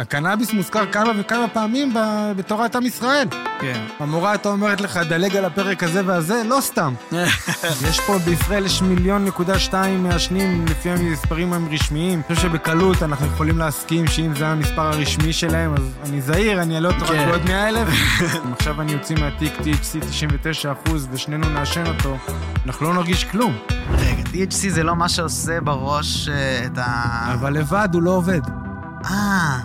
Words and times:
הקנאביס 0.00 0.52
מוזכר 0.52 0.92
כמה 0.92 1.12
וכמה 1.18 1.48
פעמים 1.48 1.94
בתורת 2.36 2.76
עם 2.76 2.86
ישראל. 2.86 3.28
כן. 3.60 3.84
המורה 3.98 4.30
הייתה 4.30 4.48
אומרת 4.48 4.80
לך, 4.80 4.96
דלג 4.96 5.36
על 5.36 5.44
הפרק 5.44 5.82
הזה 5.82 6.02
והזה, 6.06 6.42
לא 6.48 6.58
סתם. 6.60 6.94
יש 7.88 8.00
פה 8.06 8.18
בישראל 8.18 8.66
יש 8.66 8.82
מיליון 8.82 9.24
נקודה 9.24 9.58
שתיים 9.58 10.02
מעשנים 10.02 10.64
לפי 10.66 10.90
המספרים 10.90 11.52
הרשמיים. 11.52 12.22
אני 12.28 12.36
חושב 12.36 12.48
שבקלות 12.48 13.02
אנחנו 13.02 13.26
יכולים 13.26 13.58
להסכים 13.58 14.06
שאם 14.06 14.34
זה 14.34 14.46
המספר 14.46 14.82
הרשמי 14.82 15.32
שלהם, 15.32 15.74
אז 15.74 15.82
אני 16.08 16.20
זהיר, 16.20 16.62
אני 16.62 16.74
אעלה 16.74 16.88
אותו 16.88 17.04
רק. 17.04 17.28
בעוד 17.28 17.44
100 17.44 17.68
אלף. 17.68 17.88
אם 18.46 18.52
עכשיו 18.58 18.80
אני 18.80 18.94
אוציא 18.94 19.16
מהתיק 19.16 19.52
THC 19.58 20.00
99 20.00 20.72
אחוז 20.72 21.08
ושנינו 21.12 21.48
נעשן 21.48 21.86
אותו, 21.86 22.16
אנחנו 22.66 22.86
לא 22.86 22.94
נרגיש 22.94 23.24
כלום. 23.24 23.56
רגע, 23.98 24.22
THC 24.22 24.68
זה 24.68 24.82
לא 24.82 24.96
מה 24.96 25.08
שעושה 25.08 25.60
בראש 25.60 26.28
אה, 26.28 26.66
את 26.66 26.78
ה... 26.78 27.34
אבל 27.34 27.52
לבד 27.52 27.88
הוא 27.92 28.02
לא 28.02 28.10
עובד. 28.10 28.40
אה, 29.04 29.58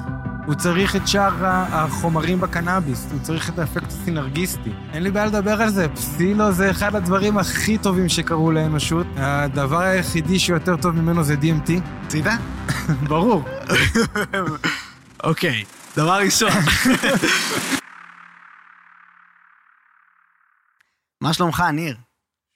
הוא 0.46 0.56
צריך 0.56 0.96
את 0.96 1.08
שאר 1.08 1.46
החומרים 1.46 2.40
בקנאביס, 2.42 3.08
הוא 3.12 3.20
צריך 3.22 3.50
את 3.50 3.60
האפקט 3.60 3.88
הסינרגיסטי. 3.88 4.72
אין 4.94 5.04
לי 5.04 5.12
בעיה 5.12 5.26
לדבר 5.26 5.62
על 5.62 5.70
זה, 5.70 5.90
פסילו 5.90 6.52
זה 6.52 6.72
אחד 6.72 6.96
הדברים 6.96 7.38
הכי 7.38 7.78
טובים 7.78 8.10
שקרו 8.10 8.52
לאנושות. 8.52 9.08
הדבר 9.18 9.80
היחידי 9.80 10.40
שיותר 10.40 10.78
טוב 10.78 10.96
ממנו 10.96 11.24
זה 11.24 11.36
DMT. 11.42 11.72
רצית? 12.10 12.26
ברור. 13.10 13.44
אוקיי, 15.24 15.64
דבר 15.98 16.20
ראשון. 16.26 16.50
מה 21.24 21.34
שלומך, 21.34 21.64
ניר? 21.74 21.98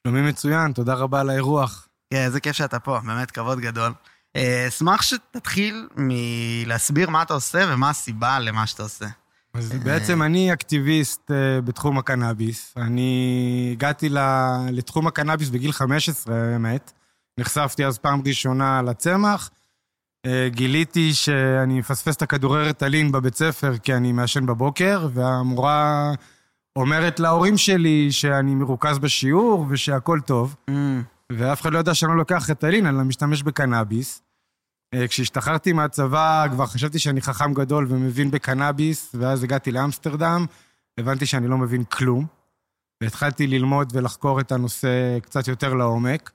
שלומי 0.08 0.22
מצוין, 0.22 0.72
תודה 0.72 0.94
רבה 0.94 1.22
על 1.22 1.30
האירוח. 1.30 1.88
כן, 2.14 2.26
איזה 2.26 2.40
כיף 2.40 2.56
שאתה 2.56 2.80
פה, 2.80 3.00
באמת 3.06 3.32
כבוד 3.32 3.60
גדול. 3.60 3.92
אה, 4.36 4.68
אשמח 4.68 5.02
שתתחיל 5.02 5.88
מלהסביר 5.96 7.10
מה 7.10 7.22
אתה 7.22 7.34
עושה 7.34 7.66
ומה 7.70 7.90
הסיבה 7.90 8.40
למה 8.40 8.68
שאתה 8.68 8.84
עושה. 8.84 9.06
אז 9.54 9.74
בעצם 9.84 10.22
אני 10.22 10.54
אקטיביסט 10.54 11.32
אה, 11.32 11.62
בתחום 11.62 11.98
הקנאביס. 11.98 12.74
אני 12.78 13.70
הגעתי 13.72 14.10
לתחום 14.72 15.08
הקנאביס 15.08 15.50
בגיל 15.50 15.72
15, 15.72 16.36
האמת. 16.36 16.92
נחשפתי 17.40 17.86
אז 17.86 17.98
פעם 17.98 18.22
ראשונה 18.26 18.82
לצמח. 18.82 19.50
אה, 20.26 20.48
גיליתי 20.50 21.14
שאני 21.14 21.80
מפספס 21.80 22.16
את 22.16 22.22
הכדורי 22.22 22.70
רטלין 22.70 23.12
בבית 23.12 23.36
ספר 23.36 23.78
כי 23.78 23.94
אני 23.94 24.12
מעשן 24.12 24.46
בבוקר, 24.46 25.08
והמורה 25.14 26.14
אומרת 26.76 27.20
להורים 27.20 27.58
שלי 27.58 28.12
שאני 28.12 28.56
מרוכז 28.56 29.00
בשיעור 29.00 29.66
ושהכול 29.70 30.22
טוב. 30.22 30.56
ואף 31.32 31.62
אחד 31.62 31.74
לא 31.74 31.78
יודע 31.78 31.94
שאני 31.94 32.12
לא 32.12 32.18
לוקח 32.18 32.50
רטלין, 32.50 32.88
אלא 32.88 33.04
משתמש 33.04 33.44
בקנאביס. 33.44 34.23
אה, 34.94 35.08
כשהשתחררתי 35.08 35.74
מהצבא, 35.74 36.46
כבר 36.52 36.66
חשבתי 36.66 37.00
שאני 37.00 37.22
חכם 37.22 37.54
גדול 37.54 37.86
ומבין 37.90 38.32
בקנאביס, 38.32 39.16
ואז 39.20 39.44
הגעתי 39.44 39.72
לאמסטרדם, 39.72 40.46
הבנתי 40.98 41.26
שאני 41.26 41.48
לא 41.48 41.58
מבין 41.58 41.84
כלום, 41.84 42.26
והתחלתי 43.04 43.48
ללמוד 43.48 43.92
ולחקור 43.96 44.40
את 44.40 44.52
הנושא 44.52 45.20
קצת 45.20 45.48
יותר 45.48 45.74
לעומק. 45.74 46.32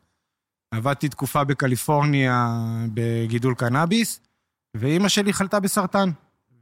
עבדתי 0.70 1.08
תקופה 1.08 1.44
בקליפורניה 1.44 2.48
בגידול 2.94 3.54
קנאביס, 3.54 4.20
ואימא 4.74 5.08
שלי 5.08 5.32
חלתה 5.32 5.60
בסרטן. 5.60 6.10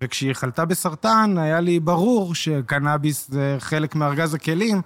וכשהיא 0.02 0.32
חלתה 0.32 0.64
בסרטן, 0.64 1.34
היה 1.38 1.60
לי 1.60 1.80
ברור 1.80 2.34
שקנאביס 2.34 3.28
זה 3.28 3.56
חלק 3.58 3.94
מארגז 3.94 4.34
הכלים 4.34 4.82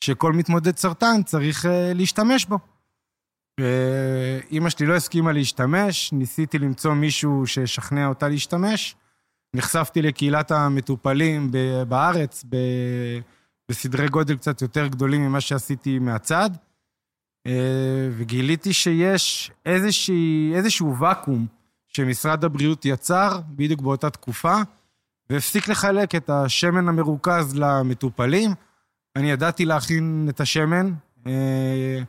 שכל 0.00 0.32
מתמודד 0.32 0.76
סרטן 0.76 1.22
צריך 1.22 1.66
אה, 1.66 1.92
להשתמש 1.94 2.46
בו. 2.46 2.58
ואימא 3.60 4.70
שלי 4.70 4.86
לא 4.86 4.94
הסכימה 4.94 5.32
להשתמש, 5.32 6.12
ניסיתי 6.12 6.58
למצוא 6.58 6.94
מישהו 6.94 7.46
שישכנע 7.46 8.06
אותה 8.06 8.28
להשתמש. 8.28 8.96
נחשפתי 9.54 10.02
לקהילת 10.02 10.50
המטופלים 10.50 11.50
בארץ 11.88 12.44
בסדרי 13.70 14.08
גודל 14.08 14.36
קצת 14.36 14.62
יותר 14.62 14.86
גדולים 14.86 15.20
ממה 15.20 15.40
שעשיתי 15.40 15.98
מהצד, 15.98 16.50
אה, 17.46 18.08
וגיליתי 18.12 18.72
שיש 18.72 19.50
איזושהי, 19.66 20.52
איזשהו 20.54 20.98
ואקום 20.98 21.46
שמשרד 21.88 22.44
הבריאות 22.44 22.84
יצר 22.84 23.40
בדיוק 23.48 23.80
באותה 23.80 24.10
תקופה, 24.10 24.56
והפסיק 25.30 25.68
לחלק 25.68 26.14
את 26.14 26.30
השמן 26.30 26.88
המרוכז 26.88 27.54
למטופלים. 27.54 28.50
אני 29.16 29.30
ידעתי 29.30 29.64
להכין 29.64 30.26
את 30.30 30.40
השמן, 30.40 30.92
אה, 31.26 32.02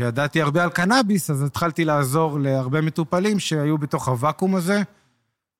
וידעתי 0.00 0.42
הרבה 0.42 0.62
על 0.62 0.70
קנאביס, 0.70 1.30
אז 1.30 1.42
התחלתי 1.42 1.84
לעזור 1.84 2.40
להרבה 2.40 2.80
מטופלים 2.80 3.38
שהיו 3.38 3.78
בתוך 3.78 4.08
הוואקום 4.08 4.54
הזה, 4.54 4.82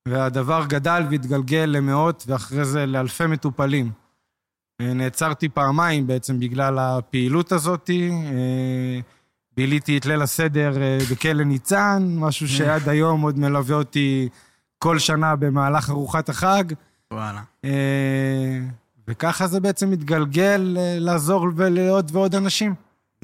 והדבר 0.07 0.65
גדל 0.67 1.03
והתגלגל 1.11 1.65
למאות, 1.67 2.23
ואחרי 2.27 2.65
זה 2.65 2.85
לאלפי 2.85 3.25
מטופלים. 3.25 3.91
אה, 4.81 4.93
נעצרתי 4.93 5.49
פעמיים 5.49 6.07
בעצם 6.07 6.39
בגלל 6.39 6.79
הפעילות 6.79 7.51
הזאת. 7.51 7.89
אה, 7.89 8.99
ביליתי 9.57 9.97
את 9.97 10.05
ליל 10.05 10.21
הסדר 10.21 10.81
אה, 10.81 10.97
בכלא 11.11 11.43
ניצן, 11.43 12.15
משהו 12.17 12.47
שעד 12.47 12.89
היום 12.89 13.21
עוד 13.21 13.39
מלווה 13.39 13.75
אותי 13.75 14.29
כל 14.77 14.99
שנה 14.99 15.35
במהלך 15.35 15.89
ארוחת 15.89 16.29
החג. 16.29 16.63
וואלה. 17.13 17.41
וככה 19.07 19.47
זה 19.47 19.59
בעצם 19.59 19.91
מתגלגל 19.91 20.77
לעזור 20.99 21.47
לעוד 21.57 22.11
ועוד 22.13 22.35
אנשים. 22.35 22.75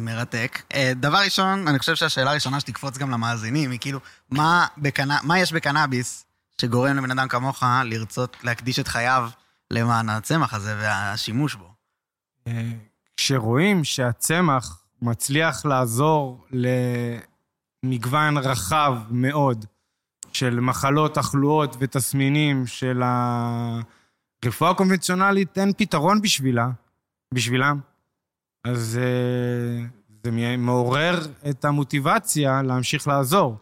מרתק. 0.05 0.61
אה, 0.73 0.91
דבר 0.95 1.17
ראשון, 1.17 1.67
אני 1.67 1.79
חושב 1.79 1.95
שהשאלה 1.95 2.31
הראשונה 2.31 2.59
שתקפוץ 2.59 2.97
גם 2.97 3.11
למאזינים 3.11 3.71
היא 3.71 3.79
כאילו, 3.79 3.99
מה, 4.29 4.67
בקנ... 4.77 5.09
מה 5.23 5.39
יש 5.39 5.53
בקנאביס 5.53 6.25
שגורם 6.61 6.97
לבן 6.97 7.11
אדם 7.11 7.27
כמוך 7.27 7.63
לרצות 7.83 8.37
להקדיש 8.43 8.79
את 8.79 8.87
חייו 8.87 9.29
למען 9.71 10.09
הצמח 10.09 10.53
הזה 10.53 10.75
והשימוש 10.79 11.55
בו? 11.55 11.73
אה, 12.47 12.71
כשרואים 13.17 13.83
שהצמח 13.83 14.81
מצליח 15.01 15.65
לעזור 15.65 16.45
למגוון 17.83 18.37
רחב 18.37 18.97
מאוד 19.09 19.65
של 20.33 20.59
מחלות, 20.59 21.15
תחלואות 21.15 21.75
ותסמינים 21.79 22.67
של 22.67 23.01
הרפואה 24.43 24.71
הקונבנציונלית, 24.71 25.57
אין 25.57 25.73
פתרון 25.77 26.21
בשבילה, 26.21 26.69
בשבילם, 27.33 27.79
אז 28.63 28.99
אה, 29.01 29.85
זה 30.23 30.57
מעורר 30.57 31.19
את 31.49 31.65
המוטיבציה 31.65 32.61
להמשיך 32.61 33.07
לעזור. 33.07 33.57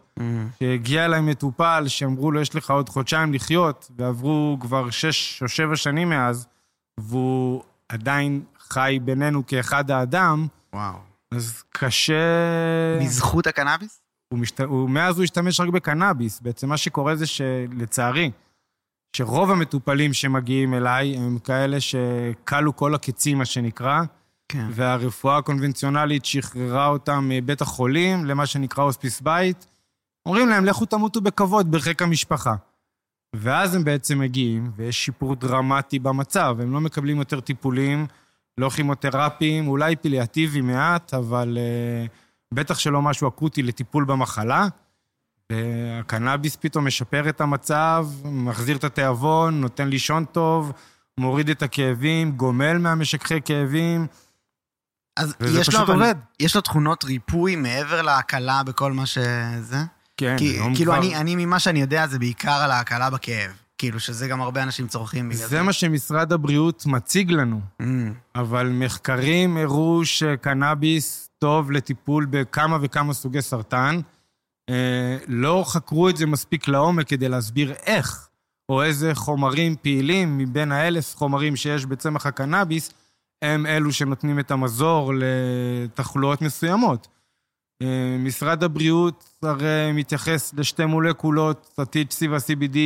שהגיע 0.58 1.04
אליי 1.04 1.20
מטופל 1.20 1.84
שאמרו 1.88 2.30
לו, 2.30 2.40
יש 2.40 2.54
לך 2.54 2.70
עוד 2.70 2.88
חודשיים 2.88 3.34
לחיות, 3.34 3.90
ועברו 3.96 4.56
כבר 4.60 4.90
שש 4.90 5.42
או 5.42 5.48
שבע 5.48 5.76
שנים 5.76 6.08
מאז, 6.08 6.46
והוא 7.00 7.62
עדיין 7.88 8.42
חי 8.58 8.98
בינינו 9.04 9.46
כאחד 9.46 9.90
האדם, 9.90 10.46
וואו. 10.72 10.98
אז 11.30 11.62
קשה... 11.70 12.14
בזכות 13.00 13.46
הקנאביס? 13.46 14.00
הוא 14.32 14.38
משת... 14.38 14.60
הוא... 14.60 14.90
מאז 14.90 15.16
הוא 15.16 15.24
השתמש 15.24 15.60
רק 15.60 15.68
בקנאביס. 15.68 16.40
בעצם 16.40 16.68
מה 16.68 16.76
שקורה 16.76 17.16
זה 17.16 17.26
שלצערי, 17.26 18.30
שרוב 19.16 19.50
המטופלים 19.50 20.12
שמגיעים 20.12 20.74
אליי 20.74 21.16
הם 21.16 21.38
כאלה 21.38 21.76
שכלו 21.80 22.76
כל 22.76 22.94
הקצים, 22.94 23.38
מה 23.38 23.44
שנקרא, 23.44 24.02
כן. 24.48 24.66
והרפואה 24.70 25.36
הקונבנציונלית 25.36 26.24
שחררה 26.24 26.86
אותם 26.86 27.26
מבית 27.28 27.60
החולים 27.60 28.24
למה 28.24 28.46
שנקרא 28.46 28.84
הוספיס 28.84 29.20
בית. 29.20 29.66
אומרים 30.26 30.48
להם, 30.48 30.64
לכו 30.64 30.86
תמותו 30.86 31.20
בכבוד 31.20 31.70
בחיק 31.70 32.02
המשפחה. 32.02 32.54
ואז 33.36 33.74
הם 33.74 33.84
בעצם 33.84 34.18
מגיעים, 34.18 34.70
ויש 34.76 35.04
שיפור 35.04 35.34
דרמטי 35.34 35.98
במצב. 35.98 36.56
הם 36.60 36.72
לא 36.72 36.80
מקבלים 36.80 37.18
יותר 37.18 37.40
טיפולים, 37.40 38.06
לא 38.58 38.68
כימותרפיים, 38.68 39.68
אולי 39.68 39.96
פיליאטיבי 39.96 40.60
מעט, 40.60 41.14
אבל 41.14 41.58
uh, 41.58 42.54
בטח 42.54 42.78
שלא 42.78 43.02
משהו 43.02 43.28
אקוטי 43.28 43.62
לטיפול 43.62 44.04
במחלה. 44.04 44.68
והקנאביס 45.52 46.56
פתאום 46.56 46.86
משפר 46.86 47.28
את 47.28 47.40
המצב, 47.40 48.06
מחזיר 48.24 48.76
את 48.76 48.84
התיאבון, 48.84 49.60
נותן 49.60 49.88
לישון 49.88 50.24
טוב, 50.24 50.72
מוריד 51.20 51.50
את 51.50 51.62
הכאבים, 51.62 52.32
גומל 52.32 52.78
מהמשככי 52.78 53.42
כאבים. 53.44 54.06
אז 55.18 55.34
וזה 55.40 55.60
יש 55.60 55.74
לו, 55.74 55.80
אבל, 55.80 55.94
עובד. 55.94 56.14
יש 56.40 56.54
לו 56.56 56.60
תכונות 56.60 57.04
ריפוי 57.04 57.56
מעבר 57.56 58.02
להקלה 58.02 58.62
בכל 58.62 58.92
מה 58.92 59.06
שזה? 59.06 59.76
כן, 60.16 60.36
כי, 60.38 60.44
היום 60.48 60.74
כאילו, 60.74 60.92
כבר- 60.92 61.00
אני, 61.00 61.16
אני, 61.16 61.46
ממה 61.46 61.58
שאני 61.58 61.80
יודע, 61.80 62.06
זה 62.06 62.18
בעיקר 62.18 62.52
על 62.52 62.70
ההקלה 62.70 63.10
בכאב. 63.10 63.50
כאילו, 63.78 64.00
שזה 64.00 64.28
גם 64.28 64.40
הרבה 64.40 64.62
אנשים 64.62 64.86
צורכים 64.88 65.28
בגלל 65.28 65.40
זה. 65.40 65.46
זה 65.46 65.62
מה 65.62 65.72
שמשרד 65.72 66.32
הבריאות 66.32 66.86
מציג 66.86 67.30
לנו, 67.32 67.60
Mm, 67.82 67.84
אבל 68.34 68.68
מחקרים 68.72 69.56
הראו 69.56 70.04
שקנאביס 70.04 71.30
טוב 71.38 71.70
לטיפול 71.72 72.26
בכמה 72.30 72.78
וכמה 72.82 73.14
סוגי 73.14 73.42
סרטן. 73.42 74.00
אה, 74.70 75.16
לא 75.28 75.64
חקרו 75.66 76.08
את 76.08 76.16
זה 76.16 76.26
מספיק 76.26 76.68
לעומק 76.68 77.08
כדי 77.08 77.28
להסביר 77.28 77.72
איך, 77.86 78.28
או 78.68 78.82
איזה 78.82 79.14
חומרים 79.14 79.76
פעילים 79.82 80.38
מבין 80.38 80.72
האלף 80.72 81.16
חומרים 81.16 81.56
שיש 81.56 81.86
בצמח 81.86 82.26
הקנאביס, 82.26 82.90
הם 83.42 83.66
אלו 83.66 83.92
שנותנים 83.92 84.38
את 84.38 84.50
המזור 84.50 85.12
לתחלואות 85.16 86.42
מסוימות. 86.42 87.08
אה, 87.82 88.16
משרד 88.18 88.64
הבריאות 88.64 89.24
הרי 89.42 89.92
מתייחס 89.94 90.54
לשתי 90.56 90.84
מולקולות, 90.84 91.74
ה-THC 91.78 92.30
וה-CBD, 92.30 92.78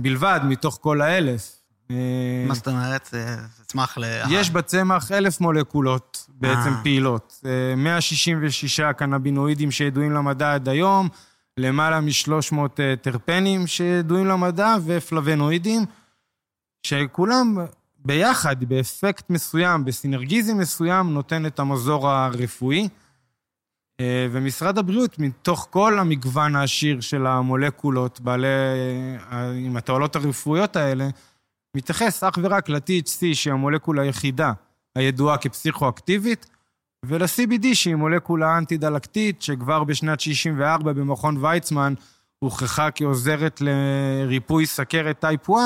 בלבד 0.00 0.40
מתוך 0.44 0.78
כל 0.80 1.00
האלף. 1.00 1.60
אה, 1.90 2.44
מה 2.48 2.54
זאת 2.54 2.68
אומרת? 2.68 3.08
זה 3.12 3.36
זה 3.56 3.64
צמח 3.64 3.98
ל... 3.98 4.04
יש 4.30 4.50
בצמח 4.50 5.12
אלף 5.12 5.40
מולקולות 5.40 6.26
בעצם 6.28 6.72
אה. 6.72 6.82
פעילות. 6.82 7.40
אה, 7.46 7.74
166 7.76 8.80
קנבינואידים 8.80 9.70
שידועים 9.70 10.12
למדע 10.12 10.54
עד 10.54 10.68
היום, 10.68 11.08
למעלה 11.56 12.00
מ-300 12.00 12.56
אה, 12.78 12.94
טרפנים 13.02 13.66
שידועים 13.66 14.26
למדע 14.26 14.76
ופלבנואידים, 14.86 15.84
שכולם 16.86 17.58
ביחד, 18.04 18.64
באפקט 18.64 19.30
מסוים, 19.30 19.84
בסינרגיזם 19.84 20.58
מסוים, 20.58 21.14
נותן 21.14 21.46
את 21.46 21.58
המזור 21.58 22.08
הרפואי. 22.08 22.88
אה, 24.00 24.26
ומשרד 24.30 24.78
הבריאות, 24.78 25.18
מתוך 25.18 25.66
כל 25.70 25.98
המגוון 25.98 26.56
העשיר 26.56 27.00
של 27.00 27.26
המולקולות 27.26 28.20
בעלי, 28.20 28.46
אה, 29.32 29.50
עם 29.50 29.76
התועלות 29.76 30.16
הרפואיות 30.16 30.76
האלה, 30.76 31.08
מתייחס 31.76 32.24
אך 32.24 32.38
ורק 32.42 32.68
ל-THC, 32.68 33.34
שהיא 33.34 33.52
המולקולה 33.52 34.02
היחידה 34.02 34.52
הידועה 34.96 35.38
כפסיכואקטיבית, 35.38 36.46
ול-CBD, 37.04 37.66
שהיא 37.74 37.94
מולקולה 37.94 38.58
אנטי-דלקתית, 38.58 39.42
שכבר 39.42 39.84
בשנת 39.84 40.20
64 40.20 40.92
במכון 40.92 41.44
ויצמן 41.44 41.94
הוכחה 42.38 42.90
כעוזרת 42.90 43.60
לריפוי 43.60 44.66
סכרת 44.66 45.20
טייפ 45.20 45.50
1, 45.50 45.58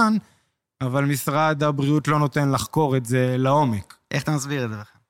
אבל 0.87 1.05
משרד 1.05 1.63
הבריאות 1.63 2.09
לא 2.09 2.19
נותן 2.19 2.51
לחקור 2.51 2.97
את 2.97 3.05
זה 3.07 3.35
לעומק. 3.39 3.97
איך 4.11 4.23
אתה 4.23 4.31
מסביר 4.33 4.65
את 4.65 4.71
זה 4.71 4.77
בכלל? 4.77 5.01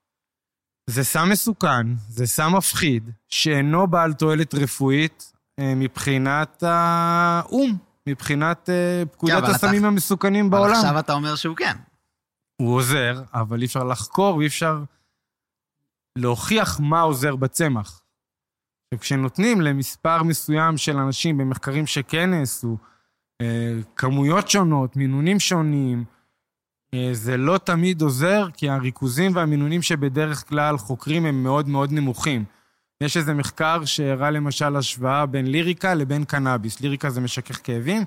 זה 0.91 1.05
סם 1.05 1.29
מסוכן, 1.31 1.87
זה 2.09 2.27
סם 2.27 2.53
מפחיד, 2.57 3.11
שאינו 3.29 3.87
בעל 3.87 4.13
תועלת 4.13 4.55
רפואית 4.55 5.33
אה, 5.59 5.73
מבחינת 5.77 6.63
האו"ם, 6.63 7.77
מבחינת 8.09 8.71
אה, 8.71 9.03
פקודת 9.13 9.33
אבל 9.35 9.45
אתה- 9.45 9.55
הסמים 9.55 9.85
המסוכנים 9.85 10.47
אבל 10.47 10.59
בעולם. 10.59 10.73
עכשיו 10.75 10.99
אתה 10.99 11.13
אומר 11.13 11.37
שהוא 11.37 11.57
כן. 11.57 11.77
הוא 12.57 12.75
עוזר, 12.77 13.23
אבל 13.35 13.61
אי 13.61 13.67
אפשר 13.67 13.85
לחקור 13.85 14.37
ואי 14.37 14.47
אפשר 14.47 14.83
להוכיח 16.19 16.81
מה 16.81 17.01
עוזר 17.01 17.37
בצמח. 17.37 18.01
עכשיו, 18.95 19.01
כשנותנים 19.01 19.61
למספר 19.61 20.23
מסוים 20.23 20.77
של 20.77 20.97
אנשים 20.97 21.39
במחקרים 21.39 21.87
שכן 21.87 22.31
נעשו, 22.31 22.77
כמויות 23.97 24.51
שונות, 24.51 24.97
מינונים 24.97 25.41
שונים, 25.41 26.05
אה, 26.95 27.09
זה 27.13 27.37
לא 27.37 27.59
תמיד 27.59 28.03
עוזר, 28.03 28.47
כי 28.57 28.69
הריכוזים 28.69 29.35
והמינונים 29.35 29.83
שבדרך 29.83 30.49
כלל 30.49 30.79
חוקרים 30.79 31.27
הם 31.27 31.43
מאוד 31.43 31.69
מאוד 31.69 31.93
נמוכים. 31.93 32.45
יש 33.01 33.17
איזה 33.17 33.35
מחקר 33.35 33.85
שהראה 33.85 34.31
למשל 34.31 34.77
השוואה 34.77 35.27
בין 35.27 35.47
ליריקה 35.47 35.95
לבין 35.95 36.25
קנאביס. 36.25 36.81
ליריקה 36.81 37.11
זה 37.11 37.21
משכך 37.21 37.61
כאבים, 37.65 38.05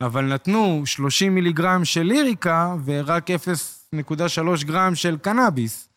אבל 0.00 0.24
נתנו 0.24 0.82
30 0.86 1.34
מיליגרם 1.34 1.84
של 1.84 2.02
ליריקה 2.02 2.76
ורק 2.84 3.30
0.3 3.30 4.64
גרם 4.64 4.94
של 4.94 5.16
קנאביס 5.18 5.88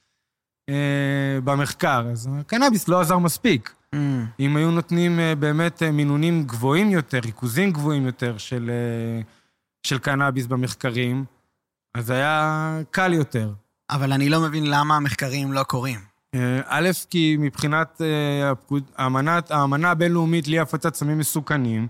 אה, 0.70 1.40
במחקר. 1.44 2.08
אז 2.12 2.30
הקנאביס 2.40 2.88
לא 2.88 3.02
עזר 3.02 3.18
מספיק. 3.18 3.74
Mm. 3.96 3.98
אם 4.40 4.56
היו 4.56 4.72
נותנים 4.72 5.20
אה, 5.20 5.36
באמת 5.36 5.84
אה, 5.84 5.92
מינונים 5.92 6.44
גבוהים 6.44 6.92
יותר, 6.92 7.20
ריכוזים 7.26 7.72
גבוהים 7.72 8.06
יותר 8.06 8.38
של, 8.38 8.70
אה, 8.70 9.22
של 9.84 9.98
קנאביס 9.98 10.46
במחקרים, 10.46 11.26
אז 11.96 12.10
היה 12.10 12.78
קל 12.92 13.14
יותר. 13.14 13.54
אבל 13.90 14.14
אני 14.14 14.30
לא 14.30 14.42
מבין 14.42 14.66
למה 14.70 14.96
המחקרים 14.96 15.54
לא 15.54 15.64
קורים. 15.64 16.00
א', 16.66 16.90
כי 17.10 17.38
מבחינת 17.40 18.02
האמנת, 18.96 19.52
האמנה 19.52 19.92
הבינלאומית 19.92 20.48
לאי 20.48 20.60
הפצת 20.60 20.96
סמים 20.96 21.18
מסוכנים, 21.18 21.88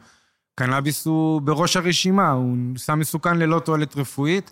קנאביס 0.56 1.06
הוא 1.06 1.42
בראש 1.42 1.78
הרשימה, 1.78 2.30
הוא 2.30 2.58
סם 2.78 3.00
מסוכן 3.00 3.38
ללא 3.38 3.60
תועלת 3.60 3.98
רפואית, 3.98 4.52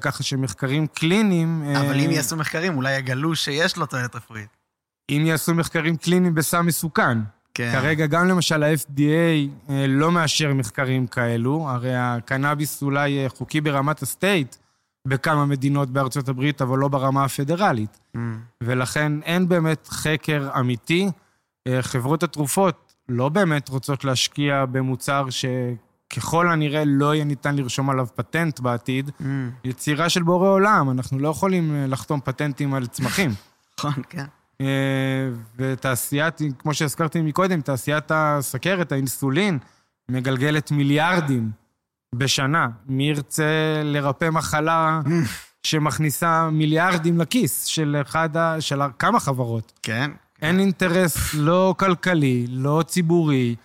ככה 0.00 0.22
שמחקרים 0.22 0.86
קליניים... 0.86 1.62
אבל 1.76 2.00
אם 2.00 2.10
יעשו 2.10 2.36
מחקרים, 2.36 2.76
אולי 2.76 2.96
יגלו 2.96 3.36
שיש 3.36 3.76
לו 3.76 3.86
תועלת 3.86 4.16
רפואית. 4.16 4.63
אם 5.10 5.22
יעשו 5.26 5.54
מחקרים 5.54 5.96
קליניים 5.96 6.34
בסם 6.34 6.66
מסוכן. 6.66 7.18
כן. 7.54 7.72
כרגע 7.72 8.06
גם 8.06 8.28
למשל 8.28 8.62
ה-FDA 8.62 9.70
אה, 9.70 9.86
לא 9.88 10.12
מאשר 10.12 10.54
מחקרים 10.54 11.06
כאלו, 11.06 11.70
הרי 11.70 11.96
הקנאביס 11.96 12.82
אולי 12.82 13.24
אה, 13.24 13.28
חוקי 13.28 13.60
ברמת 13.60 14.02
הסטייט 14.02 14.56
בכמה 15.08 15.46
מדינות 15.46 15.90
בארצות 15.90 16.28
הברית, 16.28 16.62
אבל 16.62 16.78
לא 16.78 16.88
ברמה 16.88 17.24
הפדרלית. 17.24 18.00
Mm. 18.16 18.18
ולכן 18.60 19.12
אין 19.22 19.48
באמת 19.48 19.88
חקר 19.88 20.50
אמיתי. 20.58 21.10
אה, 21.66 21.82
חברות 21.82 22.22
התרופות 22.22 22.94
לא 23.08 23.28
באמת 23.28 23.68
רוצות 23.68 24.04
להשקיע 24.04 24.64
במוצר 24.66 25.26
שככל 25.30 26.48
הנראה 26.48 26.82
לא 26.86 27.14
יהיה 27.14 27.24
ניתן 27.24 27.56
לרשום 27.56 27.90
עליו 27.90 28.06
פטנט 28.14 28.60
בעתיד. 28.60 29.10
Mm. 29.20 29.24
יצירה 29.64 30.08
של 30.08 30.22
בורא 30.22 30.48
עולם, 30.48 30.90
אנחנו 30.90 31.18
לא 31.18 31.28
יכולים 31.28 31.84
לחתום 31.88 32.20
פטנטים 32.24 32.74
על 32.74 32.86
צמחים. 32.86 33.30
נכון, 33.78 33.92
כן. 34.08 34.24
אה, 34.60 34.66
ותעשיית, 35.56 36.38
כמו 36.58 36.74
שהזכרתי 36.74 37.22
מקודם, 37.22 37.60
תעשיית 37.60 38.04
הסכרת, 38.10 38.92
האינסולין, 38.92 39.58
מגלגלת 40.10 40.70
מיליארדים 40.70 41.50
בשנה. 42.14 42.68
מי 42.86 43.08
ירצה 43.08 43.80
לרפא 43.84 44.30
מחלה 44.30 45.00
שמכניסה 45.66 46.50
מיליארדים 46.50 47.18
לכיס 47.20 47.64
של 47.64 47.96
אחד 48.00 48.36
ה... 48.36 48.60
של 48.60 48.80
כמה 48.98 49.20
חברות? 49.20 49.72
כן. 49.82 50.10
אין 50.42 50.60
אינטרס 50.60 51.34
לא 51.34 51.74
כלכלי, 51.78 52.46
לא 52.48 52.84
ציבורי 52.86 53.56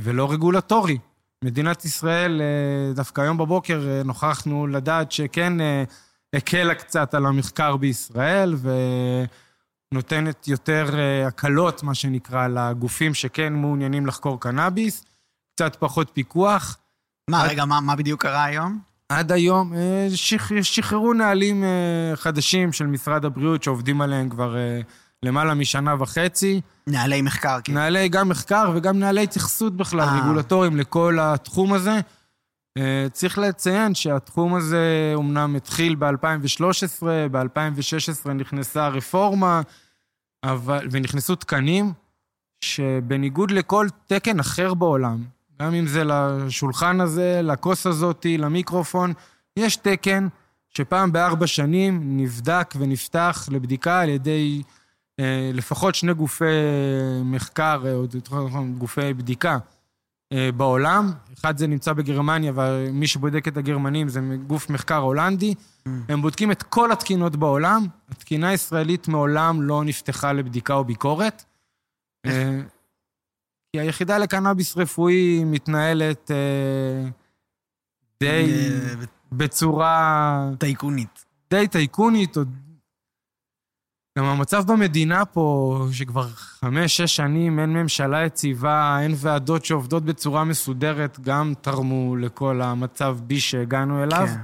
ולא 0.00 0.32
רגולטורי. 0.32 0.98
מדינת 1.44 1.84
ישראל, 1.84 2.40
אה, 2.40 2.94
דווקא 2.94 3.20
היום 3.20 3.38
בבוקר 3.38 3.88
אה, 3.88 4.02
נוכחנו 4.02 4.66
לדעת 4.66 5.12
שכן 5.12 5.52
הקלה 6.34 6.74
קצת 6.74 7.14
על 7.14 7.26
המחקר 7.26 7.76
בישראל 7.76 8.54
ונותנת 9.92 10.48
יותר 10.48 10.98
אה, 10.98 11.26
הקלות, 11.26 11.82
מה 11.82 11.94
שנקרא, 11.94 12.48
לגופים 12.48 13.14
שכן 13.14 13.52
מעוניינים 13.52 14.06
לחקור 14.06 14.40
קנאביס, 14.40 15.04
קצת 15.54 15.76
פחות 15.76 16.10
פיקוח. 16.12 16.78
מה, 17.30 17.42
עד- 17.42 17.50
רגע, 17.50 17.64
מה 17.64 17.80
מה 17.80 17.96
בדיוק 17.96 18.22
קרה 18.22 18.44
היום? 18.44 18.78
עד 19.08 19.32
היום 19.32 19.74
אה, 19.74 20.08
שח- 20.14 20.62
שחררו 20.62 21.12
נהלים 21.12 21.64
אה, 21.64 21.68
חדשים 22.16 22.72
של 22.72 22.86
משרד 22.86 23.24
הבריאות 23.24 23.62
שעובדים 23.62 24.00
עליהם 24.00 24.28
כבר 24.28 24.56
למעלה 25.22 25.54
משנה 25.54 25.94
וחצי. 26.02 26.60
נהלי 26.86 27.22
מחקר, 27.22 27.58
כאילו. 27.64 27.78
נהלי 27.78 28.08
גם 28.08 28.28
מחקר 28.28 28.70
וגם 28.74 28.98
נהלי 28.98 29.22
התייחסות 29.22 29.76
בכלל, 29.76 30.00
אה. 30.00 30.18
רגולטוריים 30.20 30.76
לכל 30.76 31.18
התחום 31.20 31.72
הזה. 31.72 32.00
צריך 33.12 33.38
לציין 33.38 33.94
שהתחום 33.94 34.54
הזה 34.54 35.12
אומנם 35.14 35.56
התחיל 35.56 35.94
ב-2013, 35.94 37.02
ב-2016 37.32 38.28
נכנסה 38.28 38.86
הרפורמה, 38.86 39.62
אבל, 40.44 40.88
ונכנסו 40.90 41.34
תקנים 41.34 41.92
שבניגוד 42.60 43.50
לכל 43.50 43.86
תקן 44.06 44.40
אחר 44.40 44.74
בעולם, 44.74 45.24
גם 45.62 45.74
אם 45.74 45.86
זה 45.86 46.02
לשולחן 46.04 47.00
הזה, 47.00 47.40
לכוס 47.42 47.86
הזאתי, 47.86 48.38
למיקרופון, 48.38 49.12
יש 49.56 49.76
תקן 49.76 50.28
שפעם 50.68 51.12
בארבע 51.12 51.46
שנים 51.46 52.00
נבדק 52.20 52.74
ונפתח 52.78 53.48
לבדיקה 53.50 54.00
על 54.00 54.08
ידי 54.08 54.62
אה, 55.20 55.50
לפחות 55.54 55.94
שני 55.94 56.14
גופי 56.14 56.44
מחקר, 57.24 57.82
אה, 57.86 57.92
או 57.92 58.02
יותר 58.14 58.44
נכון, 58.46 58.74
גופי 58.74 59.14
בדיקה. 59.14 59.52
אה, 59.52 59.58
בעולם. 60.56 61.12
אחד 61.38 61.58
זה 61.58 61.66
נמצא 61.66 61.92
בגרמניה, 61.92 62.52
ומי 62.54 63.06
שבודק 63.06 63.48
את 63.48 63.56
הגרמנים 63.56 64.08
זה 64.08 64.20
גוף 64.46 64.70
מחקר 64.70 64.96
הולנדי. 64.96 65.54
הם 66.08 66.22
בודקים 66.22 66.50
את 66.50 66.62
כל 66.62 66.92
התקינות 66.92 67.36
בעולם. 67.36 67.86
התקינה 68.10 68.48
הישראלית 68.48 69.08
מעולם 69.08 69.62
לא 69.62 69.84
נפתחה 69.84 70.32
לבדיקה 70.32 70.74
או 70.74 70.84
ביקורת. 70.84 71.44
אה, 72.26 72.60
כי 73.72 73.80
היחידה 73.80 74.18
לקנאביס 74.18 74.76
רפואי 74.76 75.44
מתנהלת 75.44 76.30
אה, 76.30 77.08
די 78.20 78.52
אה, 78.70 78.94
בצורה 79.32 80.48
טייקונית. 80.58 81.24
די 81.50 81.68
טייקונית. 81.68 82.36
עוד... 82.36 82.48
גם 84.18 84.24
המצב 84.24 84.72
במדינה 84.72 85.24
פה, 85.24 85.78
שכבר 85.92 86.28
חמש-שש 86.28 87.16
שנים 87.16 87.58
אין 87.58 87.72
ממשלה 87.72 88.24
יציבה, 88.26 88.98
אין 89.02 89.12
ועדות 89.16 89.64
שעובדות 89.64 90.04
בצורה 90.04 90.44
מסודרת, 90.44 91.20
גם 91.20 91.52
תרמו 91.60 92.16
לכל 92.16 92.62
המצב 92.62 93.18
בי 93.22 93.40
שהגענו 93.40 94.02
אליו. 94.02 94.26
כן. 94.26 94.40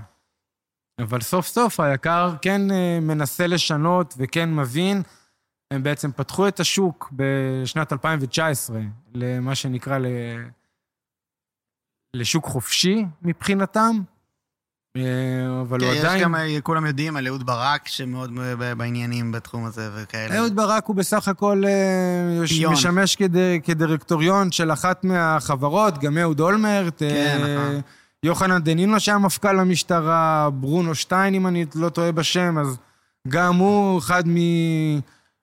אבל 1.03 1.21
סוף 1.21 1.47
סוף 1.47 1.81
היקר 1.81 2.35
כן 2.43 2.71
אה, 2.71 2.99
מנסה 3.01 3.47
לשנות 3.47 4.15
וכן 4.19 4.55
מבין. 4.55 5.03
הם 5.71 5.83
בעצם 5.83 6.13
פתחו 6.13 6.49
את 6.49 6.61
השוק 6.61 7.13
בשנת 7.13 7.93
2019 7.93 8.81
למה 9.15 9.55
שנקרא 9.55 9.99
ל... 9.99 10.07
לשוק 12.17 12.45
חופשי 12.45 13.05
מבחינתם, 13.23 13.97
אבל 15.61 15.81
הוא 15.81 15.89
כן, 15.91 15.95
יש 15.97 16.05
עדיין... 16.05 16.23
גם, 16.23 16.35
אה, 16.35 16.61
כולם 16.63 16.87
יודעים 16.87 17.17
על 17.17 17.27
אהוד 17.27 17.47
ברק, 17.47 17.89
שמאוד 17.89 18.31
בעניינים 18.79 19.33
בתחום 19.33 19.65
הזה 19.65 19.91
וכאלה. 19.97 20.39
אהוד 20.39 20.57
ברק 20.57 20.87
הוא 20.87 20.97
בסך 20.97 21.29
הכל 21.29 21.63
אה, 21.67 22.43
יש- 22.45 22.53
פיון. 22.53 22.73
משמש 22.73 23.17
כד, 23.17 23.29
כדירקטוריון 23.65 24.53
של 24.53 24.73
אחת 24.73 25.05
מהחברות, 25.05 25.99
גם 25.99 26.19
אהוד 26.19 26.41
אולמרט. 26.41 26.99
כן, 26.99 27.39
אה, 27.43 27.55
נכון. 27.57 27.81
יוחנן 28.23 28.63
דנינו 28.63 29.01
שהיה 29.01 29.19
מפכ"ל 29.19 29.59
המשטרה, 29.59 30.49
ברונו 30.53 30.95
שטיין, 30.95 31.35
אם 31.35 31.47
אני 31.47 31.67
לא 31.75 31.89
טועה 31.89 32.13
בשם, 32.13 32.59
אז 32.59 32.77
גם 33.29 33.57
הוא 33.57 33.99
אחד 33.99 34.25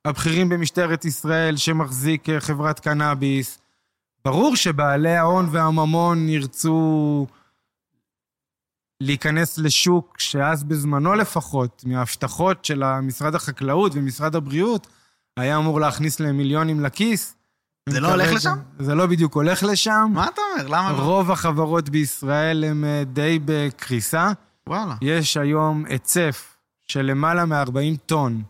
מהבכירים 0.06 0.50
במשטרת 0.50 1.06
ישראל 1.06 1.58
שמחזיק 1.58 2.30
אה, 2.30 2.40
חברת 2.40 2.80
קנאביס. 2.80 3.58
ברור 4.26 4.56
שבעלי 4.56 5.16
ההון 5.16 5.48
והממון 5.52 6.30
ירצו 6.30 7.28
להיכנס 9.02 9.58
לשוק 9.58 10.16
שאז 10.20 10.64
בזמנו 10.64 11.14
לפחות, 11.14 11.84
מההבטחות 11.86 12.66
של 12.66 13.00
משרד 13.02 13.36
החקלאות 13.36 13.92
ומשרד 13.96 14.36
הבריאות, 14.36 14.88
היה 15.38 15.58
אמור 15.58 15.80
להכניס 15.80 16.20
להם 16.20 16.38
מיליונים 16.38 16.86
לכיס. 16.86 17.36
זה 17.90 18.00
לא 18.00 18.12
הולך 18.12 18.34
לשם? 18.34 18.58
זה 18.80 18.96
לא 18.96 19.06
בדיוק 19.06 19.36
הולך 19.36 19.64
לשם. 19.64 20.12
מה 20.14 20.28
אתה 20.28 20.42
אומר? 20.52 20.68
למה 20.68 20.92
לא? 20.92 20.98
רוב 20.98 21.32
החברות 21.32 21.90
בישראל 21.90 22.64
הן 22.64 22.84
אה, 22.84 23.04
די 23.04 23.40
בקריסה. 23.46 24.32
וואלה. 24.70 24.96
יש 25.02 25.38
היום 25.38 25.86
היצף 25.86 26.58
של 26.88 27.02
למעלה 27.02 27.46
מ-40 27.46 27.98
טון 28.06 28.44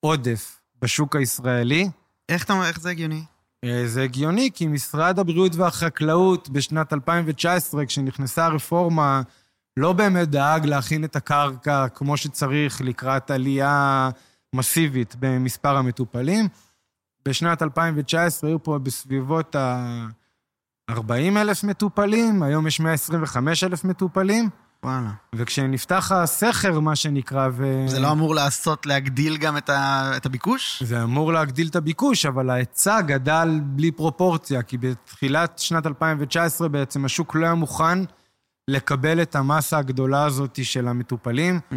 עודף 0.00 0.60
בשוק 0.82 1.16
הישראלי. 1.16 1.88
איך 2.28 2.44
אתה 2.44 2.68
איך 2.68 2.80
זה 2.80 2.90
הגיוני? 2.90 3.24
אה, 3.64 3.82
זה 3.86 4.02
הגיוני, 4.02 4.50
כי 4.54 4.66
משרד 4.66 5.18
הבריאות 5.18 5.54
והחקלאות 5.54 6.48
בשנת 6.48 6.92
2019, 6.92 7.86
כשנכנסה 7.86 8.46
הרפורמה, 8.46 9.22
לא 9.76 9.92
באמת 9.92 10.28
דאג 10.28 10.66
להכין 10.66 11.04
את 11.04 11.16
הקרקע 11.16 11.88
כמו 11.88 12.16
שצריך 12.16 12.80
לקראת 12.80 13.30
עלייה 13.30 14.10
מסיבית 14.54 15.16
במספר 15.18 15.76
המטופלים. 15.76 16.48
בשנת 17.28 17.62
2019 17.62 18.50
היו 18.50 18.62
פה 18.62 18.78
בסביבות 18.78 19.54
ה-40 19.54 21.36
אלף 21.36 21.64
מטופלים, 21.64 22.42
היום 22.42 22.66
יש 22.66 22.80
125 22.80 23.64
אלף 23.64 23.84
מטופלים. 23.84 24.48
וואלה. 24.84 25.10
וכשנפתח 25.34 26.12
הסכר, 26.12 26.80
מה 26.80 26.96
שנקרא, 26.96 27.48
ו... 27.52 27.84
זה 27.88 28.00
לא 28.00 28.12
אמור 28.12 28.34
לעשות, 28.34 28.86
להגדיל 28.86 29.36
גם 29.36 29.56
את, 29.56 29.70
ה... 29.70 30.12
את 30.16 30.26
הביקוש? 30.26 30.82
זה 30.82 31.02
אמור 31.02 31.32
להגדיל 31.32 31.68
את 31.68 31.76
הביקוש, 31.76 32.26
אבל 32.26 32.50
ההיצע 32.50 33.00
גדל 33.00 33.60
בלי 33.62 33.90
פרופורציה, 33.90 34.62
כי 34.62 34.78
בתחילת 34.78 35.58
שנת 35.58 35.86
2019 35.86 36.68
בעצם 36.68 37.04
השוק 37.04 37.34
לא 37.34 37.44
היה 37.44 37.54
מוכן 37.54 37.98
לקבל 38.70 39.22
את 39.22 39.36
המסה 39.36 39.78
הגדולה 39.78 40.24
הזאת 40.24 40.64
של 40.64 40.88
המטופלים. 40.88 41.60
Mm. 41.70 41.74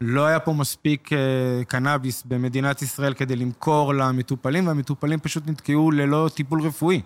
לא 0.00 0.26
היה 0.26 0.40
פה 0.40 0.52
מספיק 0.52 1.12
uh, 1.12 1.16
קנאביס 1.64 2.22
במדינת 2.22 2.82
ישראל 2.82 3.14
כדי 3.14 3.36
למכור 3.36 3.94
למטופלים, 3.94 4.66
והמטופלים 4.66 5.20
פשוט 5.20 5.46
נתקעו 5.46 5.90
ללא 5.90 6.28
טיפול 6.34 6.62
רפואי. 6.62 7.00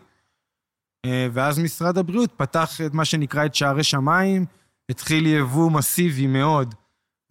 Uh, 1.07 1.11
ואז 1.33 1.59
משרד 1.59 1.99
הבריאות 1.99 2.33
פתח 2.37 2.81
את 2.87 2.95
מה 2.95 3.05
שנקרא 3.05 3.47
את 3.47 3.55
שערי 3.55 3.85
שמיים, 3.85 4.47
התחיל 4.91 5.27
יבוא 5.27 5.71
מסיבי 5.71 6.27
מאוד 6.27 6.75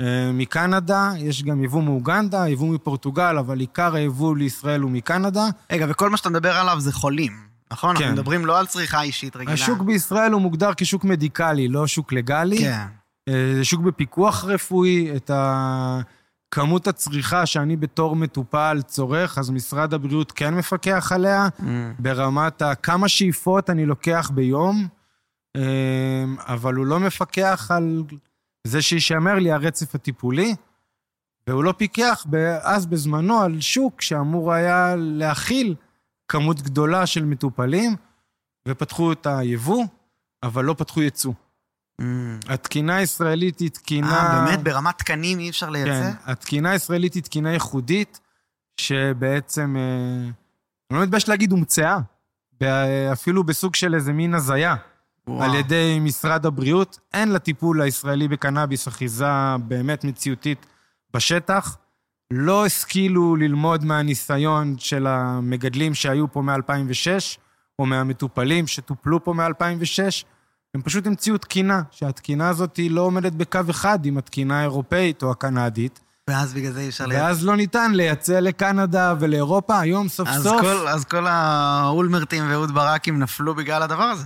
uh, 0.02 0.06
מקנדה, 0.34 1.12
יש 1.18 1.44
גם 1.44 1.64
יבוא 1.64 1.84
מאוגנדה, 1.84 2.50
יבוא 2.50 2.68
מפורטוגל, 2.68 3.38
אבל 3.40 3.60
עיקר 3.60 3.96
היבוא 3.96 4.38
לישראל 4.38 4.82
הוא 4.82 4.92
מקנדה. 4.92 5.46
רגע, 5.72 5.86
וכל 5.90 6.10
מה 6.10 6.18
שאתה 6.18 6.30
מדבר 6.30 6.56
עליו 6.56 6.80
זה 6.80 6.92
חולים. 6.92 7.55
נכון? 7.76 7.96
כן. 7.98 8.04
אנחנו 8.04 8.16
מדברים 8.16 8.46
לא 8.46 8.60
על 8.60 8.66
צריכה 8.66 9.02
אישית 9.02 9.36
רגילה. 9.36 9.54
השוק 9.54 9.82
בישראל 9.82 10.32
הוא 10.32 10.42
מוגדר 10.42 10.72
כשוק 10.78 11.04
מדיקלי, 11.04 11.68
לא 11.68 11.88
שוק 11.88 12.14
לגלי. 12.14 12.58
כן. 12.58 12.86
אה, 13.30 13.60
שוק 13.64 13.82
בפיקוח 13.82 14.46
רפואי, 14.46 15.16
את 15.16 15.32
כמות 16.52 16.88
הצריכה 16.88 17.46
שאני 17.46 17.76
בתור 17.76 18.16
מטופל 18.16 18.82
צורך, 18.88 19.38
אז 19.38 19.50
משרד 19.50 19.94
הבריאות 19.94 20.32
כן 20.32 20.54
מפקח 20.54 21.12
עליה, 21.12 21.48
mm. 21.60 21.64
ברמת 22.00 22.62
כמה 22.84 23.08
שאיפות 23.08 23.70
אני 23.70 23.86
לוקח 23.86 24.32
ביום, 24.34 24.88
אה, 25.56 26.24
אבל 26.38 26.74
הוא 26.74 26.86
לא 26.86 27.00
מפקח 27.00 27.72
על 27.74 28.04
זה 28.68 28.82
שישמר 28.82 29.36
לי 29.36 29.52
הרצף 29.52 29.96
הטיפולי, 29.96 30.56
והוא 31.48 31.64
לא 31.64 31.74
פיקח 31.78 32.26
אז 32.62 32.86
בזמנו 32.86 33.42
על 33.42 33.62
שוק 33.62 34.02
שאמור 34.02 34.54
היה 34.54 34.96
להכיל 34.98 35.76
כמות 36.28 36.62
גדולה 36.62 37.06
של 37.06 37.26
מטופלים, 37.26 37.96
ופתחו 38.68 39.12
את 39.12 39.28
היבוא, 39.28 39.86
אבל 40.44 40.66
לא 40.66 40.76
פתחו 40.78 41.02
ייצוא. 41.02 41.34
Mm. 42.02 42.04
התקינה 42.48 42.96
הישראלית 42.96 43.60
היא 43.60 43.70
תקינה... 43.70 44.18
אה, 44.18 44.46
באמת? 44.46 44.64
ברמת 44.64 44.98
תקנים 44.98 45.40
אי 45.40 45.50
אפשר 45.50 45.70
לייצא? 45.70 45.90
כן, 45.92 46.32
התקינה 46.32 46.72
הישראלית 46.72 47.14
היא 47.14 47.24
תקינה 47.24 47.54
ייחודית, 47.54 48.20
שבעצם, 48.78 49.76
אה, 49.78 50.30
אני 50.92 51.00
לא 51.00 51.04
מתבייש 51.04 51.30
להגיד, 51.30 51.52
הומצאה, 51.52 52.00
אפילו 53.12 53.44
בסוג 53.44 53.76
של 53.76 53.96
איזה 53.96 54.14
מין 54.14 54.34
הזיה, 54.34 54.76
וואו. 55.28 55.44
על 55.44 55.56
ידי 55.56 55.98
משרד 56.02 56.46
הבריאות. 56.46 57.00
אין 57.14 57.32
לטיפול 57.32 57.82
הישראלי 57.82 58.28
בקנאביס 58.28 58.88
אחיזה 58.88 59.26
באמת 59.68 60.04
מציאותית 60.04 60.66
בשטח. 61.14 61.78
לא 62.34 62.66
השכילו 62.66 63.36
ללמוד 63.36 63.86
מהניסיון 63.86 64.76
של 64.78 65.08
המגדלים 65.08 65.94
שהיו 65.94 66.32
פה 66.32 66.42
מ-2006, 66.42 67.38
או 67.80 67.86
מהמטופלים 67.86 68.68
שטופלו 68.68 69.24
פה 69.24 69.34
מ-2006, 69.34 70.26
הם 70.76 70.82
פשוט 70.82 71.08
המציאו 71.08 71.38
תקינה, 71.38 71.82
שהתקינה 71.92 72.50
הזאת 72.50 72.78
היא 72.78 72.92
לא 72.92 73.02
עומדת 73.02 73.34
בקו 73.34 73.60
אחד 73.70 74.06
עם 74.06 74.18
התקינה 74.18 74.60
האירופאית 74.60 75.24
או 75.24 75.32
הקנדית. 75.32 76.00
ואז 76.30 76.54
בגלל 76.54 76.72
זה 76.72 76.80
אי 76.80 76.90
אפשר 76.90 77.06
לייצא. 77.06 77.24
ואז 77.24 77.46
לא 77.46 77.56
ניתן 77.56 77.92
לייצא 77.94 78.40
לקנדה 78.40 79.14
ולאירופה, 79.20 79.80
היום 79.80 80.08
סוף 80.08 80.28
אז 80.28 80.44
סוף... 80.44 80.62
כל, 80.62 80.88
אז 80.88 81.06
כל 81.06 81.28
האולמרטים 81.28 82.50
ואהוד 82.50 82.72
ברקים 82.72 83.20
נפלו 83.20 83.56
בגלל 83.56 83.84
הדבר 83.84 84.04
הזה. 84.04 84.24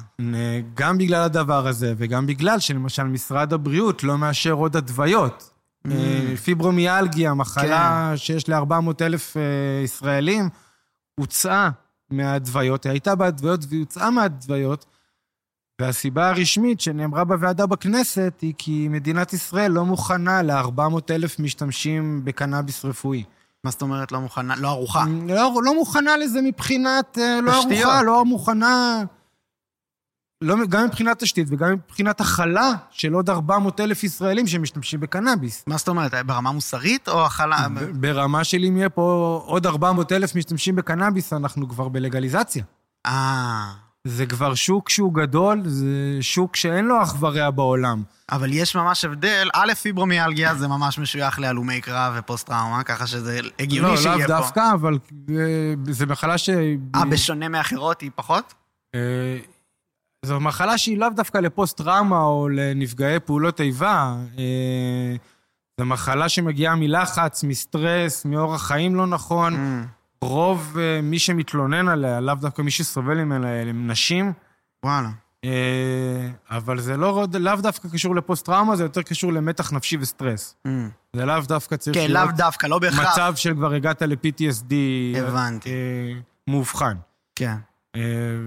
גם 0.74 0.98
בגלל 0.98 1.24
הדבר 1.24 1.68
הזה, 1.68 1.94
וגם 1.98 2.28
בגלל 2.28 2.60
שלמשל 2.60 3.04
משרד 3.04 3.54
הבריאות 3.54 4.04
לא 4.04 4.18
מאשר 4.18 4.52
עוד 4.52 4.76
התוויות. 4.76 5.59
Mm. 5.90 5.94
אה, 5.94 6.38
פיברומיאלגיה, 6.38 7.34
מחלה 7.34 8.08
כן. 8.12 8.18
שיש 8.18 8.50
ל-400 8.50 8.92
אלף 9.02 9.38
אה, 9.38 9.42
ישראלים, 9.84 10.50
הוצאה 11.20 11.70
מההתוויות, 12.10 12.84
היא 12.86 12.92
הייתה 12.92 13.16
בהתוויות 13.16 13.62
והיא 13.70 13.80
הוצאה 13.80 14.10
מההתוויות, 14.10 14.86
והסיבה 15.82 16.30
הרשמית 16.30 16.82
שנאמרה 16.82 17.24
בוועדה 17.24 17.66
בכנסת 17.66 18.34
היא 18.42 18.54
כי 18.58 18.88
מדינת 18.90 19.34
ישראל 19.34 19.72
לא 19.72 19.86
מוכנה 19.86 20.42
ל-400 20.42 20.82
אלף 21.10 21.40
משתמשים 21.40 22.22
בקנאביס 22.24 22.86
רפואי. 22.86 23.24
מה 23.64 23.72
זאת 23.72 23.82
אומרת 23.82 24.12
לא 24.12 24.20
מוכנה? 24.20 24.56
לא 24.56 24.68
ערוכה. 24.68 25.06
לא, 25.28 25.54
לא 25.64 25.76
מוכנה 25.76 26.18
לזה 26.18 26.42
מבחינת... 26.42 27.18
אה, 27.18 27.42
לא 27.42 27.52
ערוכה, 27.52 28.04
לא 28.04 28.26
מוכנה... 28.26 29.04
לא, 30.44 30.56
גם 30.70 30.86
מבחינת 30.86 31.20
תשתית 31.20 31.48
וגם 31.52 31.72
מבחינת 31.72 32.22
הכלה 32.22 32.72
של 32.92 33.14
עוד 33.14 33.30
400 33.30 33.80
אלף 33.80 34.04
ישראלים 34.04 34.48
שמשתמשים 34.48 35.00
בקנאביס. 35.00 35.64
מה 35.68 35.78
זאת 35.78 35.88
אומרת, 35.88 36.14
ברמה 36.26 36.52
מוסרית 36.52 37.10
או 37.10 37.26
הכלה? 37.26 37.68
ברמה 37.94 38.44
של 38.44 38.64
אם 38.68 38.78
יהיה 38.78 38.90
פה 38.90 39.42
עוד 39.46 39.66
400 39.66 40.12
אלף 40.12 40.36
משתמשים 40.36 40.76
בקנאביס, 40.76 41.34
אנחנו 41.34 41.70
כבר 41.70 41.90
בלגליזציה. 41.90 42.64
אה... 43.06 43.72
זה 44.04 44.26
כבר 44.26 44.56
שוק 44.56 44.90
שהוא 44.90 45.14
גדול, 45.14 45.62
זה 45.66 46.18
שוק 46.22 46.56
שאין 46.56 46.86
לו 46.86 47.04
אח 47.04 47.16
ורע 47.20 47.50
בעולם. 47.50 48.04
אבל 48.32 48.54
יש 48.54 48.76
ממש 48.76 49.06
הבדל, 49.06 49.50
א', 49.54 49.74
פיברומיאלגיה 49.74 50.56
זה 50.56 50.68
ממש 50.68 51.00
משוייך 51.00 51.40
להלומי 51.40 51.82
קרב 51.82 52.14
ופוסט-טראומה, 52.18 52.84
ככה 52.84 53.08
שזה 53.08 53.40
הגיוני 53.60 53.92
לא, 53.92 53.98
שיהיה 53.98 54.14
פה. 54.14 54.22
לא, 54.22 54.28
לאו 54.28 54.42
דווקא, 54.42 54.74
אבל 54.74 54.98
אה, 55.30 55.74
זה 55.90 56.06
מחלה 56.06 56.38
ש... 56.38 56.50
אה, 56.96 57.06
בשונה 57.06 57.50
מאחרות 57.50 58.02
היא 58.02 58.12
פחות? 58.16 58.54
אה, 60.26 60.30
זו 60.30 60.40
מחלה 60.40 60.78
שהיא 60.78 60.98
לאו 60.98 61.10
דווקא 61.16 61.38
לפוסט-טראומה 61.38 62.22
או 62.22 62.50
לנפגעי 62.50 63.20
פעולות 63.20 63.62
איבה. 63.62 64.16
אה, 64.38 65.16
זו 65.80 65.86
מחלה 65.86 66.30
שמגיעה 66.30 66.76
מלחץ, 66.76 67.44
מסטרס, 67.44 68.26
מאורח 68.26 68.68
חיים 68.68 68.96
לא 68.96 69.08
נכון. 69.08 69.54
Mm. 69.54 69.88
רוב 70.22 70.78
אה, 70.80 71.02
מי 71.02 71.20
שמתלונן 71.20 71.88
עליה, 71.88 72.20
לאו 72.20 72.36
דווקא 72.36 72.62
מי 72.62 72.72
שסובל 72.72 73.24
ממנה, 73.24 73.62
הם 73.62 73.92
נשים. 73.92 74.34
וואלה. 74.86 75.10
אה, 75.46 76.30
אבל 76.50 76.80
זה 76.80 76.98
לא, 76.98 77.28
לאו 77.40 77.56
דווקא 77.56 77.90
קשור 77.90 78.16
לפוסט-טראומה, 78.16 78.76
זה 78.76 78.84
יותר 78.84 79.02
קשור 79.02 79.34
למתח 79.34 79.74
נפשי 79.74 79.98
וסטרס. 80.00 80.56
Mm. 80.68 80.70
זה 81.16 81.26
לאו 81.26 81.42
דווקא 81.48 81.76
צריך 81.76 81.98
כן, 81.98 82.12
לאו 82.12 82.32
דווקא, 82.36 82.68
לא 82.68 82.80
בהכרח. 82.80 83.14
מצב 83.14 83.34
של 83.36 83.54
כבר 83.54 83.74
הגעת 83.74 84.02
ל-PTSD. 84.02 84.74
הבנתי. 85.18 85.70
מאובחן. 86.48 86.98
כן. 87.36 87.56
אה, 87.96 88.02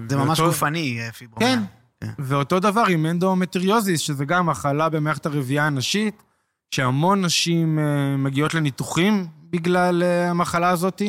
זה 0.09 0.17
ממש 0.17 0.39
גופני, 0.39 0.99
אה, 1.01 1.11
פיברומיאלגיה. 1.11 1.55
כן. 1.55 1.63
כן, 2.01 2.11
ואותו 2.19 2.59
דבר 2.59 2.83
עם 2.89 3.05
אנדומטריוזיס, 3.05 3.99
שזה 3.99 4.25
גם 4.25 4.45
מחלה 4.45 4.89
במערכת 4.89 5.25
הרבייה 5.25 5.67
הנשית, 5.67 6.23
שהמון 6.71 7.25
נשים 7.25 7.79
אה, 7.79 8.17
מגיעות 8.17 8.53
לניתוחים 8.53 9.27
בגלל 9.49 10.03
המחלה 10.03 10.69
הזאת, 10.69 11.01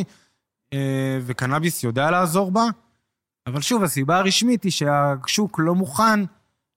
וקנאביס 1.27 1.85
יודע 1.85 2.11
לעזור 2.11 2.51
בה. 2.51 2.65
אבל 3.47 3.61
שוב, 3.61 3.83
הסיבה 3.83 4.19
הרשמית 4.19 4.65
היא 4.65 4.73
שהשוק 4.73 5.59
לא 5.59 5.75
מוכן 5.75 6.21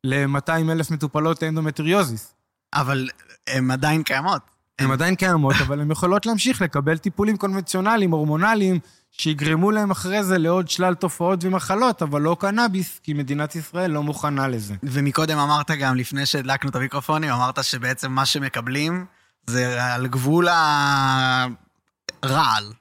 ל-200 0.03 0.71
אלף 0.71 0.91
מטופלות 0.91 1.43
אנדומטריוזיס. 1.43 2.33
אבל 2.73 3.09
הן 3.47 3.71
עדיין 3.71 4.03
קיימות. 4.03 4.41
הן 4.79 4.91
עדיין 4.91 5.15
קיימות, 5.15 5.55
אבל 5.67 5.81
הן 5.81 5.91
יכולות 5.91 6.25
להמשיך 6.25 6.61
לקבל 6.61 6.97
טיפולים 6.97 7.37
קונבנציונליים, 7.37 8.11
הורמונליים, 8.11 8.79
שיגרמו 9.21 9.71
להם 9.71 9.91
אחרי 9.91 10.24
זה 10.24 10.38
לעוד 10.38 10.67
שלל 10.69 10.93
תופעות 10.95 11.39
ומחלות, 11.43 12.01
אבל 12.01 12.21
לא 12.21 12.38
קנאביס, 12.39 13.00
כי 13.03 13.13
מדינת 13.13 13.55
ישראל 13.55 13.91
לא 13.91 14.03
מוכנה 14.03 14.47
לזה. 14.47 14.75
ומקודם 14.83 15.38
אמרת 15.38 15.71
גם, 15.71 15.95
לפני 15.95 16.25
שהדלקנו 16.25 16.69
את 16.69 16.75
המיקרופונים, 16.75 17.29
אמרת 17.29 17.63
שבעצם 17.63 18.12
מה 18.12 18.25
שמקבלים 18.25 19.05
זה 19.47 19.93
על 19.93 20.07
גבול 20.07 20.47
הרעל. 22.24 22.74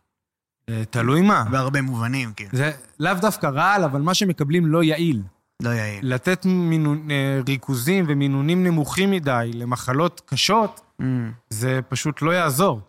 אה, 0.69 0.83
תלוי 0.91 1.23
מה. 1.23 1.45
בהרבה 1.51 1.83
מובנים, 1.83 2.33
כאילו. 2.37 2.51
זה 2.53 2.71
לאו 3.01 3.15
דווקא 3.21 3.47
רעל, 3.47 3.85
אבל 3.85 4.01
מה 4.01 4.15
שמקבלים 4.15 4.67
לא 4.67 4.83
יעיל. 4.83 5.23
לא 5.63 5.71
יעיל. 5.71 6.01
לתת 6.03 6.45
מינון, 6.45 7.11
אה, 7.11 7.41
ריכוזים 7.49 8.05
ומינונים 8.09 8.65
נמוכים 8.65 9.11
מדי 9.11 9.51
למחלות 9.55 10.23
קשות, 10.27 10.81
Mm. 11.01 11.05
זה 11.51 11.81
פשוט 11.89 12.23
לא 12.23 12.31
יעזור. 12.31 12.81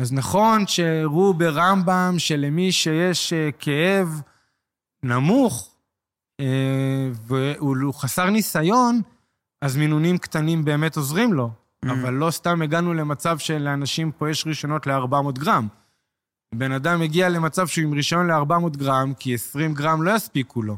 אז 0.00 0.12
נכון 0.12 0.66
שהראו 0.66 1.34
ברמב"ם 1.34 2.14
שלמי 2.18 2.72
שיש 2.72 3.32
אה, 3.32 3.48
כאב 3.58 4.20
נמוך 5.02 5.74
אה, 6.40 7.08
והוא 7.26 7.94
חסר 7.94 8.30
ניסיון, 8.30 9.00
אז 9.62 9.76
מינונים 9.76 10.18
קטנים 10.18 10.64
באמת 10.64 10.96
עוזרים 10.96 11.32
לו. 11.32 11.50
Mm. 11.84 11.92
אבל 11.92 12.14
לא 12.14 12.30
סתם 12.30 12.62
הגענו 12.62 12.94
למצב 12.94 13.38
שלאנשים 13.38 14.12
פה 14.12 14.30
יש 14.30 14.46
רישיונות 14.46 14.86
ל-400 14.86 15.32
גרם. 15.32 15.68
בן 16.54 16.72
אדם 16.72 17.02
הגיע 17.02 17.28
למצב 17.28 17.66
שהוא 17.66 17.84
עם 17.84 17.92
רישיון 17.92 18.30
ל-400 18.30 18.76
גרם, 18.76 19.12
כי 19.18 19.34
20 19.34 19.74
גרם 19.74 20.02
לא 20.02 20.10
יספיקו 20.10 20.62
לו. 20.62 20.76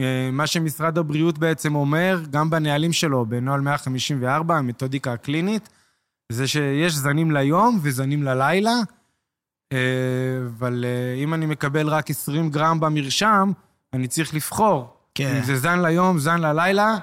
אה, 0.00 0.30
מה 0.32 0.46
שמשרד 0.46 0.98
הבריאות 0.98 1.38
בעצם 1.38 1.74
אומר, 1.74 2.20
גם 2.30 2.50
בנהלים 2.50 2.92
שלו, 2.92 3.26
בנוהל 3.26 3.60
154, 3.60 4.56
המתודיקה 4.56 5.12
הקלינית, 5.12 5.68
זה 6.30 6.46
שיש 6.46 6.92
זנים 6.92 7.30
ליום 7.30 7.78
וזנים 7.82 8.22
ללילה, 8.22 8.74
אה, 9.72 9.78
אבל 10.46 10.84
אה, 10.84 11.22
אם 11.22 11.34
אני 11.34 11.46
מקבל 11.46 11.88
רק 11.88 12.10
20 12.10 12.50
גרם 12.50 12.80
במרשם, 12.80 13.52
אני 13.92 14.08
צריך 14.08 14.34
לבחור. 14.34 14.96
כן. 15.14 15.36
אם 15.36 15.42
זה 15.42 15.56
זן 15.56 15.82
ליום, 15.82 16.18
זן 16.18 16.40
ללילה, 16.40 16.96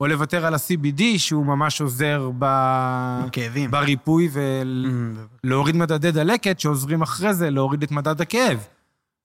או 0.00 0.06
לוותר 0.06 0.46
על 0.46 0.54
ה-CBD, 0.54 1.02
שהוא 1.16 1.46
ממש 1.46 1.80
עוזר 1.80 2.30
ב... 2.38 2.44
כאבים. 3.32 3.70
בריפוי 3.70 4.28
Mm. 4.28 4.38
ולהוריד 5.44 5.76
מדדי 5.76 6.12
דלקת, 6.12 6.60
שעוזרים 6.60 7.02
אחרי 7.02 7.34
זה 7.34 7.50
להוריד 7.50 7.82
את 7.82 7.90
מדד 7.90 8.20
הכאב. 8.20 8.66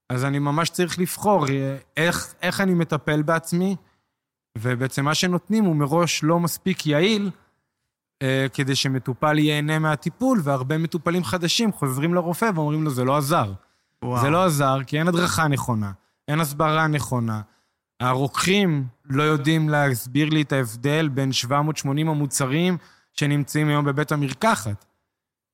אז 0.09 0.25
אני 0.25 0.39
ממש 0.39 0.69
צריך 0.69 0.99
לבחור 0.99 1.47
אה, 1.49 1.77
איך, 1.97 2.33
איך 2.41 2.61
אני 2.61 2.73
מטפל 2.73 3.21
בעצמי, 3.21 3.75
ובעצם 4.57 5.05
מה 5.05 5.15
שנותנים 5.15 5.63
הוא 5.63 5.75
מראש 5.75 6.23
לא 6.23 6.39
מספיק 6.39 6.85
יעיל, 6.85 7.29
כדי 8.53 8.75
שמטופל 8.75 9.39
ייהנה 9.39 9.79
מהטיפול, 9.79 10.39
והרבה 10.43 10.77
מטופלים 10.77 11.23
חדשים 11.23 11.71
חוזרים 11.71 12.13
לרופא 12.13 12.49
ואומרים 12.55 12.83
לו, 12.83 12.89
זה 12.89 13.03
לא 13.03 13.17
עזר. 13.17 13.53
וואו. 14.03 14.21
זה 14.21 14.29
לא 14.29 14.45
עזר, 14.45 14.77
כי 14.87 14.99
אין 14.99 15.07
הדרכה 15.07 15.47
נכונה, 15.47 15.91
אין 16.27 16.39
הסברה 16.39 16.87
נכונה. 16.87 17.41
הרוקחים 17.99 18.87
לא 19.05 19.23
יודעים 19.23 19.69
להסביר 19.69 20.29
לי 20.29 20.41
את 20.41 20.51
ההבדל 20.51 21.07
בין 21.07 21.31
780 21.31 22.09
המוצרים 22.09 22.77
שנמצאים 23.13 23.67
היום 23.67 23.85
בבית 23.85 24.11
המרקחת. 24.11 24.85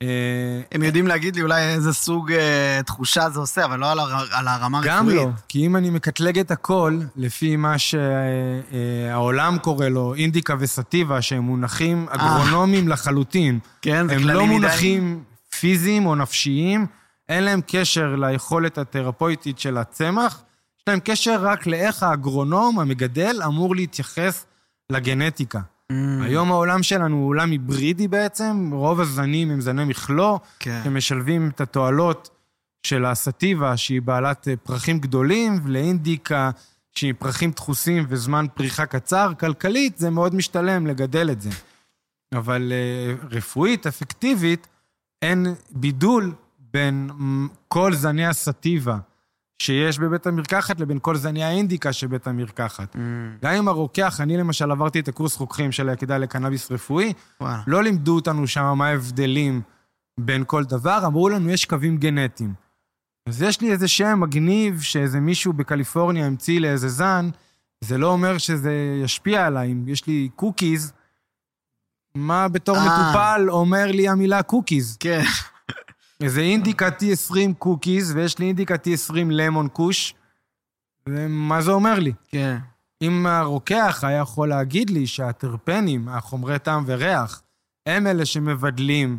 אה, 0.01 0.07
הם 0.71 0.83
יודעים 0.83 1.07
להגיד 1.07 1.35
לי 1.35 1.41
אולי 1.41 1.63
איזה 1.63 1.93
סוג 1.93 2.31
אה, 2.31 2.79
תחושה 2.85 3.29
זה 3.29 3.39
עושה, 3.39 3.65
אבל 3.65 3.79
לא 3.79 3.91
על, 3.91 3.99
הר... 3.99 4.25
על 4.31 4.47
הרמה 4.47 4.77
הרפואית. 4.77 4.97
גם 4.97 5.09
לא, 5.09 5.29
כי 5.47 5.65
אם 5.65 5.75
אני 5.75 5.89
מקטלג 5.89 6.39
את 6.39 6.51
הכל, 6.51 6.99
לפי 7.15 7.55
מה 7.55 7.75
שהעולם 7.77 9.57
קורא 9.57 9.87
לו, 9.87 10.13
אינדיקה 10.15 10.55
וסטיבה, 10.59 11.21
שהם 11.21 11.43
מונחים 11.43 12.05
אגרונומיים 12.09 12.87
לחלוטין, 12.87 13.59
כן, 13.81 14.07
זה 14.07 14.13
הם 14.13 14.21
כללי 14.21 14.33
לא 14.33 14.45
מדי. 14.45 14.53
מונחים 14.53 15.23
פיזיים 15.59 16.05
או 16.05 16.15
נפשיים, 16.15 16.85
אין 17.29 17.43
להם 17.43 17.61
קשר 17.67 18.15
ליכולת 18.15 18.77
התרפויטית 18.77 19.59
של 19.59 19.77
הצמח, 19.77 20.43
יש 20.79 20.83
להם 20.87 20.99
קשר 21.03 21.37
רק 21.41 21.67
לאיך 21.67 22.03
האגרונום, 22.03 22.79
המגדל, 22.79 23.41
אמור 23.45 23.75
להתייחס 23.75 24.45
לגנטיקה. 24.91 25.59
Mm, 25.91 26.23
היום 26.23 26.51
העולם 26.51 26.83
שלנו 26.83 27.15
הוא 27.15 27.27
עולם 27.27 27.51
היברידי 27.51 28.07
בעצם, 28.07 28.69
רוב 28.73 28.99
הזנים 28.99 29.51
הם 29.51 29.61
זני 29.61 29.85
מכלוא, 29.85 30.39
כן. 30.59 30.81
שמשלבים 30.83 31.49
את 31.55 31.61
התועלות 31.61 32.29
של 32.87 33.05
הסטיבה, 33.05 33.77
שהיא 33.77 34.01
בעלת 34.01 34.47
אה, 34.47 34.55
פרחים 34.55 34.99
גדולים, 34.99 35.59
ולאינדיקה, 35.63 36.51
שהיא 36.95 37.13
פרחים 37.19 37.51
דחוסים 37.51 38.05
וזמן 38.09 38.45
פריחה 38.53 38.85
קצר. 38.85 39.31
כלכלית 39.39 39.97
זה 39.97 40.09
מאוד 40.09 40.35
משתלם 40.35 40.87
לגדל 40.87 41.31
את 41.31 41.41
זה. 41.41 41.49
אבל 42.33 42.71
אה, 42.71 43.27
רפואית, 43.31 43.87
אפקטיבית, 43.87 44.67
אין 45.21 45.45
בידול 45.71 46.33
בין 46.59 47.09
כל 47.67 47.93
זני 47.93 48.25
הסטיבה 48.25 48.97
שיש 49.61 49.99
בבית 49.99 50.27
המרקחת 50.27 50.79
לבין 50.79 50.99
כל 51.01 51.15
זני 51.15 51.43
האינדיקה 51.43 51.93
שבית 51.93 52.27
המרקחת. 52.27 52.95
Mm, 52.95 52.99
גם 53.41 53.53
אם 53.53 53.67
הרוקח, 53.67 54.21
אני 54.21 54.37
למשל 54.37 54.71
עברתי 54.71 54.99
את 54.99 55.07
הקורס 55.07 55.37
רוקחים 55.37 55.71
של 55.71 55.89
היחידה 55.89 56.17
לקנאביס 56.17 56.71
רפואי, 56.71 57.13
וואלה. 57.41 57.61
לא 57.67 57.83
לימדו 57.83 58.15
אותנו 58.15 58.47
שם 58.47 58.73
מה 58.77 58.87
ההבדלים 58.87 59.61
בין 60.19 60.43
כל 60.47 60.63
דבר, 60.63 60.99
אמרו 61.05 61.29
לנו, 61.29 61.49
יש 61.49 61.65
קווים 61.65 61.97
גנטיים. 61.97 62.53
אז 63.29 63.41
יש 63.41 63.61
לי 63.61 63.71
איזה 63.71 63.87
שם 63.87 64.19
מגניב 64.19 64.81
שאיזה 64.81 65.19
מישהו 65.19 65.53
בקליפורניה 65.53 66.25
המציא 66.25 66.59
לאיזה 66.59 66.89
זן, 66.89 67.29
זה 67.81 67.97
לא 67.97 68.07
אומר 68.07 68.37
שזה 68.37 68.73
ישפיע 69.03 69.45
עליי. 69.45 69.71
אם 69.71 69.87
יש 69.87 70.07
לי 70.07 70.29
cookies, 70.35 70.93
מה 72.15 72.47
בתור 72.47 72.77
אה. 72.77 72.83
מטופל 72.83 73.45
אומר 73.49 73.85
לי 73.91 74.09
המילה 74.09 74.43
cookies? 74.43 74.97
כן. 74.99 75.23
איזה 76.21 76.41
אינדיקה 76.41 76.87
T20 76.87 77.53
cookies, 77.57 78.11
ויש 78.15 78.39
לי 78.39 78.45
אינדיקה 78.45 78.75
T20 78.75 79.15
lemon 79.29 79.67
kush, 79.73 80.13
ומה 81.09 81.61
זה 81.61 81.71
אומר 81.71 81.99
לי? 81.99 82.13
כן. 82.27 82.57
אם 83.01 83.25
הרוקח 83.25 84.03
היה 84.07 84.17
יכול 84.17 84.49
להגיד 84.49 84.89
לי 84.89 85.07
שהטרפנים, 85.07 86.09
החומרי 86.09 86.59
טעם 86.59 86.83
וריח, 86.87 87.41
הם 87.85 88.07
אלה 88.07 88.25
שמבדלים 88.25 89.17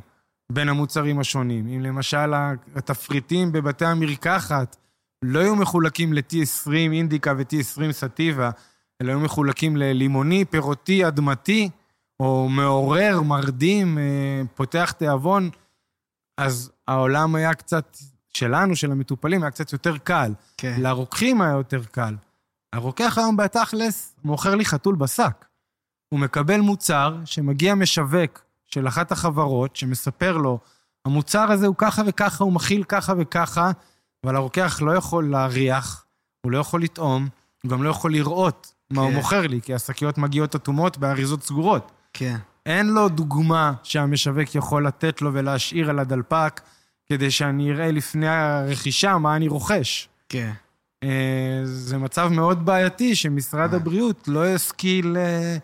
בין 0.52 0.68
המוצרים 0.68 1.18
השונים. 1.18 1.68
אם 1.68 1.80
למשל 1.80 2.34
התפריטים 2.74 3.52
בבתי 3.52 3.84
המרקחת 3.84 4.76
לא 5.22 5.40
היו 5.40 5.56
מחולקים 5.56 6.12
ל-T20 6.12 6.72
אינדיקה 6.72 7.32
ו-T20 7.36 7.92
סטיבה, 7.92 8.50
אלא 9.02 9.10
היו 9.10 9.20
מחולקים 9.20 9.76
ללימוני, 9.76 10.44
פירותי, 10.44 11.08
אדמתי, 11.08 11.70
או 12.20 12.48
מעורר, 12.48 13.22
מרדים, 13.22 13.98
אה, 13.98 14.42
פותח 14.54 14.92
תיאבון, 14.98 15.50
אז 16.36 16.72
העולם 16.88 17.34
היה 17.34 17.54
קצת, 17.54 17.96
שלנו, 18.28 18.76
של 18.76 18.92
המטופלים, 18.92 19.42
היה 19.42 19.50
קצת 19.50 19.72
יותר 19.72 19.98
קל. 19.98 20.32
כן. 20.56 20.74
לרוקחים 20.78 21.42
היה 21.42 21.52
יותר 21.52 21.84
קל. 21.90 22.14
הרוקח 22.72 23.18
היום 23.18 23.36
בתכלס 23.36 24.14
מוכר 24.24 24.54
לי 24.54 24.64
חתול 24.64 24.94
בשק. 24.94 25.44
הוא 26.08 26.20
מקבל 26.20 26.60
מוצר 26.60 27.16
שמגיע 27.24 27.74
משווק 27.74 28.44
של 28.66 28.88
אחת 28.88 29.12
החברות, 29.12 29.76
שמספר 29.76 30.36
לו, 30.36 30.58
המוצר 31.04 31.52
הזה 31.52 31.66
הוא 31.66 31.74
ככה 31.78 32.02
וככה, 32.06 32.44
הוא 32.44 32.52
מכיל 32.52 32.84
ככה 32.84 33.12
וככה, 33.18 33.70
אבל 34.24 34.36
הרוקח 34.36 34.78
לא 34.82 34.92
יכול 34.92 35.30
להריח, 35.30 36.04
הוא 36.40 36.52
לא 36.52 36.58
יכול 36.58 36.82
לטעום, 36.82 37.28
הוא 37.62 37.70
גם 37.70 37.82
לא 37.82 37.90
יכול 37.90 38.12
לראות 38.12 38.74
מה 38.90 39.02
הוא 39.02 39.10
כן. 39.10 39.16
מוכר 39.16 39.46
לי, 39.46 39.60
כי 39.62 39.74
השקיות 39.74 40.18
מגיעות 40.18 40.54
אטומות 40.54 40.98
באריזות 40.98 41.42
סגורות. 41.42 41.92
כן. 42.12 42.36
אין 42.66 42.86
לו 42.86 43.08
דוגמה 43.08 43.72
שהמשווק 43.82 44.54
יכול 44.54 44.86
לתת 44.86 45.22
לו 45.22 45.34
ולהשאיר 45.34 45.90
על 45.90 45.98
הדלפק, 45.98 46.60
כדי 47.06 47.30
שאני 47.30 47.72
אראה 47.72 47.90
לפני 47.90 48.28
הרכישה 48.28 49.18
מה 49.18 49.36
אני 49.36 49.48
רוכש. 49.48 50.08
כן. 50.28 50.52
אה, 51.02 51.60
זה 51.64 51.98
מצב 51.98 52.28
מאוד 52.28 52.66
בעייתי 52.66 53.16
שמשרד 53.16 53.74
הבריאות 53.74 54.28
לא 54.28 54.46
השכיל 54.46 55.16
אה, 55.16 55.56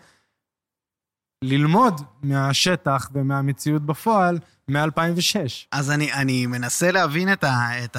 ללמוד 1.43 2.01
מהשטח 2.23 3.09
ומהמציאות 3.13 3.81
בפועל 3.81 4.39
מ-2006. 4.67 5.67
אז 5.71 5.91
אני, 5.91 6.13
אני 6.13 6.45
מנסה 6.45 6.91
להבין 6.91 7.33
את, 7.33 7.97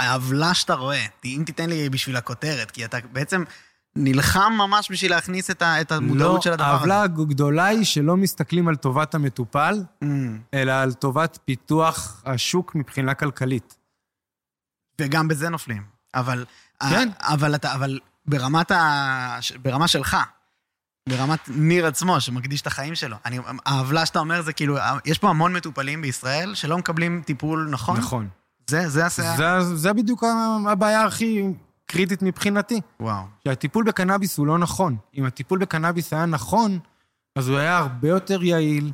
העוולה 0.00 0.54
שאתה 0.54 0.74
רואה. 0.74 1.06
אם 1.24 1.42
תיתן 1.46 1.68
לי 1.68 1.88
בשביל 1.88 2.16
הכותרת, 2.16 2.70
כי 2.70 2.84
אתה 2.84 2.96
בעצם 3.12 3.44
נלחם 3.96 4.52
ממש 4.58 4.90
בשביל 4.90 5.10
להכניס 5.10 5.50
את, 5.50 5.62
ה, 5.62 5.80
את 5.80 5.92
המודעות 5.92 6.34
לא, 6.34 6.40
של 6.40 6.52
הדבר 6.52 6.64
הזה. 6.64 6.74
העוולה 6.74 7.02
הגדולה 7.02 7.64
היא 7.64 7.84
שלא 7.84 8.16
מסתכלים 8.16 8.68
על 8.68 8.76
טובת 8.76 9.14
המטופל, 9.14 9.82
Mm. 10.04 10.06
אלא 10.54 10.72
על 10.72 10.92
טובת 10.92 11.38
פיתוח 11.44 12.22
השוק 12.26 12.74
מבחינה 12.74 13.14
כלכלית. 13.14 13.76
וגם 15.00 15.28
בזה 15.28 15.48
נופלים. 15.48 15.82
אבל, 16.14 16.44
כן. 16.90 17.08
אבל, 17.20 17.54
אתה, 17.54 17.74
אבל 17.74 17.98
ברמת 18.26 18.70
ה... 18.70 19.38
ברמה 19.62 19.88
שלך, 19.88 20.16
ברמת 21.08 21.40
ניר 21.48 21.86
עצמו, 21.86 22.20
שמקדיש 22.20 22.62
את 22.62 22.66
החיים 22.66 22.94
שלו. 22.94 23.16
אני, 23.24 23.38
העוולה 23.66 24.06
שאתה 24.06 24.18
אומר 24.18 24.42
זה 24.42 24.52
כאילו, 24.52 24.76
יש 25.04 25.18
פה 25.18 25.28
המון 25.30 25.52
מטופלים 25.52 26.02
בישראל 26.02 26.54
שלא 26.54 26.78
מקבלים 26.78 27.22
טיפול 27.26 27.68
נכון. 27.70 27.96
נכון. 27.96 28.28
זה, 28.66 28.88
זה 28.88 29.06
הסייע. 29.06 29.36
זה, 29.36 29.76
זה 29.76 29.92
בדיוק 29.92 30.24
הבעיה 30.68 31.04
הכי 31.04 31.42
קריטית 31.90 32.22
מבחינתי. 32.22 32.80
וואו. 33.00 33.22
שהטיפול 33.44 33.84
בקנאביס 33.84 34.38
הוא 34.38 34.46
לא 34.46 34.58
נכון. 34.58 34.96
אם 35.14 35.24
הטיפול 35.24 35.58
בקנאביס 35.58 36.12
היה 36.12 36.26
נכון, 36.26 36.78
אז 37.38 37.48
הוא 37.48 37.58
היה 37.58 37.78
הרבה 37.78 38.08
יותר 38.08 38.42
יעיל, 38.42 38.92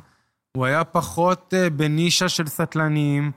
הוא 0.57 0.65
היה 0.65 0.83
פחות 0.83 1.53
אה, 1.57 1.69
בנישה 1.69 2.29
של 2.29 2.47
סטלנים, 2.47 3.31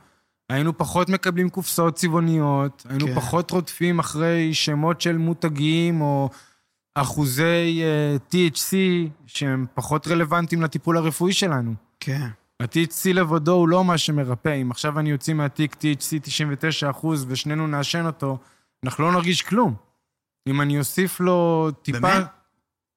היינו 0.50 0.78
פחות 0.78 1.08
מקבלים 1.08 1.48
קופסאות 1.48 1.94
צבעוניות, 1.94 2.86
היינו 2.88 3.06
כן. 3.06 3.14
פחות 3.14 3.50
רודפים 3.50 3.98
אחרי 3.98 4.54
שמות 4.54 5.00
של 5.00 5.16
מותגים 5.16 6.00
או 6.00 6.28
אחוזי 6.94 7.82
uh, 7.82 8.34
THC 8.34 8.74
שהם 9.26 9.66
פחות 9.74 10.06
רלוונטיים 10.08 10.62
לטיפול 10.62 10.96
הרפואי 10.96 11.32
שלנו. 11.32 11.74
כן. 12.00 12.28
ה-THC 12.60 13.12
לבדו 13.14 13.52
הוא 13.52 13.68
לא 13.68 13.84
מה 13.84 13.98
שמרפא. 13.98 14.62
אם 14.62 14.70
עכשיו 14.70 14.98
אני 14.98 15.10
יוציא 15.10 15.34
מהתיק 15.34 15.74
THC 15.74 16.18
99 16.22 16.90
אחוז 16.90 17.26
ושנינו 17.28 17.66
נעשן 17.66 18.06
אותו, 18.06 18.38
אנחנו 18.84 19.04
לא 19.04 19.12
נרגיש 19.12 19.42
כלום. 19.42 19.74
אם 20.48 20.60
אני 20.60 20.78
אוסיף 20.78 21.20
לו 21.20 21.70
טיפה... 21.82 21.98
באמת? 22.00 22.26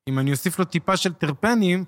אם 0.09 0.19
אני 0.19 0.31
אוסיף 0.31 0.59
לו 0.59 0.65
טיפה 0.65 0.97
של 0.97 1.13
טרפנים, 1.13 1.85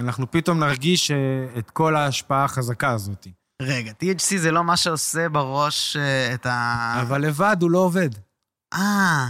אנחנו 0.00 0.30
פתאום 0.30 0.58
נרגיש 0.58 1.10
אה, 1.10 1.16
את 1.58 1.70
כל 1.70 1.96
ההשפעה 1.96 2.44
החזקה 2.44 2.90
הזאת. 2.90 3.26
רגע, 3.62 3.92
THC 3.92 4.36
זה 4.36 4.50
לא 4.50 4.64
מה 4.64 4.76
שעושה 4.76 5.28
בראש 5.28 5.96
אה, 5.96 6.34
את 6.34 6.46
ה... 6.46 6.98
אבל 7.02 7.26
לבד 7.26 7.56
הוא 7.60 7.70
לא 7.70 7.78
עובד. 7.78 8.08
אה, 8.74 9.26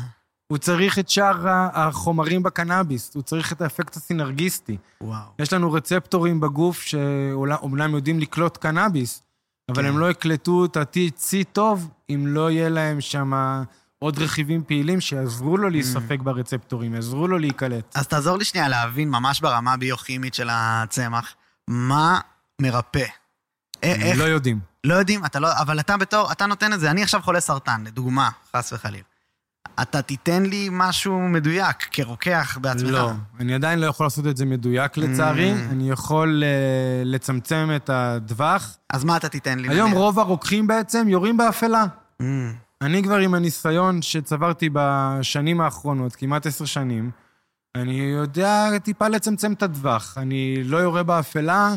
הוא 0.47 0.59
צריך 0.59 0.99
את 0.99 1.09
שאר 1.09 1.49
החומרים 1.73 2.43
בקנאביס, 2.43 3.15
הוא 3.15 3.23
צריך 3.23 3.53
את 3.53 3.61
האפקט 3.61 3.97
הסינרגיסטי. 3.97 4.77
וואו. 5.01 5.21
יש 5.39 5.53
לנו 5.53 5.73
רצפטורים 5.73 6.41
בגוף 6.41 6.81
שאומנם 6.81 7.95
יודעים 7.95 8.19
לקלוט 8.19 8.57
קנאביס, 8.57 9.23
אבל 9.69 9.83
כן. 9.83 9.89
הם 9.89 9.99
לא 9.99 10.11
יקלטו 10.11 10.65
את 10.65 10.77
ה-THC 10.77 11.45
טוב 11.53 11.91
אם 12.11 12.25
לא 12.27 12.51
יהיה 12.51 12.69
להם 12.69 13.01
שם 13.01 13.33
עוד 14.03 14.19
רכיבים 14.19 14.63
פעילים 14.67 15.01
שיעזרו 15.01 15.57
לו 15.57 15.71
להיספק 15.71 16.21
ברצפטורים, 16.21 16.95
יעזרו 16.95 17.29
לו 17.29 17.39
להיקלט. 17.39 17.97
אז 17.97 18.07
תעזור 18.09 18.37
לי 18.37 18.45
שנייה 18.45 18.69
להבין 18.69 19.11
ממש 19.11 19.41
ברמה 19.41 19.73
הביוכימית 19.73 20.35
של 20.35 20.49
הצמח, 20.53 21.35
מה 21.69 22.21
מרפא. 22.63 22.99
א- 22.99 23.87
איך, 23.87 24.19
לא 24.19 24.25
יודעים. 24.25 24.61
לא 24.85 24.95
יודעים, 24.95 25.25
אתה 25.25 25.41
לא, 25.41 25.49
אבל 25.61 25.81
אתה 25.81 25.97
בתור, 25.97 26.33
אתה 26.33 26.47
נותן 26.47 26.73
את 26.73 26.81
זה, 26.81 26.91
אני 26.91 27.03
עכשיו 27.03 27.21
חולה 27.23 27.41
סרטן, 27.41 27.85
לדוגמה, 27.87 28.31
חס 28.57 28.73
וחלילה. 28.73 29.03
אתה 29.83 30.03
תיתן 30.03 30.43
לי 30.43 30.69
משהו 30.73 31.19
מדויק, 31.21 31.77
כרוקח 31.91 32.59
בעצמך. 32.61 32.91
לא, 32.91 33.11
אני 33.41 33.55
עדיין 33.55 33.79
לא 33.79 33.87
יכול 33.87 34.07
לעשות 34.07 34.27
את 34.27 34.37
זה 34.37 34.45
מדויק 34.45 34.97
לצערי. 34.97 35.53
Mm. 35.53 35.73
אני 35.73 35.91
יכול 35.91 36.43
אה, 36.45 36.49
לצמצם 37.05 37.71
את 37.77 37.91
הטווח. 37.93 38.77
אז 38.91 39.05
מה 39.05 39.17
אתה 39.17 39.29
תיתן 39.29 39.59
לי? 39.59 39.69
היום 39.69 39.89
נניח? 39.91 40.01
רוב 40.03 40.19
הרוקחים 40.19 40.67
בעצם 40.67 41.09
יורים 41.09 41.37
באפלה. 41.37 41.85
Mm, 42.23 42.25
אני 42.83 43.03
כבר 43.03 43.17
עם 43.17 43.35
הניסיון 43.35 44.03
שצברתי 44.03 44.69
בשנים 44.73 45.61
האחרונות, 45.61 46.17
כמעט 46.17 46.47
עשר 46.47 46.65
שנים, 46.65 47.11
אני 47.75 47.95
יודע 47.95 48.79
טיפה 48.79 49.09
לצמצם 49.09 49.53
את 49.53 49.63
הטווח. 49.63 50.19
אני 50.19 50.65
לא 50.65 50.77
יורה 50.77 51.03
באפלה, 51.03 51.75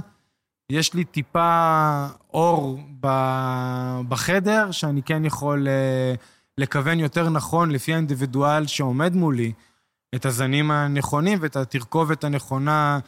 יש 0.72 0.94
לי 0.94 1.04
טיפה 1.04 2.08
אור 2.34 2.80
בחדר, 4.08 4.72
שאני 4.72 5.02
כן 5.04 5.26
יכול 5.26 5.68
אה, 5.68 6.14
לכוון 6.58 7.00
יותר 7.00 7.30
נכון 7.30 7.72
לפי 7.72 7.94
האינדיבידואל 7.94 8.68
שעומד 8.68 9.16
מולי, 9.16 9.52
את 10.16 10.26
הזנים 10.26 10.72
הנכונים 10.72 11.38
ואת 11.42 11.56
התרכובת 11.56 12.24
הנכונה 12.24 13.00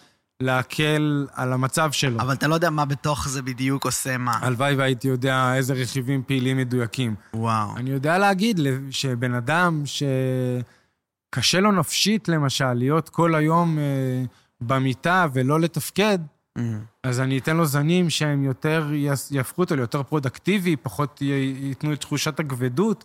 להקל 0.43 1.27
על 1.33 1.53
המצב 1.53 1.91
שלו. 1.91 2.19
אבל 2.19 2.33
אתה 2.33 2.47
לא 2.47 2.55
יודע 2.55 2.69
מה 2.69 2.85
בתוך 2.85 3.27
זה 3.27 3.41
בדיוק 3.41 3.85
עושה 3.85 4.17
מה. 4.17 4.37
הלוואי 4.41 4.75
והייתי 4.75 5.07
יודע 5.07 5.55
איזה 5.55 5.73
רכיבים 5.73 6.23
פעילים 6.23 6.57
מדויקים. 6.57 7.15
וואו. 7.33 7.77
אני 7.77 7.89
יודע 7.89 8.17
להגיד 8.17 8.59
שבן 8.91 9.33
אדם 9.33 9.83
שקשה 9.85 11.59
לו 11.59 11.71
נפשית, 11.71 12.27
למשל, 12.29 12.73
להיות 12.73 13.09
כל 13.09 13.35
היום 13.35 13.77
אה, 13.79 14.23
במיטה 14.61 15.27
ולא 15.33 15.59
לתפקד, 15.59 16.19
Mm. 16.57 16.61
אז 17.03 17.19
אני 17.19 17.37
אתן 17.37 17.57
לו 17.57 17.65
זנים 17.65 18.09
שהם 18.09 18.43
יותר, 18.43 18.89
יהפכו 19.31 19.61
אותו 19.61 19.75
ליותר 19.75 20.03
פרודקטיבי, 20.03 20.75
פחות 20.75 21.21
ייתנו 21.21 21.93
את 21.93 22.01
תחושת 22.01 22.39
הכבדות 22.39 23.03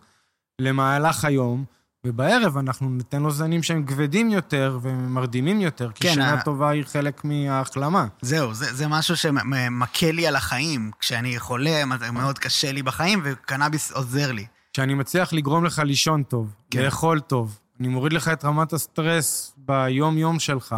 למהלך 0.61 1.25
היום, 1.25 1.65
ובערב 2.05 2.57
אנחנו 2.57 2.89
ניתן 2.89 3.21
לו 3.21 3.31
זנים 3.31 3.63
שהם 3.63 3.85
כבדים 3.85 4.29
יותר 4.29 4.79
ומרדימים 4.81 5.61
יותר, 5.61 5.91
כי 5.91 6.07
כן, 6.07 6.13
שינה 6.13 6.33
ה- 6.33 6.43
טובה 6.43 6.69
היא 6.69 6.83
חלק 6.85 7.25
מההחלמה. 7.25 8.07
זהו, 8.21 8.53
זה, 8.53 8.73
זה 8.73 8.87
משהו 8.87 9.17
שמכה 9.17 10.11
לי 10.11 10.27
על 10.27 10.35
החיים. 10.35 10.91
כשאני 10.99 11.39
חולה, 11.39 11.83
מאוד 12.13 12.39
קשה 12.39 12.71
לי 12.71 12.83
בחיים, 12.83 13.21
וקנאביס 13.23 13.91
עוזר 13.91 14.31
לי. 14.31 14.45
שאני 14.77 14.93
מצליח 14.93 15.33
לגרום 15.33 15.65
לך 15.65 15.79
לישון 15.79 16.23
טוב, 16.23 16.53
כן. 16.71 16.81
לאכול 16.83 17.19
טוב, 17.19 17.59
אני 17.79 17.87
מוריד 17.87 18.13
לך 18.13 18.27
את 18.27 18.45
רמת 18.45 18.73
הסטרס 18.73 19.53
ביום-יום 19.57 20.39
שלך, 20.39 20.75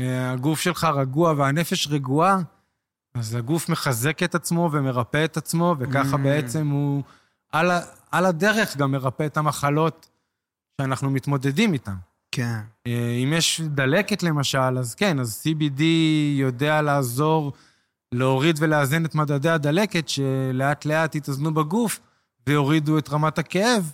אה, 0.00 0.32
הגוף 0.32 0.60
שלך 0.60 0.84
רגוע 0.94 1.32
והנפש 1.36 1.88
רגועה, 1.88 2.38
אז 3.14 3.34
הגוף 3.34 3.68
מחזק 3.68 4.22
את 4.22 4.34
עצמו 4.34 4.68
ומרפא 4.72 5.24
את 5.24 5.36
עצמו, 5.36 5.76
וככה 5.78 6.14
Mm. 6.14 6.18
בעצם 6.18 6.66
הוא 6.68 7.02
על, 7.52 7.70
על 8.12 8.26
הדרך 8.26 8.76
גם 8.76 8.90
מרפא 8.92 9.26
את 9.26 9.36
המחלות 9.36 10.09
שאנחנו 10.80 11.10
מתמודדים 11.10 11.72
איתן. 11.72 11.94
כן. 12.32 12.60
אה, 12.86 13.16
אם 13.24 13.32
יש 13.32 13.60
דלקת 13.60 14.22
למשל, 14.22 14.78
אז 14.78 14.94
כן, 14.94 15.20
אז 15.20 15.46
CBD 15.46 15.82
יודע 16.34 16.82
לעזור 16.82 17.52
להוריד 18.12 18.56
ולאזן 18.60 19.04
את 19.04 19.14
מדדי 19.14 19.48
הדלקת, 19.48 20.08
שלאט 20.08 20.84
לאט 20.84 21.14
יתאזנו 21.14 21.54
בגוף 21.54 22.00
ויורידו 22.46 22.98
את 22.98 23.08
רמת 23.08 23.38
הכאב 23.38 23.92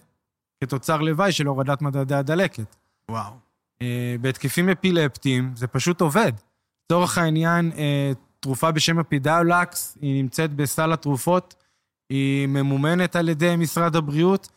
כתוצר 0.61 0.97
לוואי 0.97 1.33
של 1.33 1.47
הורדת 1.47 1.83
מדדי 1.83 2.15
הדלקת. 2.15 2.77
וואו. 3.11 3.33
אה, 3.83 4.17
בהתקפים 4.21 4.69
אפילפטיים 4.69 5.53
זה 5.57 5.67
פשוט 5.67 6.01
עובד. 6.01 6.33
לצורך 6.85 7.19
העניין, 7.19 7.73
אה, 7.79 8.13
תרופה 8.41 8.71
בשם 8.71 8.99
אפידאולקס, 8.99 9.99
היא 10.01 10.23
נמצאת 10.23 10.53
בסל 10.53 10.93
התרופות, 10.93 11.55
היא 12.11 12.47
ממומנת 12.47 13.17
על 13.17 13.29
ידי 13.29 13.57
משרד 13.57 13.97
הבריאות, 13.97 14.49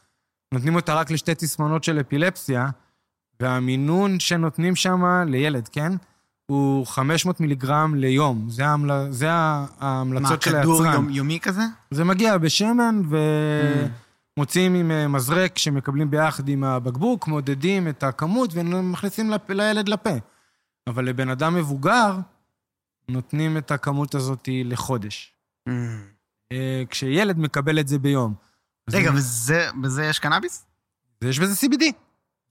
נותנים 0.53 0.75
אותה 0.75 0.93
רק 0.93 1.12
לשתי 1.12 1.35
תסמונות 1.35 1.83
של 1.83 1.99
אפילפסיה, 1.99 2.69
והמינון 3.39 4.19
שנותנים 4.19 4.75
שם 4.75 5.03
לילד, 5.27 5.67
כן? 5.67 5.91
הוא 6.51 6.88
500 6.88 7.39
מיליגרם 7.39 7.95
ליום. 7.95 8.49
זה, 8.49 8.67
ההמל... 8.67 9.07
זה 9.09 9.27
ההמלצות 9.31 10.41
של 10.41 10.55
מה, 10.55 10.62
כדור 10.62 10.83
היצרן. 10.83 10.93
יום, 10.93 11.09
יומי 11.09 11.39
כזה? 11.39 11.62
זה 11.91 12.03
מגיע 12.03 12.38
בשמן, 12.38 13.01
Mm. 13.03 13.15
ומוציאים 14.38 14.75
עם 14.75 14.91
אה, 14.91 15.07
מזרק 15.07 15.57
שמקבלים 15.57 16.12
ביחד 16.12 16.49
עם 16.49 16.63
הבקבוק, 16.63 17.27
מודדים 17.27 17.88
את 17.88 18.03
הכמות 18.03 18.49
ומכניסים 18.53 19.29
לפ... 19.29 19.49
לילד 19.49 19.89
לפה. 19.89 20.13
אבל 20.88 21.05
לבן 21.05 21.29
אדם 21.29 21.55
מבוגר, 21.55 22.17
נותנים 23.09 23.57
את 23.57 23.71
הכמות 23.71 24.15
הזאת 24.15 24.49
לחודש. 24.65 25.33
Mm. 25.69 25.71
אה, 26.51 26.83
כשילד 26.89 27.39
מקבל 27.39 27.79
את 27.79 27.88
זה 27.88 27.99
ביום. 27.99 28.33
רגע, 28.93 29.12
בזה 29.82 30.06
יש 30.06 30.19
קנאביס? 30.19 30.65
יש 31.23 31.39
בזה 31.39 31.67
CBD. 31.67 31.84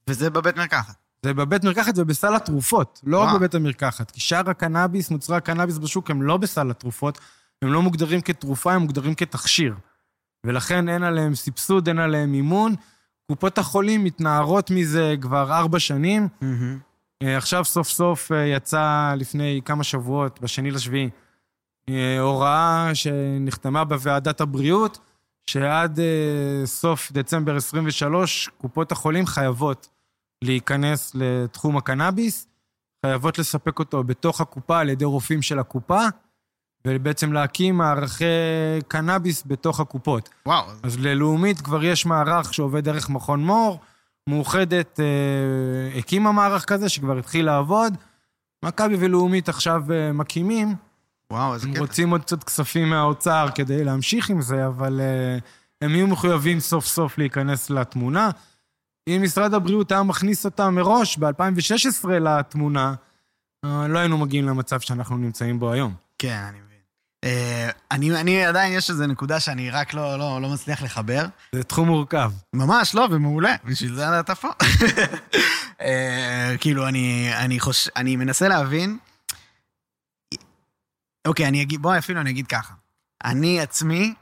וזה 0.07 0.29
בבית 0.29 0.57
מרקחת. 0.57 0.95
זה 1.25 1.33
בבית 1.33 1.63
מרקחת 1.63 1.93
ובסל 1.97 2.35
התרופות, 2.35 3.01
לא. 3.03 3.23
רק 3.23 3.35
בבית 3.35 3.55
המרקחת. 3.55 4.11
כי 4.11 4.19
שאר 4.19 4.49
הקנאביס, 4.49 5.09
מוצרי 5.09 5.37
הקנאביס 5.37 5.77
בשוק, 5.77 6.11
הם 6.11 6.21
לא 6.21 6.37
בסל 6.37 6.71
התרופות, 6.71 7.19
הם 7.61 7.73
לא 7.73 7.81
מוגדרים 7.81 8.21
כתרופה, 8.21 8.73
הם 8.73 8.81
מוגדרים 8.81 9.15
כתכשיר. 9.15 9.75
ולכן 10.43 10.89
אין 10.89 11.03
עליהם 11.03 11.35
סבסוד, 11.35 11.87
אין 11.87 11.99
עליהם 11.99 12.31
מימון. 12.31 12.75
קופות 13.27 13.57
החולים 13.57 14.03
מתנערות 14.03 14.71
מזה 14.71 15.15
כבר 15.21 15.53
ארבע 15.57 15.79
שנים. 15.79 16.27
אה, 17.23 17.37
עכשיו 17.37 17.65
סוף 17.65 17.89
סוף 17.89 18.31
אה, 18.31 18.45
יצא 18.45 19.13
לפני 19.17 19.61
כמה 19.65 19.83
שבועות, 19.83 20.39
בשני 20.41 20.71
לשביעי, 20.71 21.09
אה, 21.89 22.19
הוראה 22.19 22.91
שנחתמה 22.93 23.83
בוועדת 23.83 24.41
הבריאות, 24.41 24.99
שעד 25.51 25.99
אה, 25.99 26.65
סוף 26.65 27.11
דצמבר 27.11 27.55
23, 27.55 28.49
קופות 28.57 28.91
החולים 28.91 29.25
חייבות 29.25 29.89
להיכנס 30.43 31.11
לתחום 31.15 31.77
הקנאביס, 31.77 32.47
חייבות 33.05 33.39
לספק 33.39 33.79
אותו 33.79 34.03
בתוך 34.03 34.41
הקופה 34.41 34.79
על 34.79 34.89
ידי 34.89 35.05
רופאים 35.05 35.41
של 35.41 35.59
הקופה, 35.59 36.01
ובעצם 36.87 37.33
להקים 37.33 37.77
מערכי 37.77 38.25
קנאביס 38.87 39.43
בתוך 39.45 39.79
הקופות. 39.79 40.29
וואו, 40.45 40.65
אז 40.83 40.99
ללאומית 40.99 41.61
כבר 41.61 41.83
יש 41.83 42.05
מערך 42.05 42.53
שעובד 42.53 42.83
דרך 42.83 43.09
מכון 43.09 43.43
מור, 43.43 43.79
מאוחדת 44.29 44.99
אה, 44.99 45.99
הקימה 45.99 46.31
מערך 46.31 46.65
כזה 46.65 46.89
שכבר 46.89 47.17
התחיל 47.17 47.45
לעבוד. 47.45 47.93
מכבי 48.65 48.95
ולאומית 48.99 49.49
עכשיו 49.49 49.83
אה, 49.91 50.11
מקימים, 50.13 50.75
וואו, 51.33 51.53
איזה 51.53 51.67
הם 51.67 51.73
קטע. 51.73 51.81
רוצים 51.81 52.09
עוד 52.09 52.21
קצת 52.21 52.43
כספים 52.43 52.89
מהאוצר 52.89 53.47
כדי 53.55 53.83
להמשיך 53.83 54.29
עם 54.29 54.41
זה, 54.41 54.67
אבל 54.67 55.01
אה, 55.01 55.37
הם 55.81 55.95
יהיו 55.95 56.07
מחויבים 56.07 56.59
סוף 56.59 56.85
סוף 56.85 57.17
להיכנס 57.17 57.69
לתמונה. 57.69 58.29
אם 59.09 59.21
משרד 59.23 59.53
הבריאות 59.53 59.91
היה 59.91 60.03
מכניס 60.03 60.45
אותם 60.45 60.75
מראש 60.75 61.17
ב-2016 61.17 62.07
לתמונה, 62.09 62.93
אה, 63.65 63.87
לא 63.87 63.99
היינו 63.99 64.17
מגיעים 64.17 64.47
למצב 64.47 64.79
שאנחנו 64.79 65.17
נמצאים 65.17 65.59
בו 65.59 65.71
היום. 65.71 65.93
כן, 66.19 66.43
אני 66.49 66.57
מבין. 66.57 66.79
אה, 67.23 67.69
אני, 67.91 68.19
אני 68.19 68.45
עדיין, 68.45 68.73
יש 68.73 68.89
איזו 68.89 69.07
נקודה 69.07 69.39
שאני 69.39 69.69
רק 69.69 69.93
לא, 69.93 70.19
לא, 70.19 70.41
לא 70.41 70.49
מצליח 70.49 70.81
לחבר. 70.81 71.25
זה 71.55 71.63
תחום 71.63 71.87
מורכב. 71.87 72.31
ממש, 72.53 72.95
לא, 72.95 73.07
ומעולה, 73.11 73.55
בשביל 73.65 73.95
זה 73.95 74.19
אתה 74.19 74.35
פה. 74.35 74.47
אה, 75.81 76.55
כאילו, 76.59 76.87
אני, 76.87 77.31
אני, 77.35 77.59
חוש... 77.59 77.89
אני 77.95 78.15
מנסה 78.15 78.47
להבין... 78.47 78.97
אוקיי, 81.27 81.47
אני 81.47 81.61
אגיד, 81.61 81.81
בואי 81.81 81.97
אפילו 81.97 82.21
אני 82.21 82.29
אגיד 82.29 82.47
ככה. 82.47 82.73
אני 83.23 83.61
עצמי 83.61 84.13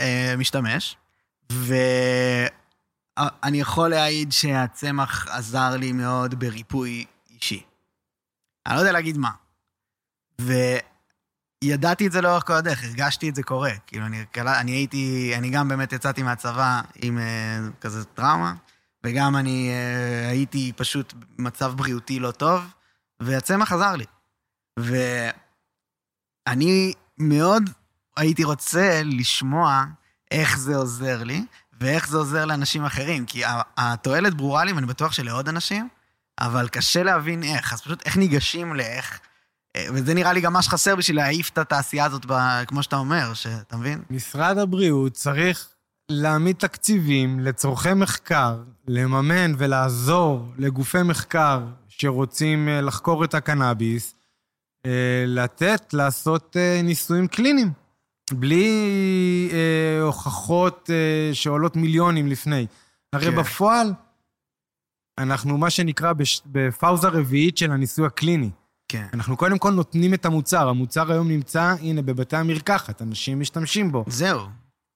אה, 0.00 0.34
משתמש, 0.38 0.96
ואני 1.52 2.50
יכול 3.60 3.88
להעיד 3.88 4.32
שהצמח 4.32 5.26
עזר 5.28 5.76
לי 5.76 5.92
מאוד 5.92 6.34
בריפוי 6.34 7.04
אישי. 7.30 7.62
אני 8.66 8.74
לא 8.74 8.80
יודע 8.80 8.92
להגיד 8.92 9.18
מה. 9.18 9.30
וידעתי 10.40 12.06
את 12.06 12.12
זה 12.12 12.20
לאורך 12.20 12.46
כל 12.46 12.52
הדרך, 12.52 12.84
הרגשתי 12.84 13.28
את 13.28 13.34
זה 13.34 13.42
קורה. 13.42 13.72
כאילו, 13.86 14.06
אני, 14.06 14.24
אני 14.36 14.72
הייתי, 14.72 15.32
אני 15.36 15.50
גם 15.50 15.68
באמת 15.68 15.92
יצאתי 15.92 16.22
מהצבא 16.22 16.80
עם 16.94 17.18
אה, 17.18 17.58
כזה 17.80 18.04
טראומה, 18.04 18.54
וגם 19.04 19.36
אני 19.36 19.70
אה, 19.70 20.28
הייתי 20.28 20.72
פשוט 20.76 21.14
במצב 21.38 21.72
בריאותי 21.76 22.20
לא 22.20 22.30
טוב, 22.30 22.64
והצמח 23.20 23.72
עזר 23.72 23.96
לי. 23.96 24.04
ואני 26.48 26.92
מאוד 27.18 27.70
הייתי 28.16 28.44
רוצה 28.44 29.00
לשמוע 29.04 29.84
איך 30.30 30.58
זה 30.58 30.76
עוזר 30.76 31.24
לי, 31.24 31.44
ואיך 31.80 32.08
זה 32.08 32.16
עוזר 32.16 32.44
לאנשים 32.44 32.84
אחרים, 32.84 33.26
כי 33.26 33.42
התועלת 33.76 34.34
ברורה 34.34 34.64
לי, 34.64 34.72
ואני 34.72 34.86
בטוח 34.86 35.12
שלעוד 35.12 35.48
אנשים, 35.48 35.88
אבל 36.40 36.68
קשה 36.68 37.02
להבין 37.02 37.42
איך. 37.42 37.72
אז 37.72 37.80
פשוט 37.80 38.06
איך 38.06 38.16
ניגשים 38.16 38.74
לאיך... 38.74 39.20
אה, 39.76 39.86
וזה 39.94 40.14
נראה 40.14 40.32
לי 40.32 40.40
גם 40.40 40.52
מה 40.52 40.62
שחסר 40.62 40.96
בשביל 40.96 41.16
להעיף 41.16 41.50
את 41.50 41.58
התעשייה 41.58 42.04
הזאת, 42.04 42.26
ב, 42.26 42.64
כמו 42.66 42.82
שאתה 42.82 42.96
אומר, 42.96 43.34
שאתה 43.34 43.76
מבין? 43.76 44.02
משרד 44.10 44.58
הבריאות 44.58 45.12
צריך 45.12 45.68
להעמיד 46.08 46.56
תקציבים 46.56 47.40
לצורכי 47.40 47.94
מחקר, 47.94 48.56
לממן 48.86 49.52
ולעזור 49.58 50.52
לגופי 50.58 51.02
מחקר 51.02 51.60
שרוצים 51.88 52.68
אה, 52.68 52.80
לחקור 52.80 53.24
את 53.24 53.34
הקנאביס, 53.34 54.14
לתת, 55.26 55.94
לעשות 55.94 56.56
ניסויים 56.84 57.28
קליניים, 57.28 57.72
בלי 58.32 59.50
הוכחות 60.00 60.90
שעולות 61.32 61.76
מיליונים 61.76 62.26
לפני. 62.26 62.66
הרי 63.12 63.30
כן. 63.30 63.36
בפועל, 63.36 63.92
אנחנו 65.18 65.58
מה 65.58 65.70
שנקרא 65.70 66.12
בש... 66.12 66.42
בפאוזה 66.46 67.08
רביעית 67.08 67.58
של 67.58 67.72
הניסוי 67.72 68.06
הקליני. 68.06 68.50
כן. 68.88 69.06
אנחנו 69.14 69.36
קודם 69.36 69.58
כל 69.58 69.70
נותנים 69.70 70.14
את 70.14 70.24
המוצר. 70.24 70.68
המוצר 70.68 71.12
היום 71.12 71.28
נמצא, 71.28 71.74
הנה, 71.80 72.02
בבתי 72.02 72.36
המרקחת, 72.36 73.02
אנשים 73.02 73.40
משתמשים 73.40 73.92
בו. 73.92 74.04
זהו. 74.06 74.40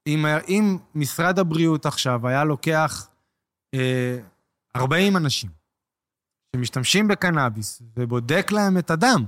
אם, 0.07 0.27
אם 0.49 0.79
משרד 0.95 1.39
הבריאות 1.39 1.87
עכשיו 1.87 2.29
היה 2.29 2.45
לוקח 2.45 3.09
אה, 3.75 4.19
40 4.77 5.17
אנשים 5.17 5.51
שמשתמשים 6.57 7.09
בקנאביס 7.09 7.83
ובודק 7.97 8.53
להם 8.53 8.79
את 8.79 8.91
הדם, 8.91 9.25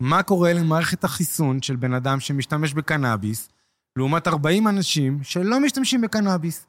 מה 0.00 0.22
קורה 0.22 0.52
למערכת 0.52 1.04
החיסון 1.04 1.62
של 1.62 1.76
בן 1.76 1.94
אדם 1.94 2.20
שמשתמש 2.20 2.74
בקנאביס, 2.74 3.48
לעומת 3.98 4.28
40 4.28 4.68
אנשים 4.68 5.18
שלא 5.22 5.60
משתמשים 5.60 6.00
בקנאביס. 6.00 6.66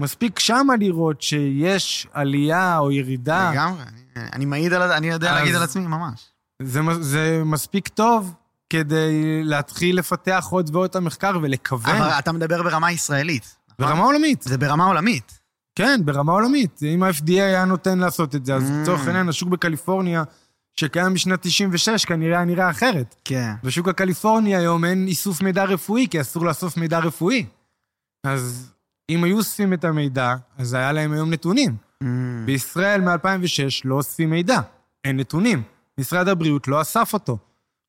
מספיק 0.00 0.38
שמה 0.38 0.76
לראות 0.76 1.22
שיש 1.22 2.06
עלייה 2.12 2.78
או 2.78 2.92
ירידה. 2.92 3.50
לגמרי, 3.52 3.82
אני, 3.82 4.28
אני 4.32 4.44
מעיד 4.44 4.72
על, 4.72 4.92
אני 4.92 5.06
יודע 5.06 5.32
להגיד 5.32 5.54
על 5.54 5.62
עצמי, 5.62 5.86
ממש. 5.86 6.28
זה, 6.62 6.80
זה 7.00 7.42
מספיק 7.44 7.88
טוב 7.88 8.34
כדי 8.70 9.40
להתחיל 9.44 9.98
לפתח 9.98 10.46
עוד 10.50 10.70
ועוד 10.72 10.90
את 10.90 10.96
המחקר 10.96 11.38
ולכוון. 11.42 11.96
אבל 11.96 12.08
אתה 12.08 12.32
מדבר 12.32 12.62
ברמה 12.62 12.92
ישראלית. 12.92 13.56
נכון? 13.78 13.94
ברמה 13.94 14.04
עולמית. 14.04 14.42
זה 14.42 14.58
ברמה 14.58 14.84
עולמית. 14.84 15.38
כן, 15.74 16.00
ברמה 16.04 16.32
עולמית. 16.32 16.80
אם 16.82 17.02
ה-FDA 17.02 17.32
היה 17.32 17.64
נותן 17.64 17.98
לעשות 17.98 18.34
את 18.34 18.46
זה, 18.46 18.54
אז 18.54 18.70
mm. 18.70 18.72
לצורך 18.82 19.06
העניין, 19.06 19.28
השוק 19.28 19.48
בקליפורניה, 19.48 20.22
שקיים 20.80 21.14
בשנת 21.14 21.42
96, 21.42 22.04
כנראה 22.04 22.36
היה 22.36 22.44
נראה 22.44 22.70
אחרת. 22.70 23.14
כן. 23.24 23.52
בשוק 23.64 23.88
הקליפורני 23.88 24.56
היום 24.56 24.84
אין 24.84 25.06
איסוף 25.06 25.42
מידע 25.42 25.64
רפואי, 25.64 26.06
כי 26.10 26.20
אסור 26.20 26.46
לאסוף 26.46 26.76
מידע 26.76 26.98
רפואי. 26.98 27.46
אז 28.26 28.72
אם 29.10 29.24
היו 29.24 29.36
אוספים 29.36 29.72
את 29.72 29.84
המידע, 29.84 30.34
אז 30.58 30.74
היה 30.74 30.92
להם 30.92 31.12
היום 31.12 31.30
נתונים. 31.30 31.76
Mm. 32.02 32.06
בישראל 32.44 33.00
מ-2006 33.00 33.82
לא 33.84 33.94
אוספים 33.94 34.30
מידע, 34.30 34.60
אין 35.04 35.16
נתונים. 35.16 35.62
משרד 36.00 36.28
הבריאות 36.28 36.68
לא 36.68 36.80
אסף 36.80 37.10
אותו. 37.12 37.38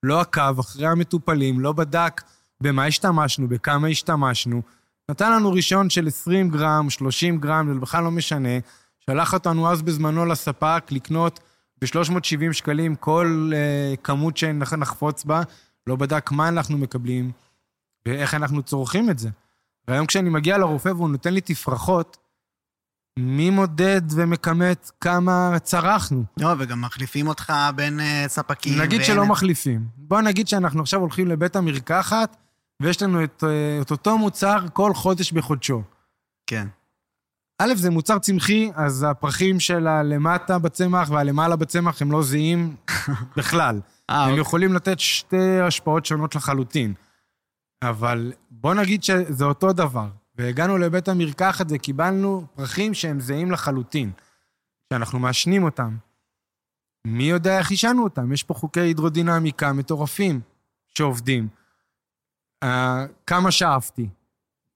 לא 0.04 0.21
עקב 0.21 0.60
אחרי 0.60 0.88
המטופלים, 0.88 1.60
לא 1.60 1.71
בדק 1.71 2.21
במה 2.62 2.86
השתמשנו, 2.86 3.47
בכמה 3.47 3.88
השתמשנו. 3.88 4.62
נתן 5.12 5.32
לנו 5.32 5.52
רישיון 5.52 5.89
של 5.89 6.08
20 6.08 6.50
גרם, 6.50 6.89
30 6.89 7.38
גרם, 7.38 7.73
זה 7.73 7.80
בכלל 7.80 8.04
לא 8.04 8.12
משנה. 8.12 8.50
שלח 9.00 9.34
אותנו 9.34 9.71
אז 9.71 9.82
בזמנו 9.82 10.26
לספק 10.26 10.84
לקנות 10.91 11.39
ב-370 11.82 12.54
שקלים 12.54 12.96
כל 12.96 13.52
uh, 13.54 13.98
כמות 13.98 14.38
שנחפוץ 14.38 15.26
בה, 15.26 15.42
לא 15.88 15.96
בדק 15.96 16.32
מה 16.32 16.48
אנחנו 16.48 16.78
מקבלים 16.78 17.32
ואיך 18.06 18.34
אנחנו 18.34 18.63
צורכים 18.63 19.10
את 19.10 19.20
זה. 19.20 19.30
והיום 19.88 20.06
כשאני 20.06 20.30
מגיע 20.30 20.58
לרופא 20.58 20.90
והוא 20.90 21.10
נותן 21.10 21.34
לי 21.34 21.42
תפרחות, 21.42 22.18
מי 23.20 23.50
מודד 23.50 24.02
ומכמת 24.10 24.92
כמה 25.02 25.60
צרכנו? 25.63 26.24
לא, 26.38 26.54
וגם 26.60 26.82
מחליפים 26.82 27.28
אותך 27.28 27.54
בין 27.76 28.00
uh, 28.00 28.04
ספקים. 28.28 28.82
נגיד 28.82 28.98
בין... 28.98 29.08
שלא 29.08 29.26
מחליפים. 29.26 29.88
בוא 29.98 30.22
נגיד 30.22 30.48
שאנחנו 30.48 30.82
עכשיו 30.82 31.00
הולכים 31.00 31.28
לבית 31.28 31.56
המרקחת, 31.56 32.38
ויש 32.82 33.02
לנו 33.02 33.24
את, 33.24 33.44
uh, 33.44 33.82
את 33.82 33.92
אותו 33.92 34.18
מוצר 34.18 34.58
כל 34.74 34.94
חודש 34.94 35.32
בחודשו. 35.32 35.82
כן. 36.48 36.68
א', 37.60 37.74
זה 37.76 37.89
מוצר 37.89 38.20
צמחי, 38.20 38.72
אז 38.76 39.06
הפרחים 39.10 39.60
של 39.60 39.88
הלמטה 39.88 40.60
בצמח 40.60 41.10
והלמעלה 41.10 41.56
בצמח 41.56 42.02
הם 42.02 42.12
לא 42.12 42.24
זהים 42.24 42.76
בכלל. 43.38 43.80
아, 44.12 44.13
הם 44.13 44.30
אוקיי. 44.30 44.41
יכולים 44.41 44.74
לתת 44.74 45.00
שתי 45.00 45.60
השפעות 45.60 46.06
שונות 46.06 46.36
לחלוטין. 46.36 46.93
אבל 47.82 48.34
בוא 48.52 48.74
נגיד 48.74 49.04
שזה 49.04 49.46
אותו 49.46 49.74
דבר. 49.74 50.08
והגענו 50.36 50.78
לבית 50.78 51.08
המרקחת 51.08 51.65
וקיבלנו 51.70 52.46
פרחים 52.56 52.93
שהם 52.93 53.20
זהים 53.20 53.52
לחלוטין, 53.52 54.12
שאנחנו 54.93 55.20
מעשנים 55.20 55.63
אותם. 55.63 55.98
מי 57.08 57.24
יודע 57.24 57.58
איך 57.58 57.72
עישנו 57.72 58.04
אותם? 58.04 58.34
יש 58.34 58.43
פה 58.43 58.54
חוקי 58.54 58.80
הידרודינמיקה 58.80 59.74
מטורפים 59.74 60.41
שעובדים. 60.88 61.48
Uh, 62.63 62.67
כמה 63.28 63.52
שאפתי? 63.52 64.10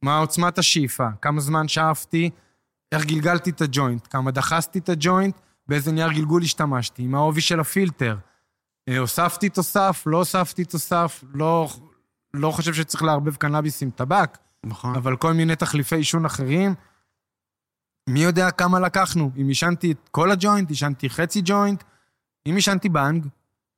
מה 0.02 0.18
עוצמת 0.18 0.58
השאיפה? 0.58 1.08
כמה 1.22 1.42
זמן 1.42 1.68
שאפתי? 1.68 2.30
איך 2.92 3.06
גלגלתי 3.06 3.50
את 3.50 3.62
הג'וינט? 3.62 4.08
כמה 4.10 4.32
דחסתי 4.32 4.80
את 4.80 4.90
הג'וינט? 4.90 5.40
באיזה 5.68 5.92
נייר 5.92 6.12
גלגול 6.12 6.44
השתמשתי? 6.44 7.08
מה 7.08 7.18
העובי 7.18 7.42
של 7.42 7.60
הפילטר? 7.60 8.18
Uh, 8.90 8.94
הוספתי 8.98 9.50
תוסף? 9.50 10.04
לא 10.06 10.18
הוספתי 10.18 10.66
תוסף? 10.66 11.24
לא, 11.34 11.70
לא 12.34 12.52
חושב 12.52 12.74
שצריך 12.74 13.04
לערבב 13.04 13.36
קנאביס 13.36 13.84
עם 13.84 13.90
טבק. 13.90 14.38
נכון. 14.66 14.96
אבל 14.96 15.16
כל 15.16 15.34
מיני 15.34 15.56
תחליפי 15.56 15.96
עישון 15.96 16.26
אחרים. 16.26 16.76
מי 18.10 18.20
יודע 18.20 18.52
כמה 18.52 18.80
לקחנו? 18.80 19.32
אם 19.42 19.48
עישנתי 19.48 19.92
את 19.92 20.10
כל 20.12 20.32
הג'וינט, 20.32 20.70
עישנתי 20.70 21.10
חצי 21.10 21.42
ג'וינט, 21.46 21.84
אם 22.48 22.56
עישנתי 22.56 22.90
בנג, 22.90 23.28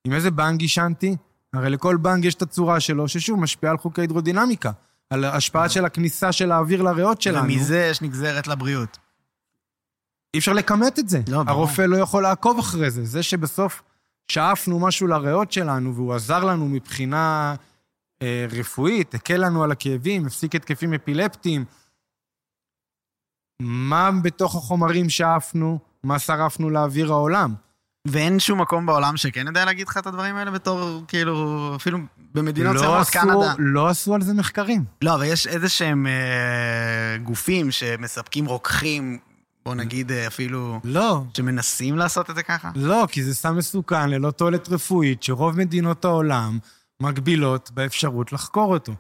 עם 0.05 0.13
איזה 0.13 0.31
בנג 0.31 0.61
עישנתי? 0.61 1.15
הרי 1.53 1.69
לכל 1.69 1.97
בנג 1.97 2.25
יש 2.25 2.35
את 2.35 2.41
הצורה 2.41 2.79
שלו, 2.79 3.07
ששוב, 3.07 3.39
משפיעה 3.39 3.71
על 3.71 3.77
חוקי 3.77 4.01
הידרודינמיקה, 4.01 4.71
על 5.09 5.25
השפעה 5.25 5.69
של 5.69 5.85
הכניסה 5.85 6.31
של 6.31 6.51
האוויר 6.51 6.81
לריאות 6.81 7.21
שלנו. 7.21 7.53
ומזה 7.53 7.87
יש 7.91 8.01
נגזרת 8.01 8.47
לבריאות. 8.47 8.97
אי 10.33 10.39
אפשר 10.39 10.53
לכמת 10.53 10.99
את 10.99 11.09
זה. 11.09 11.21
לא, 11.27 11.43
הרופא 11.47 11.81
לא 11.81 11.97
יכול 11.97 12.23
לעקוב 12.23 12.59
אחרי 12.59 12.91
זה. 12.91 13.05
זה 13.05 13.23
שבסוף 13.23 13.81
שאפנו 14.31 14.79
משהו 14.79 15.07
לריאות 15.07 15.51
שלנו, 15.51 15.95
והוא 15.95 16.13
עזר 16.13 16.43
לנו 16.43 16.67
מבחינה 16.67 17.55
אה, 18.21 18.45
רפואית, 18.51 19.13
הקל 19.13 19.37
לנו 19.37 19.63
על 19.63 19.71
הכאבים, 19.71 20.25
הפסיק 20.25 20.55
התקפים 20.55 20.93
אפילפטיים. 20.93 21.65
מה 23.61 24.09
בתוך 24.23 24.55
החומרים 24.55 25.09
שאפנו, 25.09 25.79
מה 26.03 26.19
שרפנו 26.19 26.69
לאוויר 26.69 27.11
העולם. 27.11 27.53
ואין 28.07 28.39
שום 28.39 28.61
מקום 28.61 28.85
בעולם 28.85 29.17
שכן 29.17 29.47
יודע 29.47 29.65
להגיד 29.65 29.87
לך 29.87 29.97
את 29.97 30.07
הדברים 30.07 30.35
האלה 30.35 30.51
בתור, 30.51 31.03
כאילו, 31.07 31.71
אפילו 31.75 31.97
במדינות 32.33 32.75
לא 32.75 33.01
קנדה. 33.11 33.53
לא 33.57 33.87
עשו 33.87 34.15
על 34.15 34.21
זה 34.21 34.33
מחקרים. 34.33 34.85
לא, 35.01 35.15
אבל 35.15 35.23
יש 35.23 35.47
איזה 35.47 35.69
שהם 35.69 36.07
אה, 36.07 37.17
גופים 37.17 37.71
שמספקים 37.71 38.45
רוקחים, 38.45 39.19
בוא 39.65 39.75
נגיד 39.75 40.11
אה, 40.11 40.27
אפילו... 40.27 40.79
לא. 40.83 41.23
שמנסים 41.33 41.97
לעשות 41.97 42.29
את 42.29 42.35
זה 42.35 42.43
ככה? 42.43 42.71
לא, 42.75 43.07
כי 43.11 43.23
זה 43.23 43.35
סם 43.35 43.57
מסוכן 43.57 44.09
ללא 44.09 44.31
תועלת 44.31 44.69
רפואית, 44.69 45.23
שרוב 45.23 45.57
מדינות 45.57 46.05
העולם 46.05 46.59
מגבילות 46.99 47.71
באפשרות 47.71 48.33
לחקור 48.33 48.73
אותו. 48.73 48.93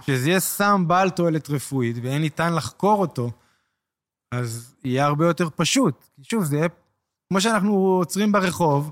כשזה 0.00 0.28
יהיה 0.28 0.40
סם 0.40 0.84
בעל 0.88 1.10
תועלת 1.10 1.50
רפואית 1.50 1.96
ואין 2.02 2.22
ניתן 2.22 2.54
לחקור 2.54 3.00
אותו, 3.00 3.30
אז 4.32 4.74
יהיה 4.84 5.06
הרבה 5.06 5.26
יותר 5.26 5.48
פשוט. 5.56 6.04
כי 6.16 6.24
שוב, 6.24 6.44
זה 6.44 6.56
יהיה 6.56 6.68
כמו 7.28 7.40
שאנחנו 7.40 7.74
עוצרים 7.74 8.32
ברחוב, 8.32 8.90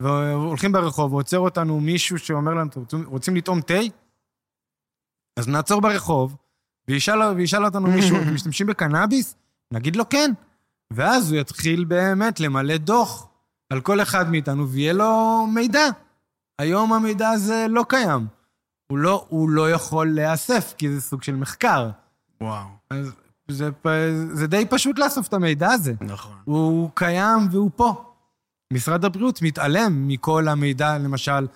והולכים 0.00 0.72
ברחוב, 0.72 1.12
ועוצר 1.12 1.38
אותנו 1.38 1.80
מישהו 1.80 2.18
שאומר 2.18 2.54
לנו, 2.54 2.70
רוצים, 2.76 3.04
רוצים 3.06 3.36
לטעום 3.36 3.60
תה? 3.60 3.80
אז 5.38 5.48
נעצור 5.48 5.80
ברחוב, 5.80 6.36
וישאל, 6.88 7.22
וישאל 7.22 7.64
אותנו 7.64 7.88
מישהו, 7.88 8.16
אתם 8.22 8.34
משתמשים 8.34 8.66
בקנאביס? 8.66 9.36
נגיד 9.72 9.96
לו 9.96 10.08
כן. 10.08 10.32
ואז 10.94 11.32
הוא 11.32 11.40
יתחיל 11.40 11.84
באמת 11.84 12.40
למלא 12.40 12.76
דוח 12.76 13.28
על 13.70 13.80
כל 13.80 14.02
אחד 14.02 14.30
מאיתנו, 14.30 14.68
ויהיה 14.68 14.92
לו 14.92 15.46
מידע. 15.54 15.88
היום 16.58 16.92
המידע 16.92 17.28
הזה 17.28 17.66
לא 17.68 17.84
קיים. 17.88 18.26
הוא 18.86 18.98
לא, 18.98 19.26
הוא 19.28 19.50
לא 19.50 19.70
יכול 19.70 20.14
להיאסף, 20.14 20.74
כי 20.78 20.94
זה 20.94 21.00
סוג 21.00 21.22
של 21.22 21.34
מחקר. 21.36 21.90
וואו. 22.40 22.66
אז 22.90 23.12
זה, 23.48 23.70
זה 24.32 24.46
די 24.46 24.66
פשוט 24.70 24.98
לאסוף 24.98 25.28
את 25.28 25.34
המידע 25.34 25.70
הזה. 25.70 25.92
נכון. 26.00 26.36
הוא 26.44 26.90
קיים 26.94 27.48
והוא 27.50 27.70
פה. 27.76 28.04
משרד 28.72 29.04
הבריאות 29.04 29.42
מתעלם 29.42 30.08
מכל 30.08 30.48
המידע, 30.48 30.98
למשל, 30.98 31.46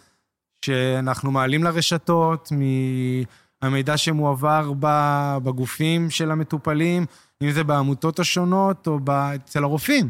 שאנחנו 0.64 1.30
מעלים 1.30 1.64
לרשתות, 1.64 2.52
מהמידע 3.62 3.96
שמועבר 3.96 4.72
בגופים 5.42 6.10
של 6.10 6.30
המטופלים, 6.30 7.06
אם 7.42 7.50
זה 7.50 7.64
בעמותות 7.64 8.18
השונות 8.18 8.86
או 8.86 8.98
אצל 9.34 9.64
הרופאים. 9.64 10.08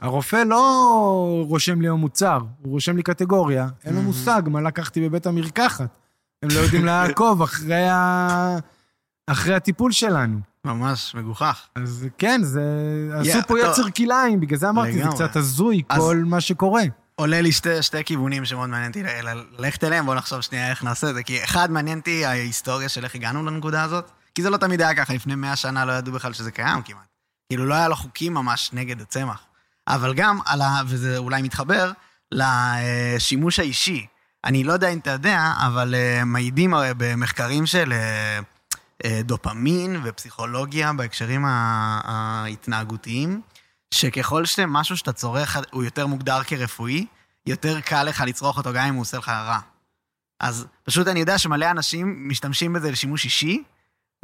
הרופא 0.00 0.36
לא 0.36 1.44
רושם 1.48 1.80
לי 1.80 1.90
מוצר, 1.90 2.38
הוא 2.62 2.72
רושם 2.72 2.96
לי 2.96 3.02
קטגוריה, 3.02 3.68
אין 3.84 3.94
לו. 3.94 4.02
מושג 4.02 4.42
מה 4.46 4.60
לקחתי 4.60 5.08
בבית 5.08 5.26
המרקחת. 5.26 5.98
הם 6.42 6.48
לא 6.54 6.58
יודעים 6.60 6.84
לעקוב 6.84 7.42
אחרי, 7.42 7.88
ה... 7.88 8.58
אחרי 9.26 9.54
הטיפול 9.54 9.92
שלנו. 9.92 10.40
ממש 10.64 11.14
מגוחך. 11.14 11.66
אז 11.74 12.06
כן, 12.18 12.40
זה... 12.42 12.62
עשו 13.14 13.28
יא, 13.28 13.42
פה. 13.42 13.60
יצר 13.60 13.90
כלאיים, 13.90 14.40
בגלל 14.40 14.58
זה 14.58 14.68
אמרתי, 14.68 14.92
זה 14.92 14.98
לגמרי. 14.98 15.14
קצת 15.14 15.36
הזוי, 15.36 15.82
אז- 15.88 16.00
כל 16.02 16.22
מה 16.26 16.40
שקורה. 16.40 16.82
עולה 17.14 17.40
לי 17.40 17.52
שתי, 17.52 17.82
שתי 17.82 18.04
כיוונים 18.04 18.44
שמאוד 18.44 18.68
מעניין 18.68 18.88
אותי 18.90 19.02
ללכת 19.58 19.84
אליהם, 19.84 20.04
בואו 20.04 20.16
נחשוב 20.16 20.40
שנייה 20.40 20.70
איך 20.70 20.84
נעשה 20.84 21.10
את 21.10 21.14
זה. 21.14 21.22
כי 21.22 21.44
אחד, 21.44 21.70
מעניין 21.70 21.98
אותי 21.98 22.24
ההיסטוריה 22.24 22.88
של 22.88 23.04
איך 23.04 23.14
הגענו 23.14 23.46
לנקודה 23.46 23.82
הזאת, 23.82 24.10
כי 24.38 24.42
זה 24.42 24.50
לא 24.50 24.56
תמיד 24.56 24.80
היה 24.80 24.94
ככה, 24.94 25.14
לפני 25.14 25.34
מאה 25.34 25.56
שנה 25.56 25.84
לא 25.84 25.92
ידעו 25.92 26.12
בכלל 26.12 26.32
שזה 26.32 26.50
קיים 26.50 26.82
כמעט. 26.82 27.08
כאילו 27.48 27.66
לא 27.66 27.74
היה 27.74 27.88
לו 27.88 27.96
חוקים 27.96 28.34
ממש 28.34 28.70
נגד 28.72 29.00
הצמח. 29.00 29.42
אבל 29.88 30.14
גם 30.14 30.38
על 30.46 30.60
ה... 30.60 30.82
וזה 30.86 31.18
אולי 31.18 31.42
מתחבר, 31.42 31.92
לשימוש 32.32 33.58
האישי. 33.58 34.06
אני 34.44 34.64
לא 34.64 34.72
יודע 34.72 34.88
אם 34.88 34.98
אתה 34.98 35.10
יודע, 35.10 35.52
אבל 35.66 35.94
אה, 35.94 36.24
מעידים 36.24 36.74
הרי 36.74 36.90
במחקרים 36.96 37.66
של 37.66 37.92
אה, 37.92 38.38
אה, 39.04 39.20
דופמין 39.22 40.00
ופסיכולוגיה 40.04 40.92
בהקשרים 40.92 41.44
ההתנהגותיים, 41.44 43.40
שככל 43.94 44.44
שמשהו 44.44 44.96
שאתה 44.96 45.12
צורך 45.12 45.56
הוא 45.70 45.84
יותר 45.84 46.06
מוגדר 46.06 46.42
כרפואי, 46.42 47.06
יותר 47.46 47.80
קל 47.80 48.02
לך 48.02 48.24
לצרוך 48.26 48.58
אותו 48.58 48.72
גם 48.72 48.86
אם 48.86 48.94
הוא 48.94 49.02
עושה 49.02 49.18
לך 49.18 49.28
רע. 49.28 49.58
אז 50.40 50.66
פשוט 50.84 51.08
אני 51.08 51.20
יודע 51.20 51.38
שמלא 51.38 51.70
אנשים 51.70 52.28
משתמשים 52.28 52.72
בזה 52.72 52.90
לשימוש 52.90 53.24
אישי, 53.24 53.62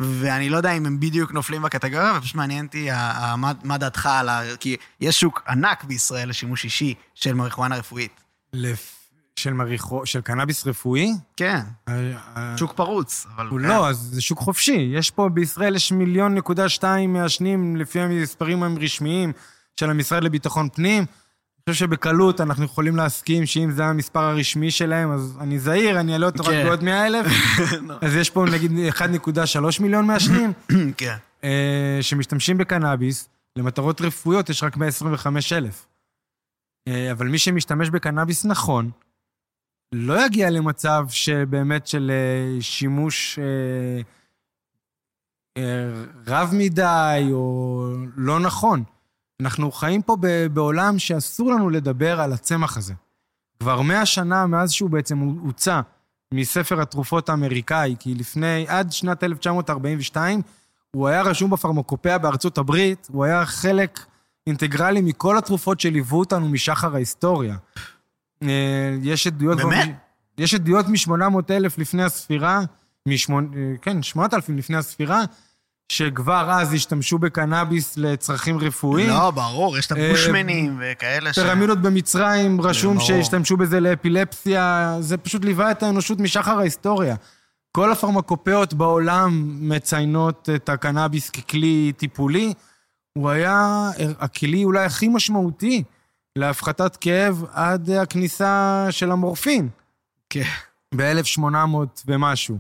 ואני 0.01 0.49
לא 0.49 0.57
יודע 0.57 0.73
אם 0.73 0.87
הם 0.87 1.01
בדיוק 1.01 1.33
נופלים 1.33 1.63
בקטגוריה, 1.63 2.13
ופשוט 2.19 2.35
מעניין 2.35 2.67
אותי 2.67 2.89
מה, 3.37 3.53
מה 3.65 3.79
דעתך 3.79 4.07
על 4.07 4.29
ה... 4.29 4.43
כי 4.61 4.77
יש 5.01 5.21
שוק 5.21 5.43
ענק 5.49 5.85
בישראל 5.85 6.29
לשימוש 6.29 6.65
אישי 6.65 6.95
של 7.15 7.35
מריחואנה 7.35 7.77
רפואית. 7.77 8.21
לפ... 8.53 9.05
של 9.37 9.53
מריחו... 9.53 10.07
של 10.07 10.21
קנאביס 10.21 10.67
רפואי? 10.67 11.13
כן, 11.37 11.61
אה, 11.89 12.13
אה, 12.37 12.55
שוק 12.59 12.73
פרוץ, 12.73 13.27
אבל... 13.37 13.47
הוא 13.47 13.61
כן. 13.61 13.67
לא, 13.67 13.89
אז 13.89 13.97
זה 13.97 14.23
שוק 14.23 14.39
חופשי. 14.39 14.91
יש 14.95 15.11
פה, 15.11 15.29
בישראל 15.29 15.77
יש 15.77 15.93
מיליון 15.93 16.35
נקודה 16.35 16.69
שתיים 16.69 17.13
מעשנים, 17.13 17.77
לפי 17.77 18.01
המספרים 18.01 18.63
הרשמיים 18.63 19.33
של 19.81 19.91
המשרד 19.91 20.25
לביטחון 20.25 20.69
פנים. 20.69 21.05
אני 21.69 21.73
חושב 21.73 21.87
שבקלות 21.87 22.41
אנחנו 22.41 22.65
יכולים 22.65 22.97
להסכים 22.97 23.47
שאם 23.47 23.71
זה 23.71 23.85
המספר 23.85 24.21
הרשמי 24.21 24.71
שלהם, 24.71 25.13
אז 25.13 25.39
אני 25.41 25.59
זהיר, 25.59 26.01
אני 26.01 26.13
אעלה 26.13 26.27
אותו 26.27 26.43
רק 26.43 26.51
כן. 26.51 26.65
בעוד 26.65 26.83
100 26.85 27.07
אלף. 27.07 27.27
לא. 27.89 27.95
אז 28.01 28.17
יש 28.17 28.31
פה 28.31 28.45
נגיד 28.53 28.73
1.3 28.99 29.83
מיליון 29.83 30.07
מעשנים. 30.07 30.53
כן. 30.97 31.17
אה, 31.45 31.99
שמשתמשים 32.01 32.59
בקנאביס 32.59 33.29
למטרות 33.57 34.01
רפואיות, 34.01 34.49
יש 34.51 34.63
רק 34.63 34.77
125 34.77 35.53
אלף. 35.53 35.87
אה, 36.89 37.13
אבל 37.13 37.29
מי 37.29 37.39
שמשתמש 37.39 37.91
בקנאביס 37.91 38.45
נכון, 38.45 38.91
לא 39.95 40.27
יגיע 40.27 40.51
למצב 40.51 41.07
שבאמת 41.09 41.87
של 41.87 42.11
אה, 42.11 42.63
שימוש 42.63 43.39
רב 46.27 46.51
מדי 46.53 47.29
או 47.33 47.87
לא 48.17 48.41
נכון. 48.41 48.85
אנחנו 49.41 49.73
חיים 49.73 50.03
פה 50.03 50.17
בעולם 50.53 50.99
שאסור 50.99 51.53
לנו 51.53 51.71
לדבר 51.71 52.21
על 52.21 52.33
הצמח 52.33 52.77
הזה. 52.77 52.95
כבר 53.61 53.81
מאה 53.81 54.07
שנה 54.07 54.47
מאז 54.47 54.73
שהוא 54.73 54.91
בעצם 54.91 55.19
הוצא 55.19 55.81
מספר 56.35 56.81
התרופות 56.81 57.29
האמריקאי, 57.29 57.97
כי 57.99 58.15
לפני, 58.15 58.65
עד 58.69 58.93
שנת 58.93 59.25
1942, 59.25 60.41
הוא 60.91 61.09
היה 61.09 61.23
רשום 61.23 61.51
בפרמקופיה 61.51 62.19
בארצות 62.19 62.59
הברית, 62.59 63.09
הוא 63.13 63.25
היה 63.25 63.47
חלק 63.47 64.01
אינטגרלי 64.47 65.01
מכל 65.01 65.39
התרופות 65.39 65.81
שליוו 65.81 66.19
אותנו 66.19 66.49
משחר 66.49 66.95
ההיסטוריה. 66.95 67.57
אה, 68.43 68.97
יש 69.03 69.27
עדויות... 69.27 69.59
באמת? 69.59 69.89
יש 70.39 70.55
עדויות 70.55 70.87
מ-800 70.89 71.39
אלף 71.51 71.79
לפני 71.79 72.05
הספירה, 72.05 72.61
משמונה, 73.09 73.49
אה, 73.57 73.75
כן, 73.83 74.03
8,000 74.03 74.57
לפני 74.57 74.77
הספירה, 74.77 75.23
שכבר 75.89 76.51
אז 76.51 76.73
השתמשו 76.73 77.19
בקנאביס 77.19 77.97
לצרכים 77.97 78.59
רפואיים. 78.59 79.09
לא, 79.09 79.31
ברור, 79.31 79.79
יש 79.79 79.87
את 79.87 79.93
אה, 79.93 80.07
הבושמנים 80.07 80.81
וכאלה 80.81 81.33
ש... 81.33 81.39
פירמידות 81.39 81.83
במצרים, 81.83 82.61
רשום 82.61 82.97
ברור. 82.97 83.07
שהשתמשו 83.07 83.57
בזה 83.57 83.81
לאפילפסיה, 83.81 84.97
זה 85.01 85.17
פשוט 85.17 85.45
ליווה 85.45 85.71
את 85.71 85.83
האנושות 85.83 86.21
משחר 86.21 86.59
ההיסטוריה. 86.59 87.17
כל 87.73 87.93
הפרמקופיות 87.93 88.75
בעולם 88.75 89.59
מציינות 89.61 90.49
את 90.55 90.69
הקנאביס 90.69 91.31
ככלי 91.31 91.93
טיפולי. 91.97 92.53
הוא 93.19 93.31
היה 93.31 93.91
הכלי 94.19 94.65
אולי 94.65 94.85
הכי 94.85 95.09
משמעותי 95.09 95.83
להפחתת 96.37 96.97
כאב 96.97 97.45
עד 97.53 97.91
הכניסה 97.91 98.87
של 98.91 99.11
המורפין, 99.11 99.69
כן. 100.31 100.43
ב-1800 100.97 101.43
ומשהו. 102.07 102.59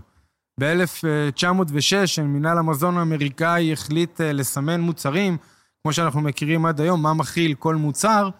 ב-1906, 0.60 2.22
מינהל 2.22 2.58
המזון 2.58 2.98
האמריקאי 2.98 3.72
החליט 3.72 4.20
אה, 4.20 4.32
לסמן 4.32 4.80
מוצרים, 4.80 5.36
כמו 5.82 5.92
שאנחנו 5.92 6.20
מכירים 6.20 6.66
עד 6.66 6.80
היום, 6.80 7.02
מה 7.02 7.14
מכיל 7.14 7.54
כל 7.54 7.76
מוצר, 7.76 8.30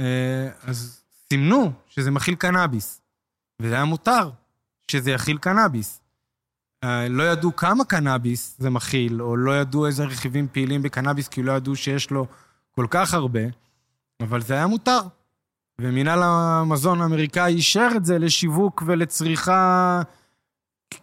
אה, 0.00 0.48
אז 0.62 1.02
סימנו 1.28 1.72
שזה 1.86 2.10
מכיל 2.10 2.34
קנאביס. 2.34 3.00
וזה 3.62 3.74
היה 3.74 3.84
מותר 3.84 4.30
שזה 4.90 5.10
יכיל 5.10 5.38
קנאביס. 5.38 6.00
אה, 6.84 7.08
לא 7.08 7.22
ידעו 7.22 7.56
כמה 7.56 7.84
קנאביס 7.84 8.56
זה 8.58 8.70
מכיל, 8.70 9.22
או 9.22 9.36
לא 9.36 9.60
ידעו 9.60 9.86
איזה 9.86 10.04
רכיבים 10.04 10.48
פעילים 10.52 10.82
בקנאביס, 10.82 11.28
כי 11.28 11.42
לא 11.42 11.52
ידעו 11.52 11.76
שיש 11.76 12.10
לו 12.10 12.26
כל 12.70 12.86
כך 12.90 13.14
הרבה, 13.14 13.40
אבל 14.20 14.40
זה 14.40 14.54
היה 14.54 14.66
מותר. 14.66 15.00
ומינהל 15.80 16.22
המזון 16.22 17.00
האמריקאי 17.00 17.54
אישר 17.54 17.88
את 17.96 18.04
זה 18.04 18.18
לשיווק 18.18 18.82
ולצריכה 18.86 20.02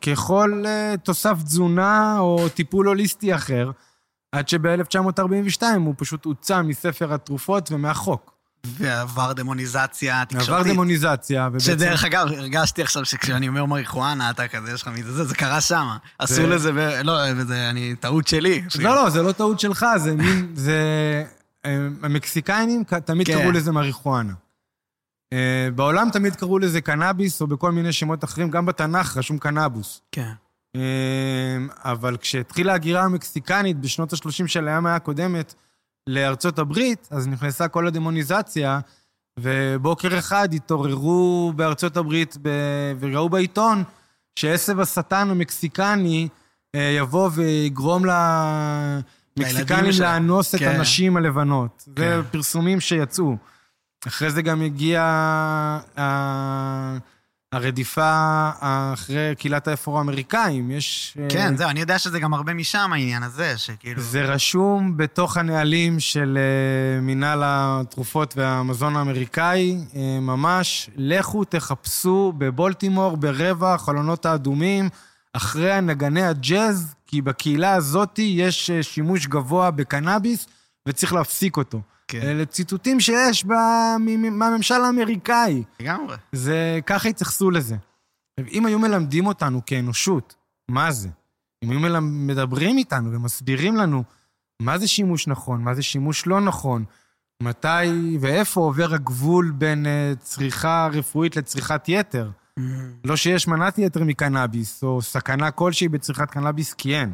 ככל 0.01 0.63
uh, 0.65 0.97
תוסף 0.97 1.43
תזונה 1.43 2.19
או 2.19 2.49
טיפול 2.49 2.87
הוליסטי 2.87 3.35
אחר, 3.35 3.71
עד 4.31 4.49
שב-1942 4.49 5.61
הוא 5.75 5.93
פשוט 5.97 6.25
הוצא 6.25 6.61
מספר 6.61 7.13
התרופות 7.13 7.71
ומהחוק. 7.71 8.37
ועבר 8.65 9.33
דמוניזציה 9.33 10.21
עבר 10.21 10.39
תקשורתית. 10.39 10.73
דמוניזציה, 10.73 11.47
ובעצם... 11.49 11.65
שדרך 11.65 12.05
אגב, 12.05 12.27
הרגשתי 12.27 12.81
עכשיו 12.81 13.05
שכשאני 13.05 13.47
אומר 13.47 13.65
מריחואנה, 13.65 14.29
אתה 14.29 14.47
כזה, 14.47 14.71
יש 14.71 14.81
לך 14.81 14.87
מזה, 14.87 15.13
זה, 15.13 15.23
זה 15.23 15.35
קרה 15.35 15.61
שמה. 15.61 15.97
עשו 16.19 16.47
לזה, 16.47 16.71
ב... 16.71 16.77
לא, 17.03 17.13
וזה, 17.37 17.69
אני, 17.69 17.95
טעות 17.99 18.27
שלי. 18.27 18.63
לא, 18.79 18.95
לא, 18.95 19.09
זה 19.09 19.21
לא 19.21 19.31
טעות 19.31 19.59
שלך, 19.59 19.85
זה 19.97 20.15
מין... 20.15 20.51
זה... 20.55 20.75
אה, 21.65 21.77
המקסיקנים 22.03 22.83
תמיד 22.83 23.27
כן. 23.27 23.33
קראו 23.33 23.51
לזה 23.51 23.71
מריחואנה. 23.71 24.33
אה, 25.33 25.69
בעולם 25.75 26.09
תמיד 26.13 26.35
קראו 26.35 26.59
לזה 26.59 26.81
קנאביס, 26.81 27.41
או 27.41 27.47
בכל 27.47 27.71
מיני 27.71 27.93
שמות 27.93 28.23
אחרים, 28.23 28.49
גם 28.49 28.65
בתנ"ך 28.65 29.17
רשום 29.17 29.37
קנאבוס. 29.37 30.01
כן. 30.11 30.31
אה, 30.75 31.57
אבל 31.83 32.17
כשהתחילה 32.17 32.71
ההגירה 32.71 33.03
המקסיקנית 33.03 33.79
בשנות 33.79 34.13
ה-30 34.13 34.47
של 34.47 34.67
המאה 34.67 34.95
הקודמת 34.95 35.53
לארצות 36.07 36.59
הברית, 36.59 37.07
אז 37.11 37.27
נכנסה 37.27 37.67
כל 37.67 37.87
הדמוניזציה, 37.87 38.79
ובוקר 39.39 40.19
אחד 40.19 40.53
התעוררו 40.53 41.53
בארצות 41.55 41.97
הברית 41.97 42.37
ב... 42.41 42.49
וראו 42.99 43.29
בעיתון 43.29 43.83
שעשב 44.39 44.79
השטן 44.79 45.29
המקסיקני 45.29 46.27
אה, 46.75 46.95
יבוא 46.97 47.29
ויגרום 47.33 48.03
למקסיקנים. 48.05 49.91
לאנוס 49.99 50.55
את 50.55 50.59
כן. 50.59 50.75
הנשים 50.75 51.17
הלבנות. 51.17 51.83
זה 51.85 51.93
כן. 51.95 52.21
פרסומים 52.31 52.79
שיצאו. 52.79 53.37
אחרי 54.07 54.31
זה 54.31 54.41
גם 54.41 54.61
הגיעה 54.61 55.79
ה- 55.97 56.97
הרדיפה 57.51 58.49
אחרי 58.93 59.33
קהילת 59.37 59.67
האפרו-אמריקאים. 59.67 60.71
יש... 60.71 61.17
אה, 61.21 61.25
כן, 61.29 61.57
זהו, 61.57 61.69
אני 61.69 61.79
יודע 61.79 61.99
שזה 61.99 62.19
גם 62.19 62.33
הרבה 62.33 62.53
משם 62.53 62.89
העניין 62.93 63.23
הזה, 63.23 63.57
שכאילו... 63.57 64.01
זה 64.01 64.21
רשום 64.21 64.97
בתוך 64.97 65.37
הנהלים 65.37 65.99
של 65.99 66.37
אה, 66.37 67.01
מינהל 67.01 67.41
התרופות 67.45 68.33
והמזון 68.37 68.95
האמריקאי, 68.95 69.77
אה, 69.95 70.19
ממש, 70.21 70.89
לכו 70.95 71.43
תחפשו 71.43 72.33
בבולטימור 72.37 73.17
ברבע 73.17 73.73
החלונות 73.73 74.25
האדומים, 74.25 74.89
אחרי 75.33 75.71
הנגני 75.71 76.23
הג'אז, 76.23 76.95
כי 77.07 77.21
בקהילה 77.21 77.73
הזאת 77.73 78.19
יש 78.19 78.69
אה, 78.69 78.83
שימוש 78.83 79.27
גבוה 79.27 79.71
בקנאביס 79.71 80.47
וצריך 80.87 81.13
להפסיק 81.13 81.57
אותו. 81.57 81.81
כן. 82.07 82.21
אלה 82.21 82.45
ציטוטים 82.45 82.99
שיש 82.99 83.45
ב- 83.45 83.53
מ- 83.99 84.39
מהממשל 84.39 84.81
האמריקאי. 84.81 85.63
לגמרי. 85.79 86.15
זה, 86.31 86.79
ככה 86.85 87.09
התייחסו 87.09 87.51
לזה. 87.51 87.75
אם 88.51 88.65
היו 88.65 88.79
מלמדים 88.79 89.27
אותנו 89.27 89.61
כאנושות, 89.65 90.35
מה 90.71 90.91
זה? 90.91 91.09
אם 91.63 91.71
היו 91.71 92.01
מדברים 92.01 92.77
איתנו 92.77 93.11
ומסבירים 93.11 93.75
לנו 93.75 94.03
מה 94.61 94.77
זה 94.77 94.87
שימוש 94.87 95.27
נכון, 95.27 95.61
מה 95.61 95.73
זה 95.73 95.83
שימוש 95.83 96.27
לא 96.27 96.41
נכון, 96.41 96.85
מתי 97.43 98.17
ואיפה 98.21 98.61
עובר 98.61 98.93
הגבול 98.93 99.51
בין 99.55 99.85
אה, 99.85 100.13
צריכה 100.19 100.87
רפואית 100.93 101.35
לצריכת 101.35 101.83
יתר. 101.87 102.29
לא 103.03 103.15
שיש 103.15 103.47
מנת 103.47 103.77
יתר 103.77 104.03
מקנאביס, 104.03 104.83
או 104.83 105.01
סכנה 105.01 105.51
כלשהי 105.51 105.87
בצריכת 105.87 106.31
קנאביס, 106.31 106.73
כי 106.73 106.95
אין. 106.95 107.11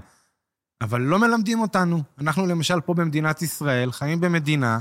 אבל 0.83 1.01
לא 1.01 1.19
מלמדים 1.19 1.59
אותנו. 1.59 2.01
אנחנו 2.19 2.47
למשל 2.47 2.81
פה 2.81 2.93
במדינת 2.93 3.41
ישראל 3.41 3.91
חיים 3.91 4.21
במדינה 4.21 4.79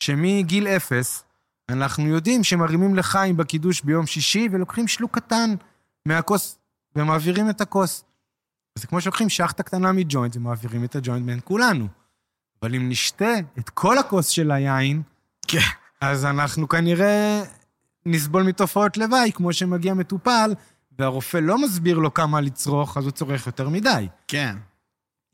שמגיל 0.00 0.66
אפס 0.68 1.24
אנחנו 1.68 2.06
יודעים 2.06 2.44
שמרימים 2.44 2.94
לחיים 2.94 3.36
בקידוש 3.36 3.80
ביום 3.80 4.06
שישי 4.06 4.48
ולוקחים 4.52 4.88
שלוק 4.88 5.14
קטן 5.14 5.54
מהכוס 6.06 6.58
ומעבירים 6.96 7.50
את 7.50 7.60
הכוס. 7.60 8.04
זה 8.78 8.86
כמו 8.86 9.00
שלוקחים 9.00 9.28
שחטה 9.28 9.62
קטנה 9.62 9.92
מג'וינט 9.92 10.36
ומעבירים 10.36 10.84
את 10.84 10.96
הג'וינט 10.96 11.26
בין 11.26 11.40
כולנו. 11.44 11.88
אבל 12.62 12.74
אם 12.74 12.88
נשתה 12.88 13.34
את 13.58 13.70
כל 13.70 13.98
הכוס 13.98 14.28
של 14.28 14.50
היין, 14.50 15.02
כן. 15.48 15.58
אז 16.00 16.24
אנחנו 16.24 16.68
כנראה 16.68 17.42
נסבול 18.06 18.42
מתופעות 18.42 18.96
לוואי, 18.96 19.32
כמו 19.32 19.52
שמגיע 19.52 19.94
מטופל, 19.94 20.54
והרופא 20.98 21.36
לא 21.36 21.62
מסביר 21.62 21.98
לו 21.98 22.14
כמה 22.14 22.40
לצרוך, 22.40 22.96
אז 22.96 23.04
הוא 23.04 23.10
צורך 23.10 23.46
יותר 23.46 23.68
מדי. 23.68 24.08
כן. 24.28 24.56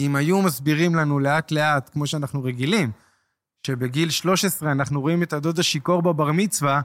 אם 0.03 0.17
היו 0.17 0.43
מסבירים 0.43 0.95
לנו 0.95 1.19
לאט-לאט, 1.19 1.91
כמו 1.93 2.07
שאנחנו 2.07 2.43
רגילים, 2.43 2.91
שבגיל 3.67 4.11
13 4.11 4.73
אנחנו 4.73 5.01
רואים 5.01 5.23
את 5.23 5.33
הדוד 5.33 5.59
השיכור 5.59 6.03
בבר 6.03 6.33
מצווה, 6.33 6.81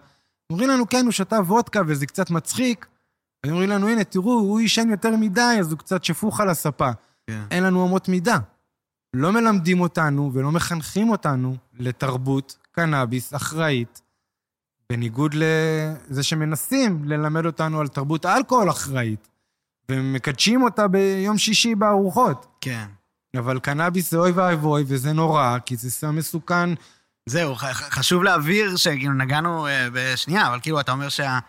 אומרים 0.50 0.70
לנו, 0.70 0.90
כן, 0.90 1.04
הוא 1.04 1.12
שתה 1.12 1.36
וודקה 1.36 1.82
וזה 1.88 2.06
קצת 2.06 2.30
מצחיק, 2.30 2.88
אומרים 3.46 3.70
לנו, 3.70 3.88
הנה, 3.88 4.04
תראו, 4.04 4.32
הוא 4.32 4.60
עישן 4.60 4.90
יותר 4.90 5.16
מדי, 5.16 5.58
אז 5.60 5.72
הוא 5.72 5.80
קצת 5.80 6.04
שפוך 6.04 6.40
על 6.40 6.50
הספה. 6.50 6.90
כן. 7.28 7.42
אין 7.52 7.64
לנו 7.64 7.88
אמות 7.88 8.10
מידה. 8.10 8.38
לא 9.14 9.32
מלמדים 9.32 9.82
אותנו 9.82 10.32
ולא 10.34 10.52
מחנכים 10.52 11.10
אותנו 11.10 11.56
לתרבות 11.74 12.58
קנאביס 12.72 13.34
אחראית, 13.34 14.02
בניגוד 14.90 15.34
לזה 15.34 16.24
שמנסים 16.24 17.04
ללמד 17.06 17.46
אותנו 17.46 17.80
על 17.80 17.88
תרבות 17.88 18.26
אלכוהול 18.26 18.70
אחראית, 18.70 19.28
ומקדשים 19.90 20.62
אותה 20.62 20.88
ביום 20.88 21.38
שישי 21.38 21.76
בארוחות. 21.76 22.46
כן. 22.62 22.86
אבל 23.38 23.60
קנאביס 23.60 24.12
זה 24.12 24.18
אוי 24.18 24.32
ואבוי, 24.32 24.84
וזה 24.88 25.14
נורא, 25.14 25.58
כי 25.66 25.76
זה 25.76 25.92
סם 25.92 26.16
מסוכן. 26.16 26.70
זהו, 27.26 27.56
חשוב 27.74 28.24
להבהיר 28.24 28.76
שכאילו 28.76 29.14
נגענו 29.14 29.68
אה, 29.68 29.88
בשנייה, 29.94 30.48
אבל 30.48 30.60
כאילו 30.62 30.80
אתה 30.80 30.92
אומר 30.92 31.10
שה... 31.10 31.40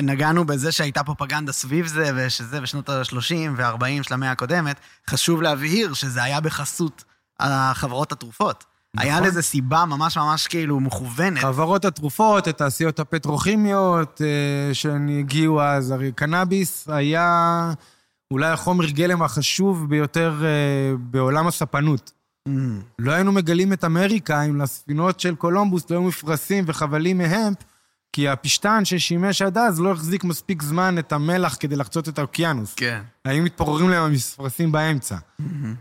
נגענו 0.00 0.44
בזה 0.44 0.72
שהייתה 0.72 1.04
פרופגנדה 1.04 1.52
סביב 1.52 1.86
זה, 1.86 2.10
ושזה 2.16 2.60
בשנות 2.60 2.88
ה-30 2.88 3.34
וה-40 3.56 4.02
של 4.02 4.14
המאה 4.14 4.30
הקודמת. 4.30 4.76
חשוב 5.10 5.42
להבהיר 5.42 5.94
שזה 5.94 6.22
היה 6.22 6.40
בחסות 6.40 7.04
החברות 7.40 8.12
התרופות. 8.12 8.64
נכון. 8.94 9.08
היה 9.08 9.20
לזה 9.20 9.42
סיבה 9.42 9.84
ממש 9.84 10.16
ממש 10.16 10.46
כאילו 10.46 10.80
מכוונת. 10.80 11.38
חברות 11.38 11.84
התרופות, 11.84 12.46
התעשיות 12.46 13.00
הפטרוכימיות 13.00 14.20
אה, 14.24 14.74
שהגיעו 14.74 15.62
אז, 15.62 15.90
הרי 15.90 16.12
קנאביס 16.12 16.88
היה 16.88 17.72
אולי 18.32 18.50
החומר 18.50 18.90
גלם 18.90 19.22
החשוב 19.22 19.90
ביותר 19.90 20.42
אה, 20.44 20.96
בעולם 20.98 21.46
הספנות. 21.46 22.12
Mm, 22.48 22.50
לא 22.98 23.12
היינו 23.12 23.32
מגלים 23.32 23.72
את 23.72 23.84
אמריקה 23.84 24.42
אם 24.42 24.60
לספינות 24.60 25.20
של 25.20 25.34
קולומבוס 25.34 25.90
לא 25.90 25.96
היו 25.96 26.02
מפרשים 26.02 26.64
וחבלים 26.66 27.18
מ 27.18 27.25
hemp, 27.25 27.58
כי 28.12 28.28
הפשטן 28.28 28.84
ששימש 28.84 29.42
עד 29.42 29.58
אז 29.58 29.80
לא 29.80 29.92
החזיק 29.92 30.24
מספיק 30.24 30.62
זמן 30.62 30.98
את 30.98 31.12
המלח 31.12 31.56
כדי 31.60 31.76
לחצות 31.76 32.08
את 32.08 32.18
האוקיינוס. 32.18 32.74
כן. 32.74 33.02
היו 33.24 33.42
מתפוררים 33.42 33.88
להם 33.88 34.02
המפרשים 34.02 34.72
באמצע. 34.72 35.16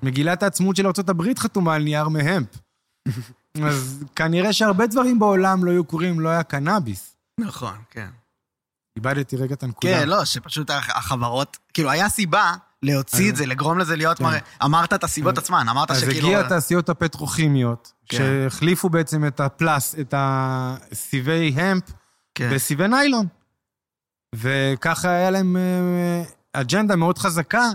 מגילת 0.04 0.44
העצמאות 0.44 0.76
של 0.76 0.86
ארה"ב 0.86 1.24
חתומה 1.38 1.76
על 1.76 1.84
נייר 1.84 2.08
מ 2.08 2.14
hemp. 2.14 2.48
אז 3.64 4.04
כנראה 4.16 4.54
שהרבה 4.54 4.88
דברים 4.88 5.20
בעולם 5.20 5.66
לא 5.66 5.72
היו 5.72 5.84
קורים 5.84 6.20
לא 6.20 6.30
היה 6.30 6.44
קנאביס. 6.44 7.16
נכון, 7.40 7.76
כן. 7.92 8.08
איבדתי 8.96 9.36
רגע 9.38 9.54
את 9.56 9.64
הנקודה. 9.64 9.94
כן, 10.00 10.08
לא, 10.10 10.26
שפשוט 10.26 10.70
הח- 10.70 10.98
החברות, 10.98 11.58
כאילו, 11.74 11.90
היה 11.90 12.10
סיבה 12.10 12.54
להוציא 12.84 13.30
את 13.30 13.36
זה, 13.36 13.46
לגרום 13.46 13.80
לזה 13.80 13.96
להיות, 13.96 14.18
כן. 14.18 14.24
מראה, 14.24 14.40
אמרת 14.64 14.94
את 14.94 15.04
הסיבות 15.04 15.38
עצמן, 15.38 15.70
אמרת 15.70 15.92
אז 15.92 16.02
שכאילו... 16.02 16.28
הגיע 16.28 16.40
התעשיות 16.40 16.90
הפטרוכימיות, 16.90 17.92
כן. 18.10 18.18
שהחליפו 18.18 18.90
בעצם 18.90 19.28
את 19.28 19.40
הפלס, 19.40 19.96
את 20.00 20.14
הסיבי 20.18 21.54
המפ, 21.56 21.84
כן. 22.36 22.50
בסיבי 22.54 22.88
ניילון. 22.88 23.28
וככה 24.36 25.10
היה 25.10 25.30
להם 25.32 25.58
אה, 25.58 26.24
אג'נדה 26.54 26.96
מאוד 26.96 27.18
חזקה 27.18 27.70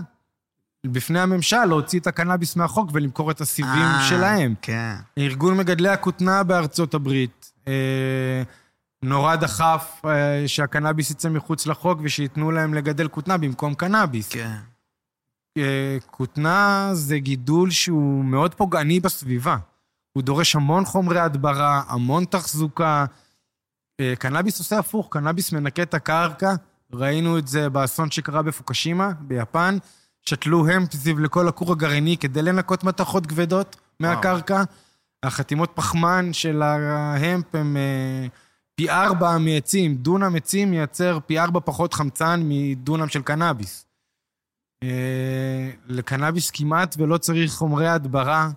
בפני 0.85 1.19
הממשל 1.19 1.65
להוציא 1.65 1.99
את 1.99 2.07
הקנאביס 2.07 2.55
מהחוק 2.55 2.89
ולמכור 2.93 3.31
את 3.31 3.41
הסיבים 3.41 3.71
אה, 3.81 4.05
שלהם. 4.09 4.53
כן. 4.61 4.95
ארגון 5.17 5.57
מגדלי 5.57 5.89
הכותנה 5.89 6.43
בארצות 6.43 6.93
הברית 6.93 7.51
אה, 7.67 8.43
נורא 9.03 9.35
דחף 9.35 10.01
אה, 10.05 10.47
שהקנאביס 10.47 11.11
יצא 11.11 11.29
מחוץ 11.29 11.67
לחוק 11.67 11.99
ושייתנו 12.03 12.51
להם 12.51 12.73
לגדל 12.73 13.07
כותנה 13.07 13.37
במקום 13.37 13.73
קנאביס. 13.73 14.29
כן. 14.29 14.57
אה, 15.57 15.97
כותנה 16.11 16.89
זה 16.93 17.19
גידול 17.19 17.71
שהוא 17.71 18.25
מאוד 18.25 18.53
פוגעני 18.55 18.99
בסביבה. 18.99 19.57
הוא 20.13 20.23
דורש 20.23 20.55
המון 20.55 20.85
חומרי 20.85 21.19
הדברה, 21.19 21.83
המון 21.87 22.25
תחזוקה. 22.25 23.05
אה, 23.99 24.13
קנאביס 24.19 24.59
עושה 24.59 24.79
הפוך, 24.79 25.07
קנאביס 25.11 25.51
מנקה 25.51 25.83
את 25.83 25.93
הקרקע. 25.93 26.53
ראינו 26.93 27.37
את 27.37 27.47
זה 27.47 27.69
באסון 27.69 28.11
שקרה 28.11 28.41
בפוקשימה, 28.41 29.11
ביפן. 29.19 29.77
שתלו 30.25 30.67
המפ 30.67 30.93
סביב 30.93 31.19
לכל 31.19 31.47
הכור 31.47 31.71
הגרעיני 31.71 32.17
כדי 32.17 32.41
לנקות 32.41 32.83
מתכות 32.83 33.25
כבדות 33.25 33.75
מהקרקע. 33.99 34.63
החתימות 35.23 35.71
פחמן 35.75 36.33
של 36.33 36.61
ההמפ 36.61 37.55
הם 37.55 37.77
אה, 37.77 38.27
פי 38.75 38.89
ארבע 38.89 39.37
מעצים. 39.37 39.95
דונם 39.95 40.35
עצים 40.35 40.71
מייצר 40.71 41.19
פי 41.25 41.39
ארבע 41.39 41.59
פחות 41.65 41.93
חמצן 41.93 42.41
מדונם 42.43 43.09
של 43.09 43.21
קנאביס. 43.21 43.85
אה, 44.83 45.69
לקנאביס 45.87 46.51
כמעט 46.51 46.95
ולא 46.97 47.17
צריך 47.17 47.51
חומרי 47.53 47.87
הדברה, 47.87 48.49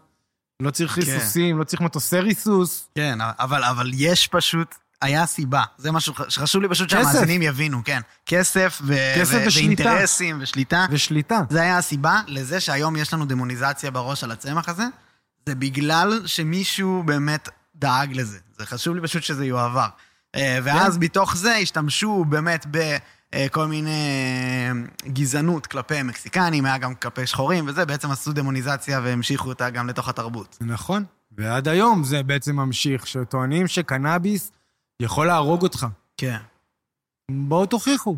לא 0.63 0.71
צריך 0.71 0.95
כן. 0.95 1.01
ריסוסים, 1.01 1.59
לא 1.59 1.65
צריך 1.65 1.83
מטוסי 1.83 2.19
ריסוס. 2.19 2.89
כן, 2.95 3.19
אבל, 3.21 3.65
אבל 3.65 3.91
יש 3.95 4.27
פשוט, 4.27 4.75
היה 5.03 5.27
סיבה. 5.27 5.63
זה 5.79 5.93
משהו 5.93 6.15
שחשוב 6.29 6.63
לי 6.63 6.69
פשוט. 6.69 6.91
שהמאזינים 6.91 7.43
יבינו, 7.43 7.81
כן. 7.85 8.01
כסף, 8.27 8.79
ו- 8.85 9.13
כסף 9.17 9.39
ו- 9.43 9.47
ושליטה. 9.47 9.83
ואינטרסים 9.85 10.39
ושליטה. 10.41 10.87
ושליטה. 10.91 11.41
זה 11.51 11.61
היה 11.63 11.79
הסיבה 11.79 12.21
לזה 12.27 12.61
שהיום 12.61 12.97
יש 12.97 13.15
לנו 13.15 13.25
דמוניזציה 13.25 13.91
בראש 13.91 14.25
על 14.25 14.31
הצמח 14.31 14.69
הזה. 14.69 14.85
זה 15.47 15.55
בגלל 15.55 16.23
שמישהו 16.27 17.03
באמת 17.07 17.49
דאג 17.77 18.17
לזה. 18.17 18.39
זה 18.59 18.67
חשוב 18.67 18.95
לי 18.95 19.03
פשוט 19.03 19.23
שזה 19.23 19.47
יועבר. 19.47 19.89
אה, 20.35 20.59
ואז 20.63 20.99
מתוך 20.99 21.37
זה 21.37 21.55
השתמשו 21.55 22.25
באמת 22.29 22.67
בכל 22.71 23.67
מיני 23.67 23.91
אה, 23.91 24.73
גזענות 25.09 25.67
כלפי 25.67 26.03
מקסיקנים, 26.03 26.65
היה 26.65 26.79
גם 26.79 26.95
כלפי 26.95 27.27
שחורים 27.27 27.67
וזה, 27.69 27.85
בעצם 27.85 28.11
עשו 28.11 28.33
דמוניזציה 28.33 29.01
והמשיכו 29.05 29.49
אותה 29.49 29.71
גם 29.71 29.89
לתוך 29.89 30.09
התרבות. 30.09 30.59
נכון. 30.61 31.05
ועד 31.39 31.69
היום 31.69 32.05
זה 32.05 32.23
בעצם 32.23 32.57
ממשיך, 32.57 33.07
שטוענים 33.07 33.67
שקנאביס 33.67 34.53
יכול 35.01 35.27
להרוג 35.27 35.63
אותך. 35.63 35.87
כן. 36.17 36.39
בואו 37.31 37.67
תוכיחו. 37.67 38.17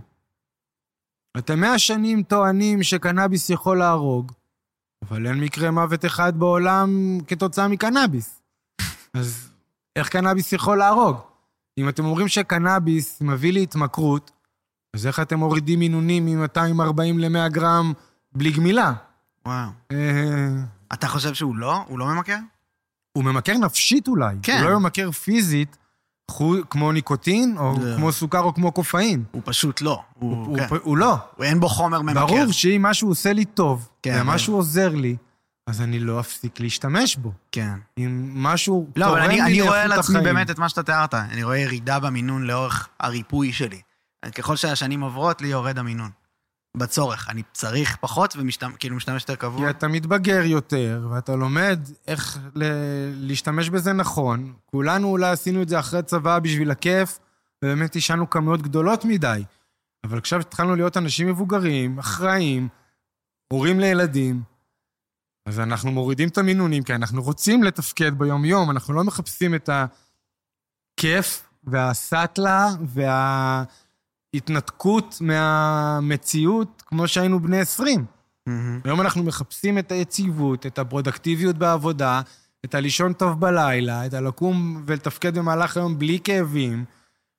אתם 1.38 1.60
מאה 1.60 1.78
שנים 1.78 2.22
טוענים 2.22 2.82
שקנאביס 2.82 3.50
יכול 3.50 3.78
להרוג, 3.78 4.32
אבל 5.02 5.26
אין 5.26 5.40
מקרה 5.40 5.70
מוות 5.70 6.04
אחד 6.04 6.38
בעולם 6.38 7.18
כתוצאה 7.28 7.68
מקנאביס. 7.68 8.40
אז 9.16 9.48
איך 9.96 10.08
קנאביס 10.08 10.52
יכול 10.52 10.78
להרוג? 10.78 11.16
אם 11.78 11.88
אתם 11.88 12.04
אומרים 12.04 12.28
שקנאביס 12.28 13.20
מביא 13.20 13.52
להתמכרות, 13.52 14.30
אז 14.94 15.06
איך 15.06 15.20
אתם 15.20 15.38
מורידים 15.38 15.78
מינונים 15.78 16.26
מ-240 16.26 16.80
ל-100 17.16 17.48
גרם 17.48 17.92
בלי 18.32 18.50
גמילה? 18.50 18.92
וואו. 19.46 19.68
אה, 19.92 19.96
אתה 20.92 21.08
חושב 21.08 21.34
שהוא 21.34 21.56
לא? 21.56 21.76
הוא 21.88 21.98
לא 21.98 22.06
ממכר? 22.06 22.36
הוא 23.12 23.24
ממכר 23.24 23.52
נפשית 23.58 24.08
אולי. 24.08 24.36
כן. 24.42 24.60
הוא 24.62 24.70
לא 24.70 24.80
ממכר 24.80 25.10
פיזית, 25.10 25.76
חו- 26.30 26.54
כמו 26.70 26.92
ניקוטין, 26.92 27.56
או 27.58 27.74
לא. 27.82 27.96
כמו 27.96 28.12
סוכר, 28.12 28.40
או 28.40 28.54
כמו 28.54 28.72
קופאין. 28.72 29.24
הוא 29.30 29.42
פשוט 29.44 29.80
לא. 29.80 30.02
הוא, 30.14 30.46
הוא, 30.46 30.58
כן. 30.58 30.66
הוא, 30.70 30.78
הוא 30.82 30.96
לא. 30.96 31.16
הוא 31.36 31.44
אין 31.44 31.60
בו 31.60 31.68
חומר 31.68 32.02
ממכר. 32.02 32.26
ברור 32.26 32.52
שאם 32.52 32.82
משהו 32.82 33.08
עושה 33.08 33.32
לי 33.32 33.44
טוב, 33.44 33.88
כן, 34.02 34.18
ומשהו 34.20 34.54
עוזר 34.56 34.88
לי, 34.94 35.16
אז 35.66 35.80
אני 35.80 35.98
לא 35.98 36.20
אפסיק 36.20 36.60
להשתמש 36.60 37.16
בו. 37.16 37.32
כן. 37.52 37.78
אם 37.98 38.30
משהו 38.34 38.88
לא, 38.96 39.04
אבל 39.06 39.14
תורם 39.18 39.30
אני, 39.30 39.34
לי 39.34 39.42
אני 39.42 39.60
רואה 39.62 39.82
על 39.82 39.88
לאיכות 39.88 40.04
עצמי 40.04 40.18
החיים. 40.18 40.34
באמת 40.34 40.50
את 40.50 40.58
מה 40.58 40.68
שאתה 40.68 40.82
תיארת. 40.82 41.14
אני 41.14 41.44
רואה 41.44 41.58
ירידה 41.58 42.00
במינון 42.00 42.42
לאורך 42.42 42.88
הריפוי 43.00 43.52
שלי. 43.52 43.80
ככל 44.34 44.56
שהשנים 44.56 45.00
עוברות, 45.00 45.40
לי 45.42 45.48
יורד 45.48 45.78
המינון. 45.78 46.10
בצורך. 46.76 47.28
אני 47.30 47.42
צריך 47.52 47.96
פחות 48.00 48.36
וכאילו 48.72 48.96
משתמש 48.96 49.22
יותר 49.22 49.34
קבוע. 49.34 49.64
כי 49.64 49.70
אתה 49.70 49.88
מתבגר 49.88 50.42
יותר, 50.44 51.08
ואתה 51.10 51.36
לומד 51.36 51.80
איך 52.06 52.38
ל- 52.54 53.26
להשתמש 53.26 53.68
בזה 53.68 53.92
נכון. 53.92 54.52
כולנו 54.66 55.08
אולי 55.08 55.30
עשינו 55.30 55.62
את 55.62 55.68
זה 55.68 55.78
אחרי 55.78 56.02
צבא 56.02 56.38
בשביל 56.38 56.70
הכיף, 56.70 57.18
ובאמת 57.64 57.94
עישנו 57.94 58.30
כמויות 58.30 58.62
גדולות 58.62 59.04
מדי. 59.04 59.44
אבל 60.04 60.18
עכשיו 60.18 60.40
התחלנו 60.40 60.76
להיות 60.76 60.96
אנשים 60.96 61.28
מבוגרים, 61.28 61.98
אחראיים, 61.98 62.68
הורים 63.52 63.80
לילדים, 63.80 64.42
אז 65.46 65.60
אנחנו 65.60 65.92
מורידים 65.92 66.28
את 66.28 66.38
המינונים, 66.38 66.82
כי 66.82 66.94
אנחנו 66.94 67.22
רוצים 67.22 67.62
לתפקד 67.62 68.18
ביום-יום, 68.18 68.70
אנחנו 68.70 68.94
לא 68.94 69.04
מחפשים 69.04 69.54
את 69.54 69.70
הכיף 69.72 71.48
והסאטלה 71.64 72.68
וההתנתקות 74.34 75.18
מהמציאות 75.20 76.82
כמו 76.86 77.08
שהיינו 77.08 77.40
בני 77.40 77.58
20. 77.58 78.04
מהמם. 78.46 78.80
היום 78.84 79.00
אנחנו 79.00 79.22
מחפשים 79.22 79.78
את 79.78 79.92
היציבות, 79.92 80.66
את 80.66 80.78
הפרודקטיביות 80.78 81.58
בעבודה, 81.58 82.20
את 82.64 82.74
הלישון 82.74 83.12
טוב 83.12 83.40
בלילה, 83.40 84.06
את 84.06 84.14
הלקום 84.14 84.82
ולתפקד 84.86 85.38
במהלך 85.38 85.76
היום 85.76 85.98
בלי 85.98 86.18
כאבים. 86.24 86.84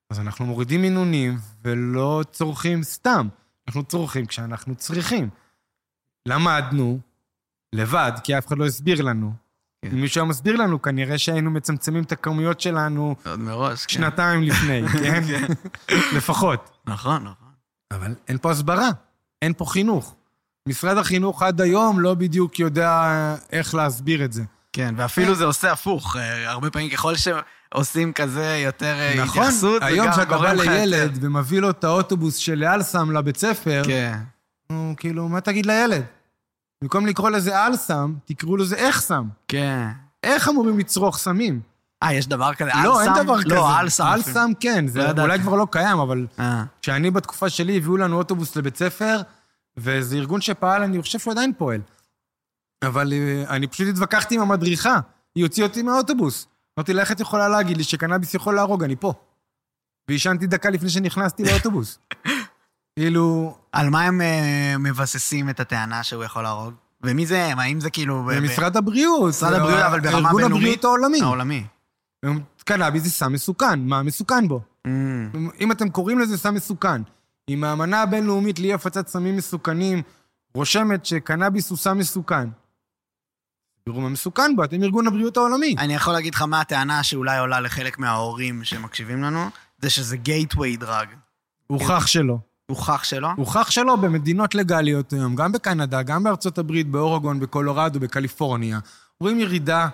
אז 0.10 0.20
אנחנו 0.20 0.46
מורידים 0.46 0.82
מינונים 0.82 1.38
ולא 1.64 2.24
צורכים 2.32 2.84
סתם, 2.84 3.28
אנחנו 3.68 3.84
צורכים 3.84 4.26
כשאנחנו 4.26 4.76
צריכים. 4.76 5.30
למדנו 6.26 7.00
לבד, 7.78 8.12
כי 8.24 8.38
אף 8.38 8.48
אחד 8.48 8.58
לא 8.58 8.66
הסביר 8.66 9.02
לנו. 9.02 9.34
כן. 9.82 9.92
אם 9.92 10.02
מישהו 10.02 10.22
היה 10.22 10.30
מסביר 10.30 10.56
לנו, 10.56 10.82
כנראה 10.82 11.18
שהיינו 11.18 11.52
מצמצמים 11.52 12.04
את 12.04 12.12
הכמויות 12.12 12.62
שלנו 12.62 13.16
עוד 13.26 13.40
מראש, 13.40 13.86
כן. 13.86 13.94
שנתיים 13.94 14.44
לפני, 14.44 14.88
כן? 15.04 15.24
לפחות. 16.16 16.70
נכון, 16.88 17.24
נכון. 17.24 17.48
אבל 17.92 18.16
אין 18.28 18.38
פה 18.38 18.52
הסברה, 18.52 18.90
אין 19.42 19.54
פה 19.58 19.66
חינוך. 19.66 20.16
משרד 20.70 20.98
החינוך 20.98 21.42
עד 21.42 21.62
היום 21.62 22.00
לא 22.00 22.14
בדיוק 22.14 22.60
יודע 22.60 23.36
איך 23.52 23.76
להסביר 23.76 24.26
את 24.26 24.34
זה. 24.34 24.44
כן, 24.74 24.96
ואפילו 24.98 25.36
זה 25.36 25.46
עושה 25.46 25.72
הפוך. 25.72 26.16
אה, 26.16 26.50
הרבה 26.52 26.70
פעמים 26.70 26.90
ככל 26.90 27.14
שעושים 27.16 28.14
כזה 28.14 28.62
יותר 28.64 28.96
אה, 29.00 29.14
נכון, 29.24 29.42
התייחסות, 29.42 29.82
זה 29.82 29.86
היום 29.86 30.06
גם 30.08 30.12
כשאתה 30.12 30.26
בא 30.26 30.38
גורם 30.38 30.56
לך 30.56 30.66
יותר. 30.66 30.72
לילד 30.72 31.18
ומביא 31.22 31.60
לו 31.60 31.70
את 31.70 31.84
האוטובוס 31.84 32.36
של 32.36 32.64
אלסם 32.64 33.12
לבית 33.12 33.38
ספר, 33.38 33.82
כן. 33.86 34.18
נו, 34.70 34.94
כאילו, 34.98 35.28
מה 35.28 35.42
תגיד 35.42 35.66
לילד? 35.66 36.04
במקום 36.82 37.06
לקרוא 37.06 37.30
לזה 37.30 37.66
אלסם, 37.66 38.14
תקראו 38.26 38.58
לזה 38.58 38.76
איך 38.76 39.02
סם. 39.02 39.28
כן. 39.48 39.88
איך 40.24 40.50
אמורים 40.50 40.80
לצרוך 40.80 41.18
סמים? 41.18 41.62
אה, 42.04 42.14
יש 42.14 42.28
דבר 42.28 42.54
כזה? 42.54 42.72
לא, 42.84 43.02
אין? 43.02 43.12
דבר 43.24 43.44
כזה. 43.44 43.56
לא, 43.56 43.80
אלסם. 43.80 44.04
אפילו. 44.04 44.28
אלסם 44.28 44.52
כן, 44.60 44.86
לא 44.86 44.92
זה 44.92 45.00
ידעתי. 45.00 45.22
אולי 45.22 45.40
כבר 45.40 45.56
לא 45.56 45.68
קיים, 45.72 46.00
אבל 46.00 46.28
אה, 46.40 46.64
כשאני 46.82 47.12
בתקופה 47.12 47.50
שלי 47.50 47.78
הביאו 47.78 47.98
לנו 47.98 48.18
אוטובוס 48.18 48.56
לבית 48.56 48.78
ספר, 48.78 49.22
וזה 49.78 50.16
ארגון 50.16 50.42
שפעל, 50.42 50.84
אני 50.84 51.02
חושב 51.02 51.20
שהוא 51.20 51.32
עדיין 51.32 51.54
פועל. 51.58 51.82
אבל 52.84 53.14
אה, 53.14 53.44
אני 53.50 53.68
פשוט 53.68 53.88
התווכחתי 53.88 54.36
עם 54.36 54.42
המדריכה, 54.42 55.00
היא 55.36 55.44
הוציאה 55.44 55.68
אותי 55.68 55.82
מהאוטובוס. 55.82 56.48
אמרתי 56.78 56.94
לה, 56.94 57.02
איך 57.02 57.12
את 57.12 57.20
יכולה 57.20 57.50
להגיד 57.50 57.78
לי 57.78 57.84
שקנאביס 57.84 58.34
יכול 58.34 58.56
להרוג? 58.56 58.84
אני 58.84 58.96
פה. 58.96 59.14
ועישנתי 60.10 60.48
דקה 60.48 60.70
לפני 60.70 60.90
שנכנסתי 60.90 61.44
לאוטובוס. 61.44 62.00
כאילו, 63.00 63.58
על 63.72 63.90
מה 63.90 64.02
הם 64.02 64.22
אה, 64.22 64.76
מבססים 64.80 65.50
את 65.50 65.60
הטענה 65.60 66.04
שהוא 66.04 66.24
יכול 66.24 66.44
להרוג? 66.44 66.74
ומי 67.04 67.26
זה 67.26 67.46
הם? 67.46 67.60
האם 67.60 67.80
זה 67.80 67.90
כאילו... 67.90 68.24
ב- 68.24 68.32
ב- 68.32 68.36
במשרד 68.36 68.78
הבריאות. 68.78 69.30
משרד 69.30 69.54
הבריאות, 69.54 69.80
אבל 69.80 70.00
ברמה 70.00 70.18
ארגון 70.18 70.42
בינלאומית? 70.42 70.58
הבריאות 70.58 70.84
העולמי. 70.84 71.22
העולמי. 71.22 71.64
קנאביס 72.64 73.04
זה 73.04 73.10
סם 73.10 73.34
מסוכן, 73.34 73.80
מה 73.80 74.04
מסוכן 74.04 74.48
בו? 74.48 74.62
Mm, 74.88 74.90
אם 75.60 75.72
אתם 75.72 75.90
קוראים 75.90 76.20
לזה 76.20 76.38
סם 76.38 76.54
מסוכן, 76.54 77.02
אם 77.50 77.64
האמנה 77.64 78.02
הבינלאומית 78.02 78.60
לאי 78.60 78.74
הפצת 78.74 79.08
סמים 79.08 79.38
מסוכנים 79.38 80.02
רושמת 80.54 81.06
שקנאביס 81.06 81.70
הוא 81.70 81.78
סם 81.78 81.98
מסוכן, 81.98 82.50
תראו 83.86 84.02
מה 84.02 84.10
מסוכן 84.10 84.56
בו, 84.56 84.64
אתם 84.64 84.84
ארגון 84.84 85.08
הבריאות 85.08 85.38
העולמי. 85.38 85.76
אני 85.78 85.96
יכול 85.96 86.14
להגיד 86.14 86.36
לך 86.36 86.42
מה 86.42 86.62
הטענה 86.62 87.04
שאולי 87.04 87.40
עולה 87.40 87.60
לחלק 87.60 88.00
מההורים 88.00 88.64
שמקשיבים 88.64 89.24
לנו, 89.24 89.50
זה 89.82 89.90
שזה 89.90 90.18
gateway 90.26 90.84
drug. 90.84 91.08
הוכח 91.68 92.08
שלא. 92.08 92.38
הוכח 92.72 93.04
שלא? 93.04 93.28
הוכח 93.38 93.72
שלא 93.72 93.96
במדינות 93.96 94.56
לגליות 94.56 95.14
היום, 95.14 95.36
גם 95.36 95.52
בקנדה, 95.52 96.04
גם 96.04 96.24
בארצות 96.24 96.58
הברית, 96.58 96.88
באורגון, 96.88 97.40
בקולורדו, 97.40 98.00
בקליפורניה, 98.00 98.80
רואים 99.22 99.40
ירידה 99.40 99.88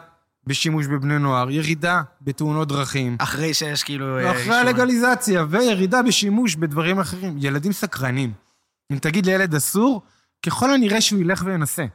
בשימוש 0.48 0.88
בבני 0.88 1.20
נוער, 1.20 1.52
ירידה 1.52 2.02
בתאונות 2.22 2.68
דרכים. 2.68 3.18
אחרי 3.20 3.54
שיש 3.54 3.84
כאילו... 3.84 4.20
אה, 4.20 4.32
אחרי 4.32 4.56
הלגליזציה, 4.56 5.46
וירידה 5.50 6.02
בשימוש 6.02 6.56
בדברים 6.56 7.00
אחרים. 7.00 7.36
ילדים 7.40 7.72
סקרנים. 7.72 8.34
אם 8.92 8.98
תגיד 9.00 9.26
לילד 9.26 9.56
אסור, 9.56 10.02
ככל 10.46 10.74
הנראה 10.74 11.02
שהוא 11.02 11.22
ילך 11.22 11.44
וינסה. 11.46 11.86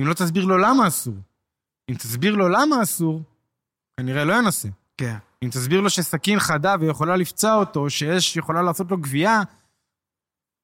אם 0.00 0.06
לא 0.06 0.14
תסביר 0.14 0.44
לו 0.44 0.58
למה 0.58 0.88
אסור. 0.88 1.14
אם 1.90 1.94
תסביר 1.94 2.34
לו 2.34 2.48
למה 2.48 2.82
אסור, 2.82 3.22
כנראה 3.96 4.24
לא 4.24 4.32
ינסה. 4.32 4.68
כן. 4.96 5.16
אם 5.42 5.48
תסביר 5.48 5.80
לו 5.80 5.90
שסכין 5.90 6.38
חדה 6.38 6.74
ויכולה 6.80 7.16
לפצוע 7.16 7.54
אותו, 7.54 7.90
שאש 7.90 8.36
יכולה 8.36 8.62
לעשות 8.62 8.90
לו 8.90 8.96
גבייה, 8.96 9.42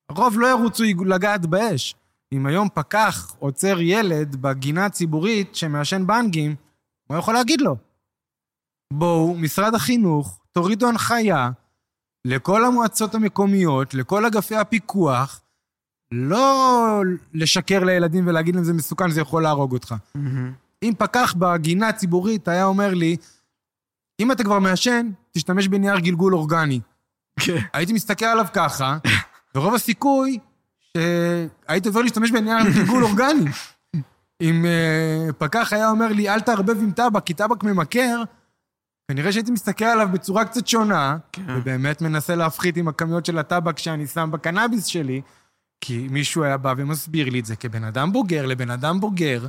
הרוב 0.08 0.38
לא 0.38 0.46
ירוצו 0.46 0.84
לגעת 1.06 1.46
באש. 1.46 1.94
אם 2.32 2.46
היום 2.46 2.68
פקח 2.74 3.34
עוצר 3.38 3.80
ילד 3.80 4.36
בגינה 4.36 4.86
הציבורית 4.86 5.54
שמעשן 5.54 6.06
בנגים, 6.06 6.54
מה 7.10 7.18
יכול 7.18 7.34
להגיד 7.34 7.60
לו? 7.60 7.76
בואו, 8.92 9.34
משרד 9.34 9.74
החינוך, 9.74 10.40
תורידו 10.52 10.88
הנחיה 10.88 11.50
לכל 12.24 12.64
המועצות 12.64 13.14
המקומיות, 13.14 13.94
לכל 13.94 14.26
אגפי 14.26 14.56
הפיקוח, 14.56 15.40
לא 16.12 17.02
לשקר 17.34 17.84
לילדים 17.84 18.26
ולהגיד 18.26 18.54
להם 18.54 18.64
זה 18.64 18.72
מסוכן, 18.72 19.10
זה 19.10 19.20
יכול 19.20 19.42
להרוג 19.42 19.72
אותך. 19.72 19.94
מהמם. 20.14 20.52
אם 20.82 20.92
פקח 20.98 21.34
בגינה 21.38 21.88
הציבורית 21.88 22.48
היה 22.48 22.64
אומר 22.64 22.94
לי, 22.94 23.16
אם 24.20 24.32
אתה 24.32 24.44
כבר 24.44 24.58
מעשן, 24.58 25.10
תשתמש 25.32 25.68
בנייר 25.68 25.98
גלגול 25.98 26.34
אורגני. 26.34 26.80
כן. 27.40 27.58
הייתי 27.72 27.92
מסתכל 27.92 28.24
עליו 28.24 28.46
ככה, 28.52 28.98
ורוב 29.54 29.74
הסיכוי 29.74 30.38
שהייתי 30.96 31.88
עובר 31.88 32.02
להשתמש 32.02 32.30
בנייר 32.30 32.70
גלגול 32.74 33.04
אורגני. 33.04 33.50
אם 34.40 34.64
uh, 34.64 35.32
פקח 35.32 35.72
היה 35.72 35.90
אומר 35.90 36.08
לי, 36.08 36.28
אל 36.28 36.40
תערבב 36.40 36.82
עם 36.82 36.90
טבק, 36.90 37.24
כי 37.24 37.34
טבק 37.34 37.64
ממכר, 37.64 38.22
כנראה 39.08 39.32
שהייתי 39.32 39.50
מסתכל 39.50 39.84
עליו 39.84 40.08
בצורה 40.12 40.44
קצת 40.44 40.66
שונה, 40.66 41.16
כן. 41.32 41.42
ובאמת 41.48 42.02
מנסה 42.02 42.34
להפחית 42.34 42.76
עם 42.76 42.88
הכמויות 42.88 43.26
של 43.26 43.38
הטבק 43.38 43.78
שאני 43.78 44.06
שם 44.06 44.30
בקנאביס 44.32 44.84
שלי, 44.84 45.20
כי 45.80 46.08
מישהו 46.10 46.44
היה 46.44 46.56
בא 46.56 46.74
ומסביר 46.76 47.30
לי 47.30 47.40
את 47.40 47.46
זה 47.46 47.56
כבן 47.56 47.84
אדם 47.84 48.12
בוגר 48.12 48.46
לבן 48.46 48.70
אדם 48.70 49.00
בוגר, 49.00 49.46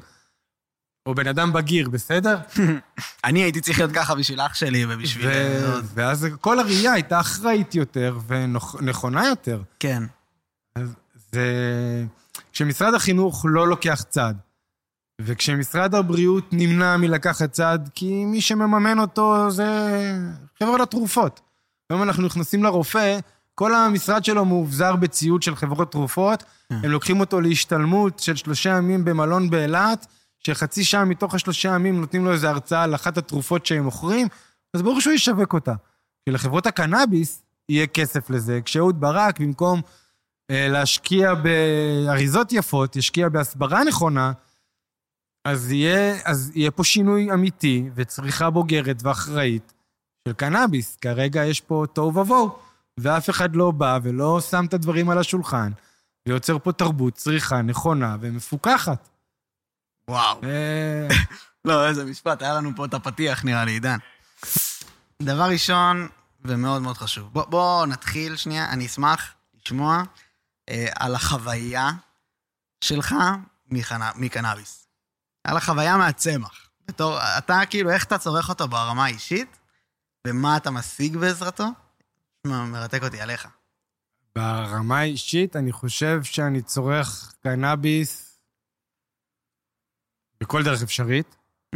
או 1.05 1.15
בן 1.15 1.27
אדם 1.27 1.53
בגיר, 1.53 1.89
בסדר? 1.89 2.37
אני 3.25 3.43
הייתי 3.43 3.61
צריך 3.61 3.79
להיות 3.79 3.91
ככה 3.91 4.15
בשביל 4.15 4.41
אח 4.41 4.53
שלי 4.53 4.85
ובשביל... 4.89 5.27
ו- 5.27 5.73
עוד. 5.73 5.85
ואז 5.93 6.27
כל 6.41 6.59
הראייה 6.59 6.93
הייתה 6.93 7.19
אחראית 7.19 7.75
יותר 7.75 8.17
ונכונה 8.27 9.27
יותר. 9.27 9.61
כן. 9.79 10.03
זה... 11.31 12.05
כשמשרד 12.53 12.93
החינוך 12.93 13.45
לא 13.49 13.67
לוקח 13.67 14.03
צד, 14.09 14.33
וכשמשרד 15.21 15.95
הבריאות 15.95 16.45
נמנע 16.51 16.97
מלקחת 16.97 17.51
צד, 17.51 17.79
כי 17.95 18.25
מי 18.25 18.41
שמממן 18.41 18.99
אותו 18.99 19.51
זה 19.51 19.65
חברות 20.59 20.81
התרופות. 20.81 21.41
היום 21.89 22.03
אנחנו 22.03 22.23
נכנסים 22.23 22.63
לרופא, 22.63 23.19
כל 23.55 23.75
המשרד 23.75 24.25
שלו 24.25 24.45
מאובזר 24.45 24.95
בציוד 24.95 25.43
של 25.43 25.55
חברות 25.55 25.91
תרופות, 25.91 26.43
הם 26.69 26.91
לוקחים 26.91 27.19
אותו 27.19 27.41
להשתלמות 27.41 28.19
של 28.19 28.35
שלושה 28.35 28.69
ימים 28.69 29.05
במלון 29.05 29.49
באילת, 29.49 30.07
שחצי 30.45 30.83
שעה 30.83 31.05
מתוך 31.05 31.35
השלושה 31.35 31.69
ימים 31.69 32.01
נותנים 32.01 32.25
לו 32.25 32.31
איזו 32.31 32.47
הרצאה 32.47 32.83
על 32.83 32.95
אחת 32.95 33.17
התרופות 33.17 33.65
שהם 33.65 33.83
מוכרים, 33.83 34.27
אז 34.73 34.81
ברור 34.81 35.01
שהוא 35.01 35.13
ישווק 35.13 35.53
אותה. 35.53 35.73
כי 36.25 36.31
לחברות 36.31 36.65
הקנאביס 36.65 37.43
יהיה 37.69 37.87
כסף 37.87 38.29
לזה, 38.29 38.59
כשאהוד 38.65 38.99
ברק, 38.99 39.39
במקום 39.39 39.81
אה, 40.51 40.67
להשקיע 40.67 41.33
באריזות 41.33 42.51
יפות, 42.51 42.95
ישקיע 42.95 43.29
בהסברה 43.29 43.83
נכונה, 43.83 44.31
אז 45.45 45.71
יהיה, 45.71 46.15
אז 46.25 46.51
יהיה 46.55 46.71
פה 46.71 46.83
שינוי 46.83 47.33
אמיתי 47.33 47.89
וצריכה 47.95 48.49
בוגרת 48.49 48.97
ואחראית 49.03 49.73
של 50.27 50.33
קנאביס. 50.33 50.95
כרגע 51.01 51.45
יש 51.45 51.61
פה 51.61 51.85
תוהו 51.93 52.15
ובוהו, 52.15 52.49
ואף 52.99 53.29
אחד 53.29 53.55
לא 53.55 53.71
בא 53.71 53.99
ולא 54.03 54.41
שם 54.41 54.65
את 54.65 54.73
הדברים 54.73 55.09
על 55.09 55.17
השולחן, 55.17 55.71
ויוצר 56.27 56.59
פה 56.59 56.71
תרבות 56.71 57.13
צריכה 57.13 57.61
נכונה 57.61 58.17
ומפוקחת. 58.19 59.14
וואו. 60.09 60.41
אה, 60.43 61.07
לא, 61.65 61.87
איזה 61.87 62.05
משפט, 62.05 62.41
היה 62.41 62.53
לנו 62.53 62.71
פה 62.75 62.85
את 62.85 62.93
הפתיח 62.93 63.45
נראה 63.45 63.65
לי, 63.65 63.71
עידן. 63.71 63.97
דבר 65.21 65.49
ראשון, 65.49 66.07
ומאוד 66.45 66.81
מאוד 66.81 66.97
חשוב, 66.97 67.33
בוא, 67.33 67.45
בוא 67.45 67.85
נתחיל 67.85 68.35
שנייה, 68.35 68.69
אני 68.69 68.85
אשמח 68.85 69.33
לשמוע 69.55 70.03
אה, 70.69 70.87
על 70.95 71.15
החוויה 71.15 71.91
שלך 72.81 73.15
מחנה, 73.71 74.11
מקנאביס. 74.15 74.87
על 75.43 75.57
החוויה 75.57 75.97
מהצמח. 75.97 76.69
בתור, 76.87 77.19
אתה 77.37 77.59
כאילו, 77.69 77.91
איך 77.91 78.03
אתה 78.03 78.17
צורך 78.17 78.49
אותו 78.49 78.67
ברמה 78.67 79.05
האישית, 79.05 79.57
ומה 80.27 80.57
אתה 80.57 80.71
משיג 80.71 81.17
בעזרתו? 81.17 81.67
מה, 82.47 82.65
מרתק 82.65 83.03
אותי 83.03 83.21
עליך. 83.21 83.47
ברמה 84.35 84.99
האישית, 84.99 85.55
אני 85.55 85.71
חושב 85.71 86.23
שאני 86.23 86.61
צורך 86.61 87.33
קנאביס 87.43 88.24
בכל 90.45 90.63
דרך 90.63 90.81
אפשרית. 90.81 91.35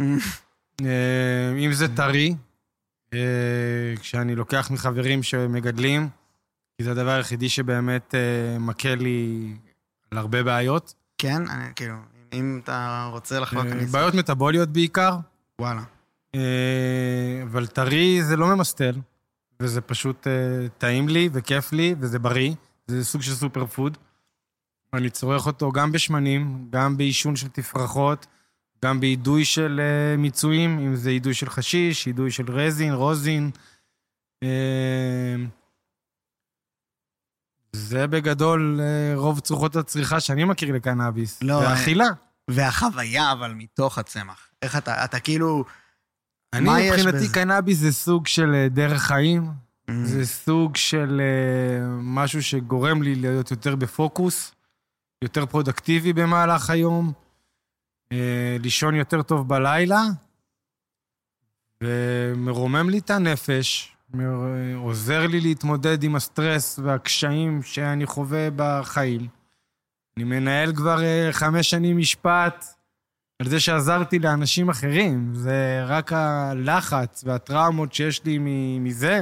אה, 0.84 1.54
אם 1.58 1.72
זה 1.72 1.96
טרי, 1.96 2.34
אה, 3.14 3.18
כשאני 4.00 4.34
לוקח 4.34 4.70
מחברים 4.70 5.22
שמגדלים, 5.22 6.08
כי 6.78 6.84
זה 6.84 6.90
הדבר 6.90 7.10
היחידי 7.10 7.48
שבאמת 7.48 8.14
אה, 8.14 8.58
מקל 8.58 8.94
לי 8.94 9.52
על 10.10 10.18
הרבה 10.18 10.42
בעיות. 10.42 10.94
כן? 11.18 11.48
אני, 11.48 11.64
כאילו, 11.76 11.94
אם 12.32 12.60
אתה 12.64 13.08
רוצה 13.12 13.40
לחלוק, 13.40 13.66
אני... 13.66 13.86
בעיות 13.86 14.14
מטבוליות 14.14 14.68
בעיקר, 14.68 15.16
וואלה. 15.60 15.82
אבל 17.42 17.66
טרי 17.66 18.22
זה 18.22 18.36
לא 18.36 18.46
ממסטל, 18.56 18.94
וזה 19.60 19.80
פשוט 19.80 20.26
טעים 20.78 21.08
לי 21.08 21.28
וכיף 21.32 21.72
לי, 21.72 21.94
וזה 22.00 22.18
בריא, 22.18 22.54
זה 22.86 23.04
סוג 23.04 23.22
של 23.22 23.32
super 23.32 23.66
food. 23.66 23.98
אני 24.94 25.10
צורך 25.10 25.46
אותו 25.46 25.72
גם 25.72 25.92
בשמנים, 25.92 26.66
גם 26.70 26.96
בעישון 26.96 27.36
של 27.36 27.48
תפרחות, 27.48 28.26
גם 28.84 29.00
באידוי 29.00 29.44
של 29.44 29.80
אה, 29.80 30.16
מיצויים, 30.16 30.78
אם 30.78 30.96
זה 30.96 31.10
אידוי 31.10 31.34
של 31.34 31.50
חשיש, 31.50 32.06
אידוי 32.06 32.30
של 32.30 32.50
רזין, 32.50 32.92
רוזין. 32.92 33.50
אה, 34.42 35.34
זה 37.72 38.06
בגדול 38.06 38.80
אה, 38.80 39.12
רוב 39.16 39.40
צורכות 39.40 39.76
הצריכה 39.76 40.20
שאני 40.20 40.44
מכיר 40.44 40.74
לקנאביס. 40.74 41.42
לא, 41.42 41.54
והאכילה. 41.54 42.08
והחוויה, 42.50 43.32
אבל 43.32 43.52
מתוך 43.52 43.98
הצמח. 43.98 44.48
איך 44.62 44.76
אתה, 44.76 45.04
אתה 45.04 45.20
כאילו... 45.20 45.64
אני 46.52 46.90
מבחינתי 46.90 47.16
בזה? 47.16 47.34
קנאביס 47.34 47.78
זה 47.78 47.92
סוג 47.92 48.26
של 48.26 48.66
דרך 48.70 49.02
חיים, 49.02 49.50
Mm. 49.90 49.92
זה 50.04 50.26
סוג 50.26 50.76
של 50.76 51.20
משהו 52.00 52.42
שגורם 52.42 53.02
לי 53.02 53.14
להיות 53.14 53.50
יותר 53.50 53.76
בפוקוס, 53.76 54.52
יותר 55.24 55.46
פרודקטיבי 55.46 56.12
במהלך 56.12 56.70
היום, 56.70 57.12
לישון 58.60 58.94
יותר 58.94 59.22
טוב 59.22 59.48
בלילה, 59.48 60.02
ומרומם 61.82 62.90
לי 62.90 62.98
את 62.98 63.10
הנפש, 63.10 63.96
עוזר 64.76 65.26
לי 65.26 65.40
להתמודד 65.40 66.02
עם 66.02 66.16
הסטרס 66.16 66.78
והקשיים 66.78 67.62
שאני 67.62 68.06
חווה 68.06 68.48
בחיים. 68.56 69.28
אני 70.16 70.24
מנהל 70.24 70.74
כבר 70.74 71.02
אה, 71.02 71.28
חמש 71.32 71.70
שנים 71.70 71.98
משפט 71.98 72.64
על 73.42 73.48
זה 73.48 73.60
שעזרתי 73.60 74.18
לאנשים 74.18 74.68
אחרים. 74.68 75.34
זה 75.34 75.84
רק 75.86 76.12
הלחץ 76.12 77.24
והטראומות 77.26 77.92
שיש 77.92 78.24
לי 78.24 78.38
מזה. 78.80 79.20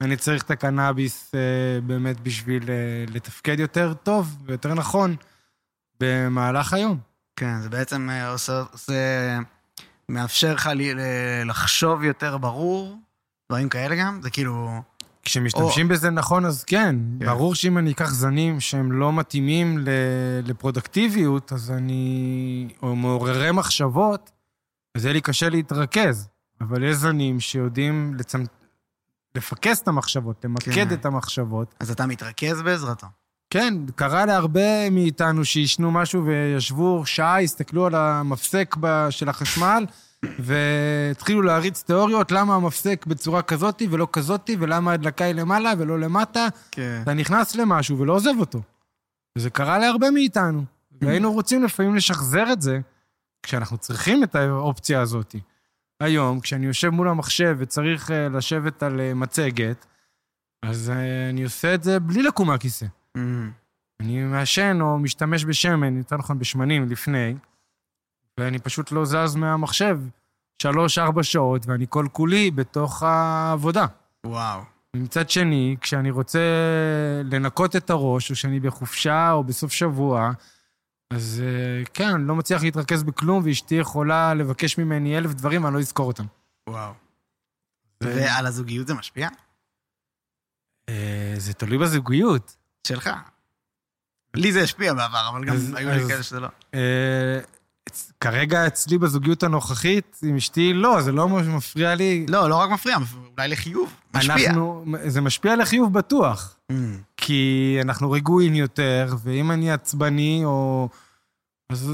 אני 0.00 0.16
צריך 0.16 0.42
את 0.42 0.50
הקנאביס 0.50 1.34
אה, 1.34 1.80
באמת 1.80 2.20
בשביל 2.20 2.70
אה, 2.70 3.04
לתפקד 3.08 3.60
יותר 3.60 3.94
טוב 3.94 4.36
ויותר 4.46 4.74
נכון 4.74 5.16
במהלך 6.00 6.72
היום. 6.72 7.07
כן, 7.38 7.60
זה 7.60 7.68
בעצם 7.68 8.10
אה, 8.10 8.30
עושה, 8.30 8.62
עושה 8.72 8.92
מאפשר 10.08 10.54
לך 10.54 10.70
ל- 10.74 11.48
לחשוב 11.50 12.04
יותר 12.04 12.38
ברור, 12.38 12.98
דברים 13.52 13.68
כאלה 13.68 13.96
גם, 13.96 14.20
זה 14.22 14.30
כאילו... 14.30 14.82
כשמשתמשים 15.22 15.88
בזה 15.88 16.10
נכון, 16.10 16.44
אז 16.44 16.64
כן. 16.64 16.96
כן. 17.20 17.26
ברור 17.26 17.54
שאם 17.54 17.78
אני 17.78 17.92
אקח 17.92 18.10
זנים 18.10 18.60
שהם 18.60 18.92
לא 18.92 19.12
מתאימים 19.12 19.78
לפרודקטיביות, 20.44 21.52
אז 21.52 21.70
אני... 21.70 22.68
או 22.82 22.96
מעוררי 22.96 23.52
מחשבות, 23.52 24.30
אז 24.94 25.04
יהיה 25.04 25.12
לי 25.12 25.20
קשה 25.20 25.48
להתרכז. 25.48 26.28
אבל 26.60 26.82
יש 26.84 26.96
זנים 26.96 27.40
שיודעים 27.40 28.14
לצמ... 28.18 28.42
לפקס 29.34 29.82
את 29.82 29.88
המחשבות, 29.88 30.44
למקד 30.44 30.72
כן. 30.72 30.92
את 30.92 31.06
המחשבות. 31.06 31.74
אז 31.80 31.90
אתה 31.90 32.06
מתרכז 32.06 32.62
בעזרתו. 32.62 33.06
כן, 33.50 33.74
קרה 33.94 34.26
להרבה 34.26 34.90
מאיתנו 34.90 35.44
שעישנו 35.44 35.90
משהו 35.90 36.24
וישבו 36.24 37.06
שעה, 37.06 37.40
הסתכלו 37.40 37.86
על 37.86 37.94
המפסק 37.94 38.74
של 39.10 39.28
החשמל, 39.28 39.86
והתחילו 40.38 41.42
להריץ 41.42 41.82
תיאוריות 41.82 42.32
למה 42.32 42.54
המפסק 42.54 43.06
בצורה 43.06 43.42
כזאתי 43.42 43.86
ולא 43.90 44.08
כזאתי, 44.12 44.56
ולמה 44.60 44.90
ההדלקה 44.90 45.24
היא 45.24 45.34
למעלה 45.34 45.72
ולא 45.78 46.00
למטה. 46.00 46.48
כן. 46.70 47.00
אתה 47.02 47.14
נכנס 47.14 47.56
למשהו 47.56 47.98
ולא 47.98 48.12
עוזב 48.12 48.34
אותו. 48.40 48.62
וזה 49.38 49.50
קרה 49.50 49.78
להרבה 49.78 50.10
מאיתנו. 50.10 50.64
והיינו 51.00 51.32
רוצים 51.32 51.64
לפעמים 51.64 51.96
לשחזר 51.96 52.52
את 52.52 52.62
זה, 52.62 52.80
כשאנחנו 53.42 53.78
צריכים 53.78 54.24
את 54.24 54.34
האופציה 54.34 55.00
הזאת. 55.00 55.34
היום, 56.00 56.40
כשאני 56.40 56.66
יושב 56.66 56.88
מול 56.88 57.08
המחשב 57.08 57.56
וצריך 57.58 58.10
אה, 58.10 58.28
לשבת 58.28 58.82
על 58.82 59.00
אה, 59.00 59.14
מצגת, 59.14 59.86
אז 60.62 60.90
אה, 60.90 61.30
אני 61.30 61.44
עושה 61.44 61.74
את 61.74 61.82
זה 61.82 62.00
בלי 62.00 62.22
לקום 62.22 62.48
מהכיסא. 62.48 62.86
Mm. 63.18 64.02
אני 64.02 64.22
מעשן 64.24 64.78
או 64.80 64.98
משתמש 64.98 65.44
בשמן, 65.44 65.96
יותר 65.96 66.16
נכון 66.16 66.38
בשמנים, 66.38 66.88
לפני, 66.88 67.34
ואני 68.40 68.58
פשוט 68.58 68.92
לא 68.92 69.04
זז 69.04 69.36
מהמחשב 69.36 70.00
שלוש-ארבע 70.62 71.22
שעות, 71.22 71.66
ואני 71.66 71.86
כל 71.88 72.06
כולי 72.12 72.50
בתוך 72.50 73.02
העבודה. 73.02 73.86
וואו. 74.26 74.60
ומצד 74.96 75.30
שני, 75.30 75.76
כשאני 75.80 76.10
רוצה 76.10 76.40
לנקות 77.24 77.76
את 77.76 77.90
הראש, 77.90 78.30
או 78.30 78.36
שאני 78.36 78.60
בחופשה 78.60 79.32
או 79.32 79.44
בסוף 79.44 79.72
שבוע, 79.72 80.30
אז 81.12 81.42
אה, 81.46 81.84
כן, 81.94 82.08
אני 82.14 82.28
לא 82.28 82.34
מצליח 82.36 82.62
להתרכז 82.62 83.02
בכלום, 83.02 83.42
ואשתי 83.44 83.74
יכולה 83.74 84.34
לבקש 84.34 84.78
ממני 84.78 85.18
אלף 85.18 85.34
דברים, 85.34 85.64
ואני 85.64 85.74
לא 85.74 85.80
אזכור 85.80 86.06
אותם. 86.06 86.24
וואו. 86.68 86.92
זה- 88.02 88.14
ועל 88.16 88.46
הזוגיות 88.46 88.86
זה 88.86 88.94
משפיע? 88.94 89.28
אה, 90.88 91.34
זה 91.38 91.54
תלוי 91.54 91.78
בזוגיות. 91.78 92.56
שלך. 92.88 93.10
לי 94.36 94.52
זה 94.52 94.62
השפיע 94.62 94.94
בעבר, 94.94 95.28
אבל 95.32 95.44
גם 95.44 95.54
אז- 95.54 95.72
היו 95.76 95.88
לי 95.90 96.02
אז- 96.02 96.08
כאלה 96.08 96.22
שזה 96.22 96.40
לא. 96.40 96.48
אה, 96.74 97.40
כרגע 98.20 98.66
אצלי 98.66 98.98
בזוגיות 98.98 99.42
הנוכחית, 99.42 100.16
עם 100.22 100.36
אשתי, 100.36 100.72
לא, 100.72 101.00
זה 101.02 101.12
לא 101.12 101.28
מפריע 101.28 101.94
לי. 101.94 102.26
לא, 102.28 102.50
לא 102.50 102.56
רק 102.56 102.70
מפריע, 102.70 102.96
אולי 103.36 103.48
לחיוב. 103.48 103.92
משפיע. 104.14 104.34
אנחנו, 104.48 104.84
זה 105.06 105.20
משפיע 105.20 105.56
לחיוב 105.56 105.92
בטוח. 105.92 106.56
Mm. 106.72 106.74
כי 107.16 107.78
אנחנו 107.82 108.10
רגועים 108.10 108.54
יותר, 108.54 109.14
ואם 109.22 109.50
אני 109.50 109.72
עצבני, 109.72 110.40
או... 110.44 110.88
אז 111.70 111.90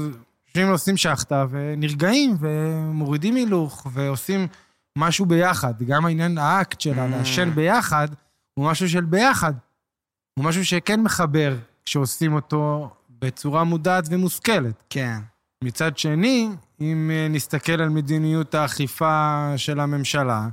יושבים 0.47 0.69
ועושים 0.69 0.97
שחטה, 0.97 1.45
ונרגעים, 1.49 2.37
ומורידים 2.39 3.35
הילוך, 3.35 3.87
ועושים 3.93 4.47
משהו 4.97 5.25
ביחד. 5.25 5.73
גם 5.83 6.05
העניין, 6.05 6.37
האקט 6.37 6.81
שלה, 6.81 7.05
Mm. 7.05 7.09
לעשן 7.09 7.51
ביחד, 7.55 8.07
הוא 8.53 8.69
משהו 8.71 8.89
של 8.89 9.01
ביחד. 9.05 9.53
הוא 10.39 10.45
משהו 10.45 10.65
שכן 10.65 11.01
מחבר 11.01 11.55
כשעושים 11.85 12.33
אותו 12.33 12.89
בצורה 13.09 13.63
מודעת 13.63 14.03
ומושכלת. 14.09 14.83
כן. 14.89 15.19
מצד 15.63 15.97
שני, 15.97 16.49
אם 16.81 17.11
אה, 17.13 17.27
נסתכל 17.29 17.81
על 17.81 17.89
מדיניות 17.89 18.55
האכיפה 18.55 19.53
של 19.57 19.79
הממשלה, 19.79 20.47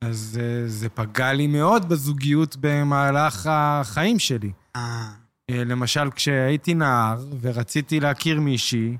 אז 0.00 0.40
אה, 0.42 0.68
זה 0.68 0.88
פגע 0.88 1.32
לי 1.32 1.46
מאוד 1.46 1.88
בזוגיות 1.88 2.56
במהלך 2.60 3.48
החיים 3.50 4.18
שלי. 4.18 4.52
אה, 4.76 5.08
אה, 5.50 5.64
למשל, 5.64 6.10
כשהייתי 6.10 6.74
נער 6.74 7.24
ורציתי 7.40 8.00
להכיר 8.00 8.40
מישהי, 8.40 8.96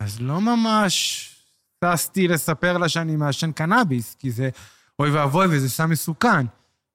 אז 0.00 0.20
לא 0.20 0.40
ממש 0.40 1.26
טסתי 1.78 2.28
לספר 2.28 2.78
לה 2.78 2.88
שאני 2.88 3.16
מעשן 3.16 3.52
קנאביס, 3.52 4.16
כי 4.18 4.30
זה, 4.30 4.50
אוי 4.98 5.10
ואבוי, 5.10 5.46
וזה 5.50 5.68
סם 5.68 5.90
מסוכן. 5.90 6.46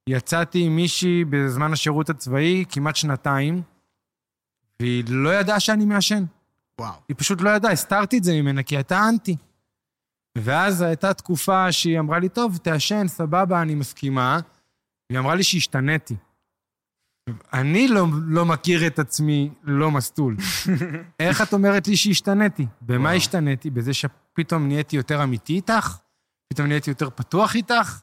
יצאתי 0.10 0.66
עם 0.66 0.76
מישהי 0.76 1.26
בזמן 1.26 1.74
השירות 1.74 2.10
הצבאי, 2.10 2.66
כמעט 2.70 2.96
שנתיים, 2.96 3.62
והיא 4.80 5.04
לא 5.08 5.40
ידעה 5.40 5.60
שאני 5.60 5.86
מעשן. 5.86 6.24
וואו. 6.82 6.94
היא 7.08 7.16
פשוט 7.18 7.42
לא 7.42 7.50
ידעה, 7.50 7.72
הסתרתי 7.72 8.18
את 8.18 8.24
זה 8.24 8.34
ממנה, 8.34 8.64
כי 8.64 8.76
הייתה 8.76 9.10
אנטי. 9.10 9.36
ואז 10.38 10.82
הייתה 10.82 11.14
תקופה 11.14 11.72
שהיא 11.72 12.00
אמרה 12.00 12.20
לי, 12.20 12.30
טוב, 12.30 12.58
תעשן, 12.58 13.08
סבבה, 13.08 13.62
אני 13.62 13.76
מסכימה. 13.76 14.40
והיא 15.10 15.20
אמרה 15.20 15.36
לי 15.36 15.44
שהשתניתי. 15.44 16.16
אני 17.54 17.88
לא, 17.88 18.08
לא 18.28 18.46
מכיר 18.46 18.88
את 18.88 19.00
עצמי 19.00 19.50
לא 19.64 19.92
מסטול. 19.92 20.38
איך 21.20 21.42
את 21.42 21.54
אומרת 21.54 21.88
לי 21.88 21.98
שהשתניתי? 21.98 22.66
במה 22.82 23.04
וואו. 23.04 23.16
השתניתי? 23.16 23.70
בזה 23.70 23.94
שפתאום 23.94 24.68
נהייתי 24.68 24.96
יותר 24.96 25.24
אמיתי 25.24 25.54
איתך? 25.54 25.98
פתאום 26.54 26.68
נהייתי 26.68 26.90
יותר 26.90 27.10
פתוח 27.10 27.56
איתך? 27.56 28.02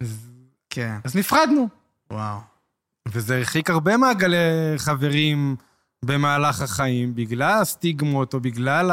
אז, 0.00 0.30
כן. 0.74 0.96
אז 1.04 1.16
נפרדנו. 1.16 1.68
וואו. 2.10 2.38
וזה 3.08 3.36
הרחיק 3.36 3.70
הרבה 3.70 3.96
מעגלי 3.96 4.36
חברים 4.76 5.56
במהלך 6.04 6.60
החיים, 6.60 7.14
בגלל 7.14 7.58
הסטיגמות 7.62 8.34
או 8.34 8.40
בגלל 8.40 8.90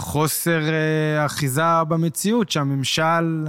החוסר 0.00 0.60
אה, 0.72 1.26
אחיזה 1.26 1.62
במציאות 1.88 2.50
שהממשל 2.50 3.46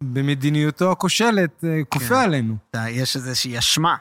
במדיניותו 0.00 0.92
הכושלת 0.92 1.64
אה, 1.64 1.80
כופה 1.88 2.08
כן. 2.08 2.14
עלינו. 2.14 2.56
אתה- 2.70 2.88
יש 2.90 3.16
איזושהי 3.16 3.58
אשמה. 3.58 3.96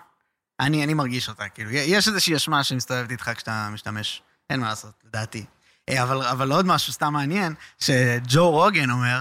אני, 0.60 0.84
אני 0.84 0.94
מרגיש 0.94 1.30
אותה, 1.30 1.50
כאילו, 1.50 1.70
יש 1.72 2.08
איזושהי 2.08 2.36
אשמה 2.36 2.64
שמסתובבת 2.64 3.12
איתך 3.12 3.32
כשאתה 3.36 3.70
משתמש. 3.74 4.22
אין 4.50 4.60
מה 4.60 4.68
לעשות, 4.68 4.92
לדעתי. 5.08 5.46
אה, 5.90 6.04
אבל, 6.04 6.22
אבל 6.24 6.52
עוד 6.52 6.66
משהו 6.66 6.94
סתם 6.94 7.14
מעניין, 7.14 7.54
שג'ו 7.80 8.50
רוגן 8.52 8.90
אומר, 8.90 9.20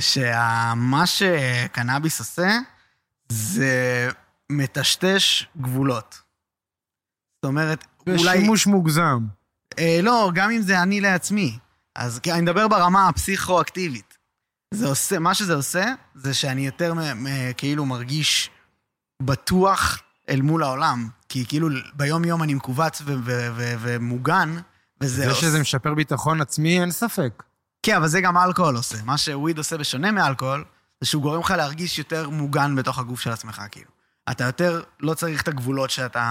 שמה 0.00 1.06
שקנאביס 1.06 2.18
עושה, 2.18 2.58
זה 3.28 4.08
מטשטש 4.50 5.44
גבולות. 5.56 6.20
זאת 7.36 7.44
אומרת, 7.44 7.84
זה 8.08 8.16
אולי... 8.16 8.38
שימוש 8.40 8.66
מוגזם. 8.66 9.18
אה, 9.78 10.00
לא, 10.02 10.30
גם 10.34 10.50
אם 10.50 10.62
זה 10.62 10.82
אני 10.82 11.00
לעצמי. 11.00 11.58
אז 11.94 12.20
אני 12.32 12.40
מדבר 12.42 12.68
ברמה 12.68 13.08
הפסיכו-אקטיבית. 13.08 14.18
זה 14.74 14.86
עושה, 14.88 15.18
מה 15.18 15.34
שזה 15.34 15.54
עושה, 15.54 15.94
זה 16.14 16.34
שאני 16.34 16.66
יותר 16.66 16.94
מ, 16.94 16.98
מ, 16.98 17.52
כאילו 17.56 17.86
מרגיש 17.86 18.50
בטוח 19.22 20.02
אל 20.28 20.42
מול 20.42 20.62
העולם. 20.62 21.08
כי 21.28 21.46
כאילו 21.46 21.68
ביום-יום 21.94 22.42
אני 22.42 22.54
מכווץ 22.54 23.00
ו- 23.00 23.04
ו- 23.24 23.48
ו- 23.56 23.74
ומוגן, 23.80 24.56
וזה... 25.00 25.22
זה 25.22 25.28
עוש- 25.30 25.40
שזה 25.40 25.60
משפר 25.60 25.94
ביטחון 25.94 26.40
עצמי, 26.40 26.80
אין 26.80 26.90
ספק. 26.90 27.42
כן, 27.86 27.96
אבל 27.96 28.08
זה 28.08 28.20
גם 28.20 28.36
אלכוהול 28.38 28.76
עושה. 28.76 28.96
מה 29.04 29.18
שוויד 29.18 29.58
עושה 29.58 29.76
בשונה 29.76 30.12
מאלכוהול, 30.12 30.64
זה 31.00 31.06
שהוא 31.06 31.22
גורם 31.22 31.40
לך 31.40 31.50
להרגיש 31.50 31.98
יותר 31.98 32.30
מוגן 32.30 32.76
בתוך 32.76 32.98
הגוף 32.98 33.20
של 33.20 33.30
עצמך, 33.30 33.62
כאילו. 33.70 33.90
אתה 34.30 34.44
יותר 34.44 34.82
לא 35.00 35.14
צריך 35.14 35.42
את 35.42 35.48
הגבולות 35.48 35.90
שאתה, 35.90 36.22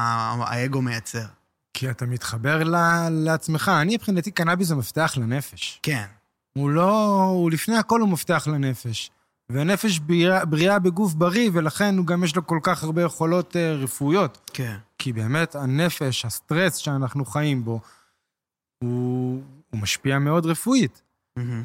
האגו 0.47 0.81
מייצר. 0.81 1.25
כי 1.73 1.89
אתה 1.89 2.05
מתחבר 2.05 2.63
ל- 2.63 3.09
לעצמך. 3.09 3.71
אני, 3.81 3.95
מבחינתי, 3.95 4.31
קנאביס 4.31 4.67
זה 4.67 4.75
מפתח 4.75 5.13
לנפש. 5.17 5.79
כן. 5.83 6.05
הוא 6.57 6.69
לא... 6.69 7.21
הוא 7.23 7.51
לפני 7.51 7.77
הכל 7.77 8.01
הוא 8.01 8.09
מפתח 8.09 8.47
לנפש. 8.51 9.11
והנפש 9.49 9.99
בריאה, 9.99 10.45
בריאה 10.45 10.79
בגוף 10.79 11.13
בריא, 11.13 11.49
ולכן 11.53 11.97
הוא 11.97 12.05
גם 12.05 12.23
יש 12.23 12.35
לו 12.35 12.47
כל 12.47 12.59
כך 12.63 12.83
הרבה 12.83 13.01
יכולות 13.01 13.55
אה, 13.55 13.73
רפואיות. 13.73 14.49
כן. 14.53 14.77
כי 14.97 15.13
באמת 15.13 15.55
הנפש, 15.55 16.25
הסטרס 16.25 16.75
שאנחנו 16.75 17.25
חיים 17.25 17.65
בו, 17.65 17.79
הוא, 18.83 19.43
הוא 19.69 19.81
משפיע 19.81 20.19
מאוד 20.19 20.45
רפואית. 20.45 21.04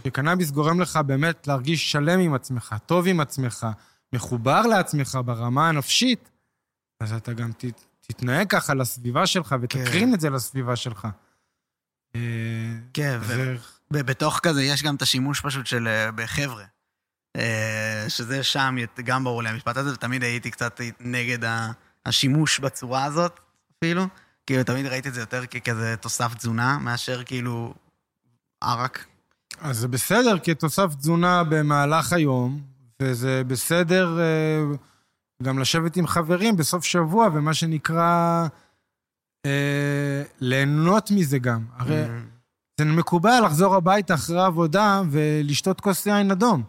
שקנאביס 0.04 0.50
גורם 0.50 0.80
לך 0.80 0.96
באמת 1.06 1.46
להרגיש 1.46 1.92
שלם 1.92 2.20
עם 2.20 2.34
עצמך, 2.34 2.74
טוב 2.86 3.06
עם 3.06 3.20
עצמך, 3.20 3.66
מחובר 4.12 4.60
לעצמך 4.60 5.18
ברמה 5.24 5.68
הנפשית, 5.68 6.30
אז 7.00 7.12
אתה 7.12 7.32
גם 7.32 7.52
ת, 7.52 7.64
תתנהג 8.00 8.50
ככה 8.50 8.74
לסביבה 8.74 9.26
שלך 9.26 9.54
ותקרין 9.62 10.14
את 10.14 10.20
זה 10.20 10.30
לסביבה 10.30 10.76
שלך. 10.76 11.08
אה, 12.14 12.20
כן, 12.94 13.18
ו- 13.20 13.24
זה... 13.24 13.56
ובתוך 13.90 14.40
כזה 14.42 14.62
יש 14.62 14.82
גם 14.82 14.94
את 14.94 15.02
השימוש 15.02 15.40
פשוט 15.40 15.66
של 15.66 15.88
אה, 15.88 16.10
בחבר'ה. 16.10 16.64
אה, 17.36 18.04
שזה 18.08 18.42
שם, 18.42 18.76
גם 19.04 19.24
ברור 19.24 19.42
לי 19.42 19.48
המשפט 19.48 19.76
הזה, 19.76 19.92
ותמיד 19.92 20.22
הייתי 20.22 20.50
קצת 20.50 20.80
נגד 21.00 21.38
השימוש 22.06 22.60
בצורה 22.60 23.04
הזאת, 23.04 23.40
אפילו. 23.78 24.06
כאילו, 24.46 24.64
תמיד 24.64 24.86
ראיתי 24.86 25.08
את 25.08 25.14
זה 25.14 25.20
יותר 25.20 25.46
ככזה 25.46 25.94
תוסף 26.00 26.34
תזונה, 26.34 26.78
מאשר 26.78 27.24
כאילו 27.24 27.74
ערק. 28.60 29.06
אז 29.60 29.78
זה 29.78 29.88
בסדר 29.88 30.38
כתוסף 30.42 30.94
תזונה 30.94 31.44
במהלך 31.44 32.12
היום, 32.12 32.60
וזה 33.02 33.42
בסדר 33.46 34.18
אה, 34.20 34.76
גם 35.42 35.58
לשבת 35.58 35.96
עם 35.96 36.06
חברים 36.06 36.56
בסוף 36.56 36.84
שבוע, 36.84 37.28
ומה 37.34 37.54
שנקרא, 37.54 38.46
אה, 39.46 40.22
ליהנות 40.40 41.10
מזה 41.10 41.38
גם. 41.38 41.64
הרי 41.76 42.04
זה 42.80 42.84
מקובל 42.84 43.42
לחזור 43.44 43.74
הביתה 43.74 44.14
אחרי 44.14 44.40
העבודה 44.40 45.02
ולשתות 45.10 45.80
כוס 45.80 46.06
יין 46.06 46.30
אדום. 46.30 46.62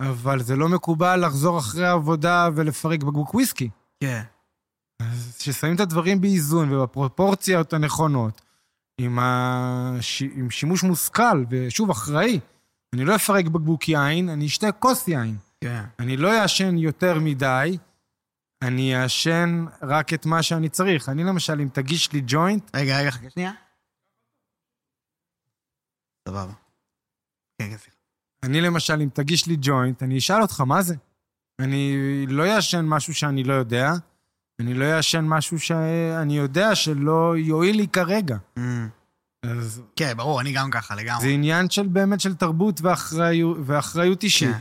אבל 0.00 0.42
זה 0.42 0.56
לא 0.56 0.68
מקובל 0.68 1.26
לחזור 1.26 1.58
אחרי 1.58 1.86
העבודה 1.86 2.48
ולפרק 2.54 3.02
בקבוק 3.02 3.34
וויסקי. 3.34 3.70
כן. 4.00 4.22
אז 5.02 5.36
כששמים 5.38 5.74
את 5.74 5.80
הדברים 5.80 6.20
באיזון 6.20 6.72
ובפרופורציות 6.72 7.72
הנכונות, 7.72 8.42
עם, 8.98 9.18
הש... 9.18 10.22
עם 10.22 10.50
שימוש 10.50 10.82
מושכל, 10.82 11.44
ושוב, 11.50 11.90
אחראי, 11.90 12.40
אני 12.94 13.04
לא 13.04 13.16
אפרק 13.16 13.44
בקבוק 13.44 13.88
יין, 13.88 14.28
אני 14.28 14.46
אשתה 14.46 14.72
כוס 14.72 15.08
יין. 15.08 15.36
כן. 15.60 15.82
אני 15.98 16.16
לא 16.16 16.42
אעשן 16.42 16.78
יותר 16.78 17.18
מדי, 17.20 17.78
אני 18.62 19.02
אעשן 19.02 19.64
רק 19.82 20.14
את 20.14 20.26
מה 20.26 20.42
שאני 20.42 20.68
צריך. 20.68 21.08
אני 21.08 21.24
למשל, 21.24 21.60
אם 21.60 21.68
תגיש 21.68 22.12
לי 22.12 22.22
ג'וינט, 22.26 22.76
רגע, 22.76 23.00
רגע, 23.00 23.10
חכה 23.10 23.30
שנייה. 23.30 23.52
סבבה. 26.28 26.52
כן, 27.58 27.70
כן, 27.70 27.76
סליחה. 27.76 27.96
אני 28.42 28.60
למשל, 28.60 29.00
אם 29.02 29.08
תגיש 29.12 29.46
לי 29.46 29.56
ג'וינט, 29.60 30.02
אני 30.02 30.18
אשאל 30.18 30.42
אותך 30.42 30.60
מה 30.60 30.82
זה. 30.82 30.94
אני 31.58 31.96
לא 32.28 32.46
אעשן 32.46 32.84
משהו 32.84 33.14
שאני 33.14 33.44
לא 33.44 33.54
יודע, 33.54 33.90
אני 34.60 34.74
לא 34.74 34.84
אעשן 34.84 35.24
משהו 35.24 35.60
שאני 35.60 36.36
יודע 36.36 36.74
שלא 36.74 37.34
יועיל 37.38 37.76
לי 37.76 37.88
כרגע. 37.88 38.36
אז 39.42 39.82
כן, 39.96 40.12
ברור, 40.16 40.40
אני 40.40 40.52
גם 40.52 40.70
ככה, 40.70 40.94
זה 40.96 41.00
לגמרי. 41.02 41.32
עניין 41.34 41.70
של 41.70 41.86
באמת 41.86 42.20
של 42.20 42.34
תרבות 42.34 42.80
ואחריות, 42.80 43.58
ואחריות 43.66 44.22
אישית. 44.22 44.50
כן. 44.54 44.58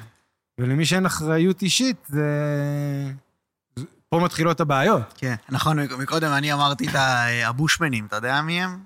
ולמי 0.63 0.85
שאין 0.85 1.05
אחריות 1.05 1.61
אישית, 1.61 1.97
זה... 2.07 2.25
זה- 3.75 3.85
פה 4.09 4.19
מתחילות 4.19 4.59
הבעיות. 4.59 5.13
כן, 5.17 5.35
נכון, 5.49 5.79
מקודם 5.79 6.31
אני 6.31 6.53
אמרתי 6.53 6.87
את 6.89 6.95
הבושמנים, 7.45 8.05
אתה 8.05 8.15
יודע 8.15 8.41
מי 8.41 8.61
הם? 8.63 8.79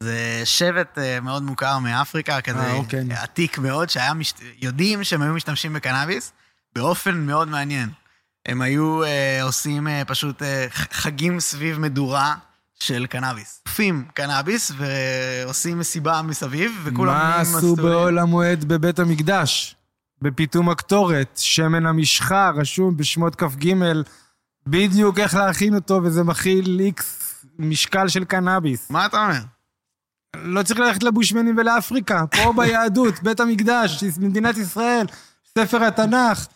זה 0.00 0.16
שבט 0.44 0.98
אה, 0.98 1.20
מאוד 1.20 1.42
מוכר 1.42 1.78
מאפריקה, 1.78 2.40
כזה 2.40 2.58
אה, 2.60 2.72
אוקיי. 2.72 3.12
עתיק 3.12 3.58
מאוד, 3.58 3.90
שהיה 3.90 4.14
מש... 4.14 4.34
יודעים 4.62 5.04
שהם 5.04 5.22
היו 5.22 5.34
משתמשים 5.34 5.72
בקנאביס 5.72 6.32
באופן 6.74 7.26
מאוד 7.26 7.48
מעניין. 7.48 7.88
הם 8.46 8.62
היו 8.62 9.04
אה, 9.04 9.42
עושים 9.42 9.88
אה, 9.88 10.02
פשוט 10.04 10.42
אה, 10.42 10.66
חגים 10.70 11.40
סביב 11.40 11.78
מדורה 11.78 12.34
של 12.80 13.06
קנאביס. 13.06 13.62
אופים 13.66 14.04
קנאביס 14.14 14.72
ועושים 14.76 15.78
מסיבה 15.78 16.22
מסביב, 16.22 16.80
וכולם... 16.84 17.12
מה 17.12 17.36
עשו. 17.36 17.76
באוהל 17.76 18.18
המועד 18.18 18.64
בבית 18.64 18.98
המקדש? 18.98 19.76
בפיתום 20.22 20.68
הקטורת, 20.68 21.36
שמן 21.36 21.86
המשחה, 21.86 22.50
רשום 22.56 22.96
בשמות 22.96 23.34
כ"ג, 23.34 23.74
בדיוק 24.66 25.18
איך 25.18 25.34
להכין 25.34 25.74
אותו, 25.74 26.00
וזה 26.04 26.22
מכיל 26.22 26.80
איקס 26.80 27.44
משקל 27.58 28.08
של 28.08 28.24
קנאביס. 28.24 28.90
מה 28.90 29.06
אתה 29.06 29.24
אומר? 29.24 29.40
לא 30.36 30.62
צריך 30.62 30.80
ללכת 30.80 31.02
לבושמנים 31.02 31.58
ולאפריקה, 31.58 32.24
פה 32.26 32.52
ביהדות, 32.56 33.22
בית 33.22 33.40
המקדש, 33.40 34.04
מדינת 34.20 34.56
ישראל, 34.56 35.06
ספר 35.58 35.84
התנ"ך. 35.84 36.46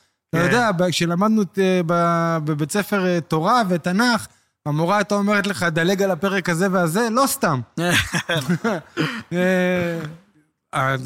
אתה 0.41 0.49
כן. 0.49 0.55
יודע, 0.55 0.91
כשלמדנו 0.91 1.43
אה, 1.59 1.81
בבית 2.45 2.73
ספר 2.73 3.07
אה, 3.07 3.21
תורה 3.21 3.63
ותנ"ך, 3.69 4.27
המורה 4.67 4.97
הייתה 4.97 5.15
אומרת 5.15 5.47
לך, 5.47 5.63
דלג 5.63 6.03
על 6.03 6.11
הפרק 6.11 6.49
הזה 6.49 6.67
והזה, 6.71 7.09
לא 7.11 7.25
סתם. 7.27 7.61
אה, 9.33 10.01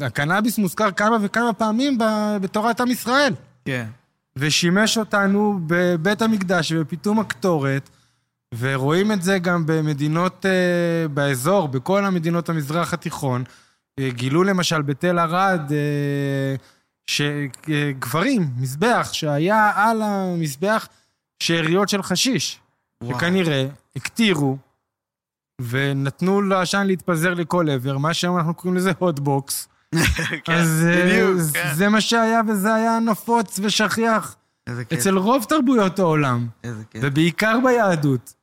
הקנאביס 0.01 0.57
מוזכר 0.57 0.91
כמה 0.91 1.17
וכמה 1.21 1.53
פעמים 1.53 1.97
בתורת 2.41 2.81
עם 2.81 2.91
ישראל, 2.91 3.33
כן. 3.65 3.85
ושימש 4.35 4.97
אותנו 4.97 5.59
בבית 5.67 6.21
המקדש 6.21 6.71
ובפיתום 6.71 7.19
הקטורת, 7.19 7.89
ורואים 8.59 9.11
את 9.11 9.23
זה 9.23 9.39
גם 9.39 9.65
במדינות 9.65 10.45
באזור, 11.13 11.67
בכל 11.67 12.05
המדינות 12.05 12.49
המזרח 12.49 12.93
התיכון. 12.93 13.43
גילו 13.99 14.43
למשל 14.43 14.81
בתל 14.81 15.19
ערד 15.19 15.71
שגברים, 17.11 18.49
מזבח, 18.57 19.09
שהיה 19.13 19.71
על 19.75 20.01
המזבח 20.01 20.87
שאריות 21.43 21.89
של 21.89 22.03
חשיש, 22.03 22.59
וואו. 23.03 23.17
שכנראה 23.17 23.67
הקטירו 23.95 24.57
ונתנו 25.61 26.41
לעשן 26.41 26.83
להתפזר 26.87 27.33
לכל 27.33 27.69
עבר, 27.69 27.97
מה 27.97 28.13
שהיום 28.13 28.37
אנחנו 28.37 28.53
קוראים 28.53 28.77
לזה 28.77 28.91
הוטבוקס. 28.99 29.67
כן, 30.45 30.53
אז 30.53 30.85
אה, 30.89 31.05
בדיוק, 31.05 31.37
זה- 31.37 31.53
כן. 31.53 31.73
זה 31.73 31.89
מה 31.89 32.01
שהיה 32.01 32.41
וזה 32.47 32.73
היה 32.73 32.99
נפוץ 32.99 33.59
ושכיח. 33.63 34.35
אצל 34.93 35.17
רוב 35.17 35.45
תרבויות 35.49 35.99
העולם. 35.99 36.47
ובעיקר 36.95 37.59
ביהדות. 37.63 38.33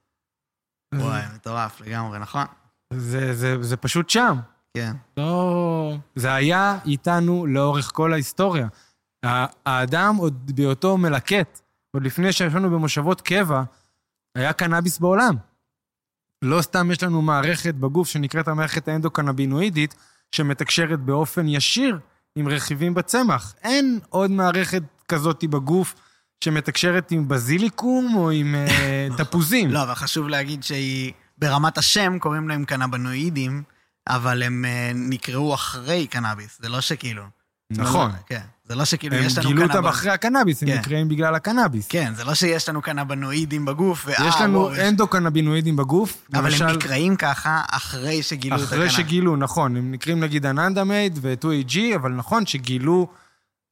וואי, 0.95 1.23
מטורף 1.35 1.81
לגמרי, 1.81 2.19
נכון? 2.19 2.45
זה, 2.93 3.35
זה, 3.35 3.63
זה 3.63 3.77
פשוט 3.77 4.11
שם. 4.11 4.37
כן. 4.77 4.93
לא... 5.17 5.97
זה 6.15 6.35
היה 6.35 6.79
איתנו 6.87 7.47
לאורך 7.47 7.91
כל 7.95 8.13
ההיסטוריה. 8.13 8.69
האדם 9.67 10.17
עוד 10.17 10.51
בהיותו 10.55 10.97
מלקט, 10.97 11.61
עוד 11.91 12.03
לפני 12.03 12.33
שישבנו 12.33 12.71
במושבות 12.71 13.21
קבע, 13.21 13.63
היה 14.35 14.53
קנאביס 14.53 14.99
בעולם. 14.99 15.35
לא 16.43 16.63
סתם 16.63 16.91
יש 16.91 17.03
לנו 17.03 17.23
מערכת 17.23 17.75
בגוף 17.75 18.09
שנקראת 18.09 18.49
המערכת 18.49 18.89
האנדוקנבינואידית, 18.89 19.95
שמתקשרת 20.33 21.01
באופן 21.01 21.49
ישיר 21.49 21.99
עם 22.37 22.49
רכיבים 22.49 22.95
בצמח. 22.95 23.55
אין 23.63 23.99
עוד 24.09 24.31
מערכת 24.31 24.83
כזאת 25.09 25.45
בגוף 25.45 25.95
שמתקשרת 26.45 27.11
עם 27.11 27.29
בזיליקום 27.29 28.15
או 28.15 28.31
עם 28.31 28.55
אה, 28.55 29.09
תפוזים. 29.19 29.71
לא, 29.71 29.83
אבל 29.83 29.95
חשוב 29.95 30.29
להגיד 30.29 30.63
שהיא, 30.63 31.13
ברמת 31.39 31.79
השם 31.79 32.19
קוראים 32.19 32.49
להם 32.49 32.65
קנבנואידים, 32.65 33.63
אבל 34.09 34.43
הם 34.43 34.65
אה, 34.65 34.93
נקראו 34.95 35.55
אחרי 35.55 36.07
קנאביס, 36.07 36.59
זה 36.63 36.69
לא 36.69 36.81
שכאילו... 36.81 37.23
נכון. 37.71 38.11
לא- 38.11 38.17
כן, 38.27 38.41
זה 38.65 38.75
לא 38.75 38.85
שכאילו 38.85 39.17
הם 39.17 39.25
יש 39.25 39.39
לנו 39.39 39.49
גילו 39.49 39.63
אותם 39.63 39.87
אחרי 39.87 40.11
הקנאביס, 40.11 40.63
הם 40.63 40.69
כן. 40.69 40.79
נקראים 40.79 41.09
בגלל 41.09 41.35
הקנאביס. 41.35 41.87
כן, 41.89 42.13
זה 42.15 42.25
לא 42.25 42.35
שיש 42.35 42.69
לנו 42.69 42.83
קנבנואידים 42.83 43.65
בגוף, 43.65 44.05
ואה, 44.07 44.29
יש 44.29 44.35
לנו 44.41 44.71
אנדוקנבינואידים 44.89 45.77
בגוף, 45.77 46.27
אבל 46.35 46.51
הם 46.55 46.77
נקראים 46.77 47.17
ככה 47.17 47.63
אחרי 47.71 48.23
שגילו 48.23 48.57
את 48.57 48.61
אחרי 48.61 48.79
הקנאביס. 48.79 48.97
שגילו, 48.97 49.37
נכון, 49.37 49.77
הם 49.77 49.93
נקראים 49.93 50.21
נגיד 50.21 50.47
אננדמייד 50.47 51.19
ו-2AG, 51.23 51.79
אבל 51.97 52.13
נכון 52.13 52.47
שגילו 52.47 53.09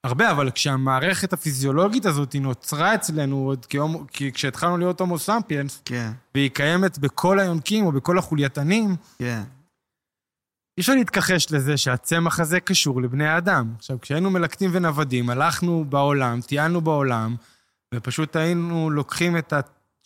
הרבה, 0.05 0.31
אבל 0.31 0.51
כשהמערכת 0.51 1.33
הפיזיולוגית 1.33 2.07
הזאת 2.07 2.37
נוצרה 2.41 2.95
אצלנו 2.95 3.37
עוד 3.37 3.67
כי 4.13 4.33
כשהתחלנו 4.33 4.79
להיות 4.79 5.01
הומו 5.01 5.19
סמפיאנס, 5.19 5.83
כן, 5.85 6.11
והיא 6.35 6.51
קיימת 6.51 6.99
בכל 6.99 7.39
היונקים 7.41 7.87
או 7.87 7.93
בכל 7.93 8.19
החולייתנים, 8.19 8.97
כן. 9.19 9.43
אי 10.77 10.81
אפשר 10.81 10.95
להתכחש 10.95 11.53
לזה 11.53 11.77
שהצמח 11.77 12.41
הזה 12.41 12.61
קשור 12.61 13.03
לבני 13.03 13.27
האדם. 13.27 13.73
עכשיו, 13.77 14.01
כשהיינו 14.01 14.31
מלקטים 14.31 14.71
ונוודים, 14.73 15.31
הלכנו 15.31 15.85
בעולם, 15.89 16.41
טיילנו 16.41 16.81
בעולם, 16.81 17.37
ופשוט 17.95 18.37
היינו 18.37 18.91
לוקחים 18.91 19.37
את 19.37 19.53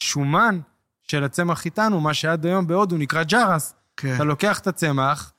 השומן 0.01 0.61
של 1.03 1.25
הצמח 1.25 1.65
איתנו, 1.65 2.01
מה 2.01 2.15
שעד 2.15 2.47
היום 2.47 2.67
בהודו 2.67 2.97
נקרא 2.97 3.23
ג'רס. 3.23 3.75
כן. 3.97 4.15
אתה 4.15 4.25
לוקח 4.25 4.59
את 4.59 4.67
הצמח, 4.67 5.33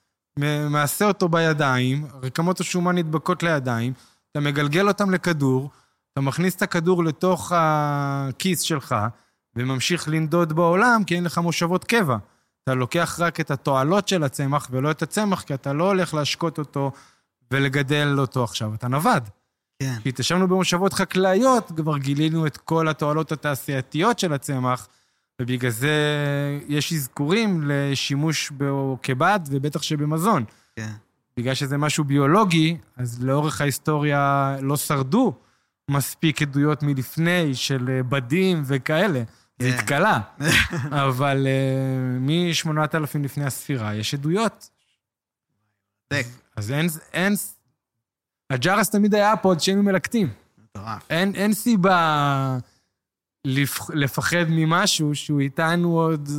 מעשה 0.69 1.05
אותו 1.05 1.29
בידיים, 1.29 2.07
רקמות 2.23 2.59
השומן 2.59 2.97
נדבקות 2.97 3.43
לידיים, 3.43 3.93
אתה 4.31 4.39
מגלגל 4.39 4.87
אותם 4.87 5.11
לכדור, 5.11 5.69
אתה 6.13 6.21
מכניס 6.21 6.55
את 6.55 6.61
הכדור 6.61 7.03
לתוך 7.03 7.51
הכיס 7.55 8.61
שלך, 8.61 8.95
וממשיך 9.55 10.07
לנדוד 10.07 10.53
בעולם, 10.53 11.03
כי 11.03 11.15
אין 11.15 11.23
לך 11.23 11.37
מושבות 11.37 11.83
קבע. 11.83 12.17
אתה 12.63 12.73
לוקח 12.73 13.19
רק 13.19 13.39
את 13.39 13.51
התועלות 13.51 14.07
של 14.07 14.23
הצמח 14.23 14.67
ולא 14.71 14.91
את 14.91 15.01
הצמח, 15.01 15.41
כי 15.41 15.53
אתה 15.53 15.73
לא 15.73 15.87
הולך 15.87 16.13
להשקות 16.13 16.59
אותו 16.59 16.91
ולגדל 17.51 18.15
אותו 18.19 18.43
עכשיו, 18.43 18.73
אתה 18.73 18.87
נווד. 18.87 19.29
כן. 19.79 19.95
כשהתיישבנו 20.01 20.47
במושבות 20.47 20.93
חקלאיות, 20.93 21.71
כבר 21.75 21.97
גילינו 21.97 22.47
את 22.47 22.57
כל 22.57 22.87
התועלות 22.87 23.31
התעשייתיות 23.31 24.19
של 24.19 24.33
הצמח, 24.33 24.87
ובגלל 25.41 25.71
זה 25.71 25.91
יש 26.67 26.93
אזכורים 26.93 27.61
לשימוש 27.65 28.49
בו 28.49 28.97
כבד, 29.03 29.39
ובטח 29.49 29.81
שבמזון. 29.81 30.43
כן. 30.75 30.91
בגלל 31.37 31.53
שזה 31.53 31.77
משהו 31.77 32.03
ביולוגי, 32.03 32.77
אז 32.97 33.23
לאורך 33.23 33.61
ההיסטוריה 33.61 34.55
לא 34.61 34.77
שרדו 34.77 35.33
מספיק 35.91 36.41
עדויות 36.41 36.83
מלפני 36.83 37.55
של 37.55 38.01
בדים 38.09 38.63
וכאלה. 38.65 39.23
זה 39.61 39.71
כן. 39.71 39.77
התקלה. 39.77 40.19
אבל 41.07 41.47
מ-8,000 42.19 43.19
לפני 43.23 43.45
הספירה 43.45 43.95
יש 43.95 44.13
עדויות. 44.13 44.69
אז 46.55 46.71
אין... 46.71 46.87
אין... 47.13 47.33
הג'רס 48.49 48.89
תמיד 48.89 49.15
היה 49.15 49.37
פה 49.37 49.49
עוד 49.49 49.59
שהיינו 49.59 49.83
מלקטים. 49.83 50.29
מטורף. 50.57 51.05
אין, 51.09 51.35
אין 51.35 51.53
סיבה 51.53 52.57
לפח, 53.45 53.89
לפחד 53.89 54.45
ממשהו 54.49 55.15
שהוא 55.15 55.39
איתנו 55.39 55.99
עוד 55.99 56.29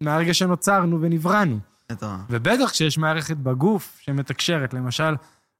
מהרגע 0.00 0.34
שנוצרנו 0.34 1.00
ונבראנו. 1.00 1.58
מטורף. 1.92 2.20
ובטח 2.30 2.70
כשיש 2.70 2.98
מערכת 2.98 3.36
בגוף 3.36 3.98
שמתקשרת, 4.00 4.74
למשל, 4.74 5.14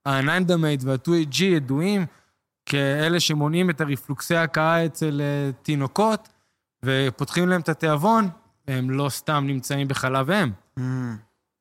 האננדמייט 0.06 0.84
וה-2AG 0.84 1.44
ידועים 1.44 2.06
כאלה 2.66 3.20
שמונעים 3.20 3.70
את 3.70 3.80
הרפלוקסי 3.80 4.36
הקאה 4.36 4.86
אצל 4.86 5.20
אה, 5.20 5.50
תינוקות, 5.62 6.28
ופותחים 6.84 7.48
להם 7.48 7.60
את 7.60 7.68
התיאבון, 7.68 8.28
והם 8.68 8.90
לא 8.90 9.08
סתם 9.08 9.44
נמצאים 9.46 9.88
בחלב 9.88 10.30
אם. 10.30 10.50
Mm, 10.78 10.82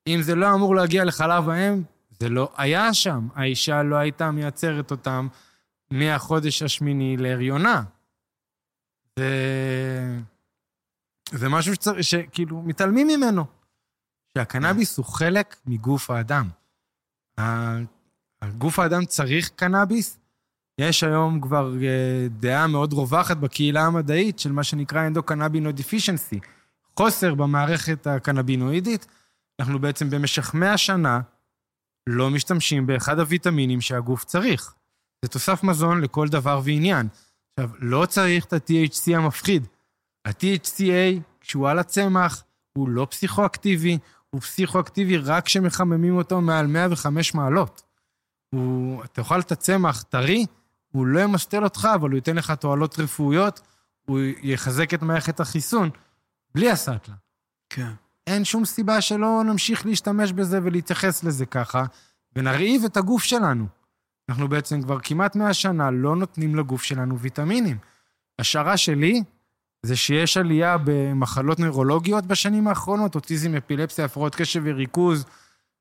אם 0.06 0.22
זה 0.22 0.34
לא 0.34 0.54
אמור 0.54 0.76
להגיע 0.76 1.04
לחלב 1.04 1.48
האם, 1.48 1.82
זה 2.20 2.28
לא 2.28 2.52
היה 2.56 2.94
שם. 2.94 3.28
האישה 3.34 3.82
לא 3.82 3.96
הייתה 3.96 4.30
מייצרת 4.30 4.90
אותם 4.90 5.28
מהחודש 5.90 6.62
השמיני 6.62 7.16
להריונה. 7.16 7.82
זה... 9.18 10.20
זה 11.30 11.48
משהו 11.48 11.74
שצר... 11.74 12.02
שכאילו 12.02 12.62
מתעלמים 12.62 13.06
ממנו. 13.08 13.44
שהקנאביס 14.38 14.98
הוא 14.98 15.06
חלק 15.06 15.56
מגוף 15.66 16.10
האדם. 16.10 16.48
הגוף 18.42 18.78
האדם 18.78 19.04
צריך 19.04 19.48
קנאביס. 19.48 20.18
יש 20.80 21.04
היום 21.04 21.40
כבר 21.40 21.72
אה, 21.82 22.26
דעה 22.30 22.66
מאוד 22.66 22.92
רווחת 22.92 23.36
בקהילה 23.36 23.86
המדעית 23.86 24.38
של 24.38 24.52
מה 24.52 24.64
שנקרא 24.64 25.06
אנדו-קנאבינוי 25.06 25.72
דיפישנסי. 25.72 26.40
חוסר 26.96 27.34
במערכת 27.34 28.06
הקנבינואידית. 28.06 29.06
אנחנו 29.60 29.78
בעצם 29.78 30.10
במשך 30.10 30.54
100 30.54 30.78
שנה 30.78 31.20
לא 32.08 32.30
משתמשים 32.30 32.86
באחד 32.86 33.18
הוויטמינים 33.18 33.80
שהגוף 33.80 34.24
צריך. 34.24 34.74
זה 35.24 35.28
תוסף 35.28 35.62
מזון 35.62 36.00
לכל 36.00 36.28
דבר 36.28 36.60
ועניין. 36.64 37.08
עכשיו, 37.50 37.70
לא 37.78 38.06
צריך 38.06 38.44
את 38.44 38.52
ה-THC 38.52 39.16
המפחיד. 39.16 39.66
ה-THCA, 40.24 41.20
כשהוא 41.40 41.68
על 41.68 41.78
הצמח, 41.78 42.44
הוא 42.78 42.88
לא 42.88 43.06
פסיכואקטיבי, 43.10 43.98
הוא 44.30 44.40
פסיכואקטיבי 44.40 45.16
רק 45.16 45.44
כשמחממים 45.44 46.16
אותו 46.16 46.40
מעל 46.40 46.66
105 46.66 47.34
מעלות. 47.34 47.82
הוא, 48.54 49.04
אתה 49.04 49.20
אוכל 49.20 49.40
את 49.40 49.52
הצמח 49.52 50.02
טרי, 50.02 50.46
הוא 50.94 51.06
לא 51.06 51.20
ימסטל 51.20 51.64
אותך, 51.64 51.88
אבל 51.94 52.10
הוא 52.10 52.16
ייתן 52.16 52.36
לך 52.36 52.50
תועלות 52.50 52.98
רפואיות, 52.98 53.60
הוא 54.06 54.20
יחזק 54.42 54.94
את 54.94 55.02
מערכת 55.02 55.40
החיסון, 55.40 55.90
בלי 56.54 56.70
הסאטלה. 56.70 57.14
כן. 57.70 57.90
אין 58.26 58.44
שום 58.44 58.64
סיבה 58.64 59.00
שלא 59.00 59.42
נמשיך 59.46 59.86
להשתמש 59.86 60.32
בזה 60.32 60.60
ולהתייחס 60.62 61.24
לזה 61.24 61.46
ככה, 61.46 61.84
ונרעיב 62.36 62.84
את 62.84 62.96
הגוף 62.96 63.22
שלנו. 63.22 63.66
אנחנו 64.28 64.48
בעצם 64.48 64.82
כבר 64.82 64.98
כמעט 65.02 65.36
100 65.36 65.54
שנה 65.54 65.90
לא 65.90 66.16
נותנים 66.16 66.54
לגוף 66.54 66.82
שלנו 66.82 67.18
ויטמינים. 67.18 67.76
השערה 68.38 68.76
שלי 68.76 69.22
זה 69.82 69.96
שיש 69.96 70.36
עלייה 70.36 70.76
במחלות 70.84 71.60
נוירולוגיות 71.60 72.26
בשנים 72.26 72.68
האחרונות, 72.68 73.14
אוטיזם, 73.14 73.54
אפילפסיה, 73.54 74.04
הפרעות 74.04 74.34
קשב 74.34 74.62
וריכוז, 74.64 75.24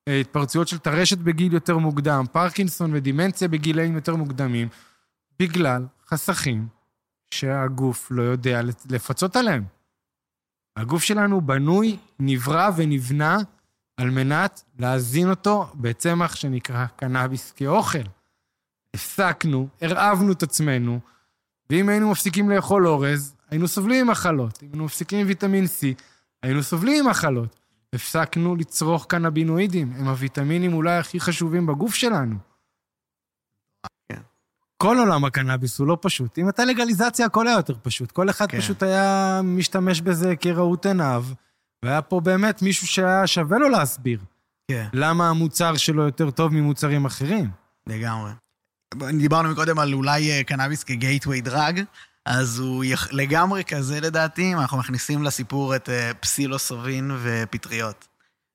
אה, 0.07 0.19
התפרצויות 0.19 0.67
של 0.67 0.77
טרשת 0.77 1.17
בגיל 1.17 1.53
יותר 1.53 1.77
מוקדם, 1.77 2.25
פרקינסון 2.31 2.91
ודימנציה 2.93 3.47
בגילאים 3.47 3.95
יותר 3.95 4.15
מוקדמים, 4.15 4.67
בגלל 5.39 5.85
חסכים 6.09 6.67
שהגוף 7.33 8.07
לא 8.11 8.21
יודע 8.21 8.61
לפצות 8.89 9.35
עליהם. 9.35 9.63
הגוף 10.77 11.03
שלנו 11.03 11.41
בנוי, 11.41 11.97
נברא 12.19 12.69
ונבנה 12.75 13.37
על 13.97 14.09
מנת 14.09 14.63
להזין 14.79 15.29
אותו 15.29 15.71
בצמח 15.75 16.35
שנקרא 16.35 16.85
קנאביס 16.85 17.51
כאוכל. 17.51 18.03
הפסקנו, 18.93 19.67
הרעבנו 19.81 20.31
את 20.31 20.43
עצמנו, 20.43 20.99
ואם 21.69 21.89
היינו 21.89 22.11
מפסיקים 22.11 22.49
לאכול 22.49 22.87
אורז, 22.87 23.35
היינו 23.49 23.67
סובלים 23.67 24.07
ממחלות. 24.07 24.63
אם 24.63 24.67
היינו 24.71 24.85
מפסיקים 24.85 25.19
עם 25.19 25.27
ויטמין 25.27 25.65
C, 25.65 26.01
היינו 26.43 26.63
סובלים 26.63 27.05
ממחלות. 27.05 27.59
הפסקנו 27.93 28.55
לצרוך 28.55 29.05
קנבינואידים, 29.09 29.93
הם 29.95 30.07
הוויטמינים 30.07 30.73
אולי 30.73 30.97
הכי 30.97 31.19
חשובים 31.19 31.65
בגוף 31.65 31.95
שלנו. 31.95 32.35
כל 34.83 34.99
עולם 34.99 35.25
הקנאביס 35.25 35.79
הוא 35.79 35.87
לא 35.87 35.97
פשוט. 36.01 36.37
אם 36.37 36.45
הייתה 36.45 36.65
לגליזציה, 36.65 37.25
הכל 37.25 37.47
היה 37.47 37.55
יותר 37.55 37.73
פשוט. 37.81 38.11
כל 38.11 38.29
אחד 38.29 38.51
כן. 38.51 38.59
פשוט 38.59 38.83
היה 38.83 39.41
משתמש 39.43 40.01
בזה 40.01 40.35
כראות 40.35 40.85
עיניו, 40.85 41.25
והיה 41.85 42.01
פה 42.01 42.19
באמת 42.19 42.61
מישהו 42.61 42.87
שהיה 42.87 43.27
שווה 43.27 43.57
לו 43.57 43.69
להסביר 43.69 44.19
כן. 44.71 44.87
למה 44.93 45.29
המוצר 45.29 45.77
שלו 45.77 46.03
יותר 46.03 46.31
טוב 46.31 46.53
ממוצרים 46.53 47.05
אחרים. 47.05 47.49
לגמרי. 47.87 48.31
דיברנו 49.19 49.49
מקודם 49.49 49.79
על 49.79 49.93
אולי 49.93 50.31
אה, 50.31 50.43
קנאביס 50.43 50.83
כגייטווי 50.83 51.41
דרג, 51.41 51.81
אז 52.25 52.59
הוא 52.59 52.83
יח... 52.83 53.07
לגמרי 53.11 53.63
כזה 53.63 54.01
לדעתי, 54.01 54.53
אם 54.53 54.59
אנחנו 54.59 54.77
מכניסים 54.77 55.23
לסיפור 55.23 55.75
את 55.75 55.89
אה, 55.89 56.11
פסילוסובין 56.19 57.11
ופטריות. 57.23 58.07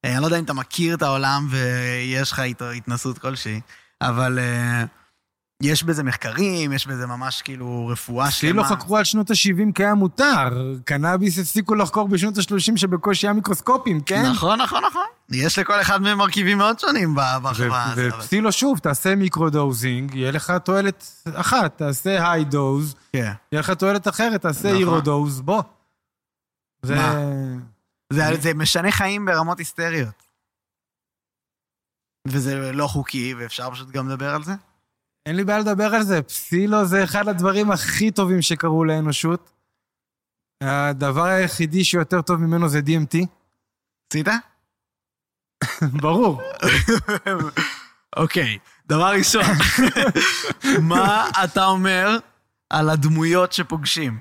אה, 0.05 0.13
אני 0.13 0.21
לא 0.21 0.27
יודע 0.27 0.39
אם 0.39 0.45
אתה 0.45 0.53
מכיר 0.53 0.95
את 0.95 1.03
העולם 1.03 1.49
ויש 1.51 2.33
לך 2.33 2.41
איתו 2.41 2.71
התנסות 2.71 3.19
כלשהי, 3.19 3.61
אבל 4.03 4.39
יש 5.63 5.83
בזה 5.85 6.03
מחקרים, 6.03 6.73
יש 6.73 6.87
בזה 6.87 7.07
ממש 7.07 7.43
כאילו 7.43 7.87
רפואה 7.87 8.29
אצלי 8.29 8.53
לא 8.53 8.63
חקרו 8.63 8.97
עד 8.97 9.05
שנות 9.05 9.31
ה-70 9.31 9.73
כי 9.75 9.85
היה 9.85 9.95
מותר. 9.95 10.77
קנאביס 10.85 11.39
הפסיקו 11.39 11.75
לחקור 11.75 12.09
בשנות 12.09 12.39
ה-30 12.39 12.77
שבקושי 12.77 13.27
היה 13.27 13.33
מיקרוסקופים, 13.33 14.01
כן? 14.01 14.27
נכון, 14.31 14.61
נכון, 14.61 14.85
נכון. 14.85 15.07
יש 15.31 15.59
לכל 15.59 15.81
אחד 15.81 16.03
מהם 16.03 16.19
מרכיבים 16.19 16.59
מאוד 16.59 16.79
שונים 16.79 17.15
בחברה 17.43 17.93
הזאת. 17.93 18.13
ופסילו 18.15 18.53
שוב, 18.53 18.79
תעשה 18.79 19.15
microdosing, 19.15 20.15
יהיה 20.15 20.31
לך 20.31 20.53
תועלת 20.65 21.23
אחת, 21.35 21.79
תעשה 21.79 22.31
high 22.33 22.45
dose, 22.45 22.95
כן. 23.13 23.33
יהיה 23.53 23.61
לך 23.61 23.71
תועלת 23.71 24.09
אחרת, 24.09 24.43
תעשה 24.43 24.69
נכון. 24.69 24.79
hero 24.81 25.07
dose, 25.07 25.41
בוא. 25.41 25.63
זה, 26.83 26.97
זה 28.41 28.55
משנה 28.55 28.91
חיים 28.91 29.27
ברמות 29.27 29.59
היסטריות. 29.59 30.23
וזה 32.29 32.73
לא 32.73 32.87
חוקי, 32.87 33.35
ואפשר 33.39 33.71
פשוט 33.71 33.91
גם 33.91 34.09
לדבר 34.09 34.35
על 34.35 34.45
זה? 34.45 34.53
אין 35.29 35.37
לי 35.37 35.45
בעיה 35.45 35.59
לדבר 35.59 35.95
על 35.95 36.03
זה. 36.03 36.23
פסילו 36.23 36.87
זה 36.87 37.05
אחד 37.05 37.29
הדברים 37.29 37.71
הכי 37.71 38.11
טובים 38.11 38.43
שקרו 38.43 38.85
לאנושות. 38.85 39.51
הדבר 40.63 41.25
היחידי 41.25 41.85
שיותר 41.85 42.23
טוב 42.23 42.41
ממנו 42.41 42.69
זה 42.69 42.81
DMT. 42.87 43.27
עשית? 44.09 44.33
ברור. 46.03 46.43
אוקיי, 48.17 48.59
דבר 48.87 49.13
ראשון, 49.19 49.43
מה 50.91 51.31
אתה 51.45 51.67
אומר 51.67 52.09
על 52.71 52.91
הדמויות 52.91 53.53
שפוגשים? 53.53 54.21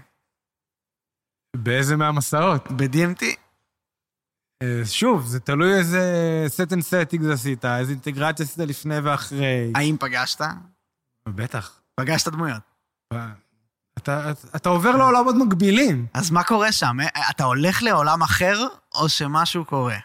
באיזה 1.58 1.96
מהמסעות? 1.96 2.72
ב-DMT? 2.72 3.24
אה, 4.64 4.82
שוב, 4.86 5.26
זה 5.26 5.40
תלוי 5.40 5.78
איזה 5.78 6.46
set 6.58 6.70
and 6.70 6.82
settings 6.82 7.34
עשית, 7.34 7.66
איזה 7.66 7.92
אינטגרציה 7.92 8.46
עשית 8.46 8.60
לפני 8.60 9.00
ואחרי. 9.00 9.72
האם 9.76 9.98
פגשת? 10.00 10.42
בטח. 11.36 11.72
פגשת 11.96 12.28
דמויות. 12.28 12.62
אתה, 13.98 14.32
אתה 14.56 14.70
עובר 14.70 14.92
לעולמות 14.96 15.36
מקבילים. 15.36 16.06
אז 16.14 16.32
מה 16.32 16.44
קורה 16.44 16.72
שם? 16.72 16.98
אה, 17.00 17.30
אתה 17.30 17.44
הולך 17.44 17.84
לעולם 17.84 18.22
אחר, 18.22 18.68
או 18.96 19.10
שמשהו 19.10 19.66
קורה? 19.66 19.98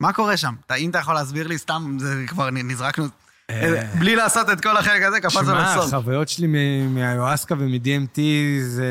מה 0.00 0.12
קורה 0.12 0.36
שם? 0.36 0.54
אם 0.76 0.90
אתה 0.90 0.98
יכול 0.98 1.14
להסביר 1.14 1.46
לי, 1.46 1.58
סתם, 1.58 1.96
זה 2.00 2.24
כבר 2.28 2.50
נזרקנו... 2.50 3.04
אה, 3.50 3.84
בלי 3.98 4.16
לעשות 4.16 4.50
את 4.50 4.60
כל 4.60 4.76
החלק 4.76 5.02
הזה, 5.02 5.20
קפצנו 5.20 5.44
שמע, 5.44 5.76
לסוף. 5.76 5.94
החוויות 5.94 6.28
שלי 6.28 6.46
מ- 6.46 6.94
מהאיואסקה 6.94 7.54
ומ-DMT 7.58 8.18
זה... 8.62 8.86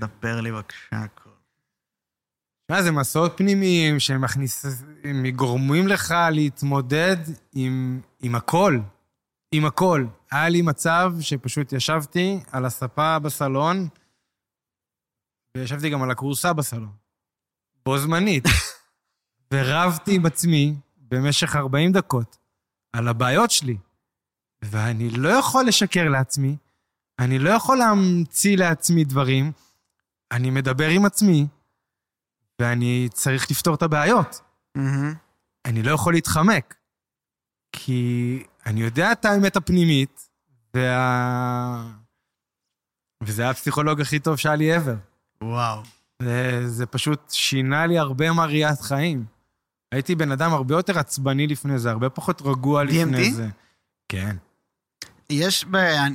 ספר 0.00 0.40
לי 0.40 0.52
בבקשה 0.52 0.76
הכל. 0.92 1.30
תשמע, 2.66 2.82
זה 2.82 2.92
מסעות 2.92 3.32
פנימיים 3.36 4.00
שהם 4.00 4.20
מכניס... 4.20 4.66
הם 5.04 5.26
גורמים 5.28 5.88
לך 5.88 6.14
להתמודד 6.30 7.16
עם, 7.54 8.00
עם 8.22 8.34
הכל. 8.34 8.78
עם 9.52 9.64
הכל. 9.64 10.06
היה 10.30 10.48
לי 10.48 10.62
מצב 10.62 11.12
שפשוט 11.20 11.72
ישבתי 11.72 12.40
על 12.52 12.64
הספה 12.64 13.18
בסלון, 13.18 13.88
וישבתי 15.56 15.90
גם 15.90 16.02
על 16.02 16.10
הכורסה 16.10 16.52
בסלון. 16.52 16.92
בו 17.84 17.98
זמנית. 17.98 18.44
ורבתי 19.54 20.14
עם 20.14 20.26
עצמי 20.26 20.74
במשך 20.98 21.56
40 21.56 21.92
דקות 21.92 22.36
על 22.92 23.08
הבעיות 23.08 23.50
שלי. 23.50 23.76
ואני 24.62 25.10
לא 25.10 25.28
יכול 25.28 25.66
לשקר 25.66 26.08
לעצמי, 26.08 26.56
אני 27.18 27.38
לא 27.38 27.50
יכול 27.50 27.78
להמציא 27.78 28.56
לעצמי 28.56 29.04
דברים, 29.04 29.52
אני 30.32 30.50
מדבר 30.50 30.88
עם 30.88 31.04
עצמי, 31.04 31.46
ואני 32.60 33.08
צריך 33.12 33.50
לפתור 33.50 33.74
את 33.74 33.82
הבעיות. 33.82 34.40
מהמם. 34.74 35.14
אני 35.64 35.82
לא 35.82 35.92
יכול 35.92 36.14
להתחמק, 36.14 36.74
כי 37.72 38.42
אני 38.68 38.80
יודע 38.80 39.12
את 39.12 39.24
האמת 39.24 39.56
הפנימית, 39.56 40.28
וה... 40.74 41.88
וזה 43.22 43.50
הפסיכולוג 43.50 44.00
הכי 44.00 44.18
טוב 44.18 44.36
שהיה 44.36 44.56
לי 44.56 44.76
ever. 44.76 44.96
וואו. 45.42 45.82
זה, 46.22 46.68
זה 46.68 46.86
פשוט 46.86 47.30
שינה 47.30 47.86
לי 47.86 47.98
הרבה 47.98 48.32
מהראיית 48.32 48.80
חיים. 48.80 49.24
הייתי 49.92 50.14
בן 50.14 50.32
אדם 50.32 50.52
הרבה 50.52 50.74
יותר 50.74 50.98
עצבני 50.98 51.46
לפני 51.46 51.78
זה, 51.78 51.90
הרבה 51.90 52.10
פחות 52.10 52.42
רגוע 52.42 52.84
לפני 52.84 53.28
DMT? 53.28 53.32
זה. 53.32 53.48
כן. 54.08 54.36
יש 55.30 55.64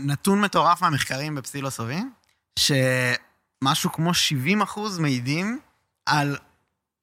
נתון 0.05 0.41
מטורף 0.41 0.81
מהמחקרים 0.81 1.35
בפסילוסובים, 1.35 2.11
שמשהו 2.59 3.91
כמו 3.91 4.13
70 4.13 4.61
אחוז 4.61 4.99
מעידים 4.99 5.59
על 6.05 6.37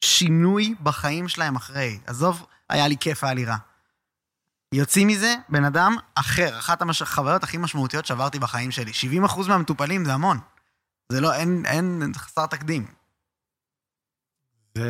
שינוי 0.05 0.75
בחיים 0.83 1.29
שלהם 1.29 1.57
אחרי. 1.57 1.99
עזוב, 2.07 2.47
היה 2.69 2.89
לי 2.89 2.97
כיף, 2.97 3.25
היה 3.25 3.35
לי 3.35 3.45
רע. 3.45 3.57
יוצאים 4.75 5.09
מזה 5.09 5.35
בן 5.49 5.65
אדם 5.65 5.97
אחר, 6.15 6.59
אחת 6.59 6.83
החוויות 6.83 7.43
הכי 7.43 7.57
משמעותיות 7.57 8.07
שעברתי 8.07 8.39
בחיים 8.39 8.71
שלי. 8.71 8.93
70 8.93 9.25
אחוז 9.25 9.49
מהמטופלים 9.49 10.05
זה 10.05 10.15
המון. 10.15 10.39
זה 11.13 11.21
לא, 11.21 11.35
אין, 11.35 11.63
אין, 11.67 12.13
חסר 12.17 12.47
תקדים. 12.47 12.87
זה... 14.79 14.85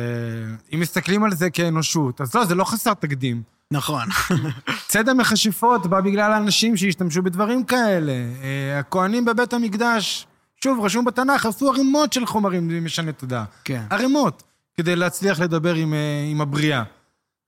אם 0.73 0.79
מסתכלים 0.79 1.23
על 1.23 1.35
זה 1.35 1.49
כאנושות, 1.49 2.21
אז 2.21 2.35
לא, 2.35 2.45
זה 2.45 2.55
לא 2.55 2.63
חסר 2.63 2.93
תקדים. 2.93 3.43
נכון. 3.71 4.07
ציד 4.87 5.09
המכשפות 5.09 5.87
בא 5.87 6.01
בגלל 6.01 6.33
האנשים 6.33 6.77
שהשתמשו 6.77 7.21
בדברים 7.21 7.63
כאלה. 7.63 8.11
אה, 8.11 8.79
הכוהנים 8.79 9.25
בבית 9.25 9.53
המקדש, 9.53 10.27
שוב, 10.63 10.85
רשום 10.85 11.05
בתנ"ך, 11.05 11.45
עשו 11.45 11.69
ערימות 11.69 12.13
של 12.13 12.25
חומרים 12.25 12.85
משני 12.85 13.13
תודעה. 13.13 13.45
כן. 13.63 13.83
ערימות, 13.89 14.43
כדי 14.77 14.95
להצליח 14.95 15.39
לדבר 15.39 15.73
עם, 15.73 15.93
אה, 15.93 16.27
עם 16.31 16.41
הבריאה. 16.41 16.83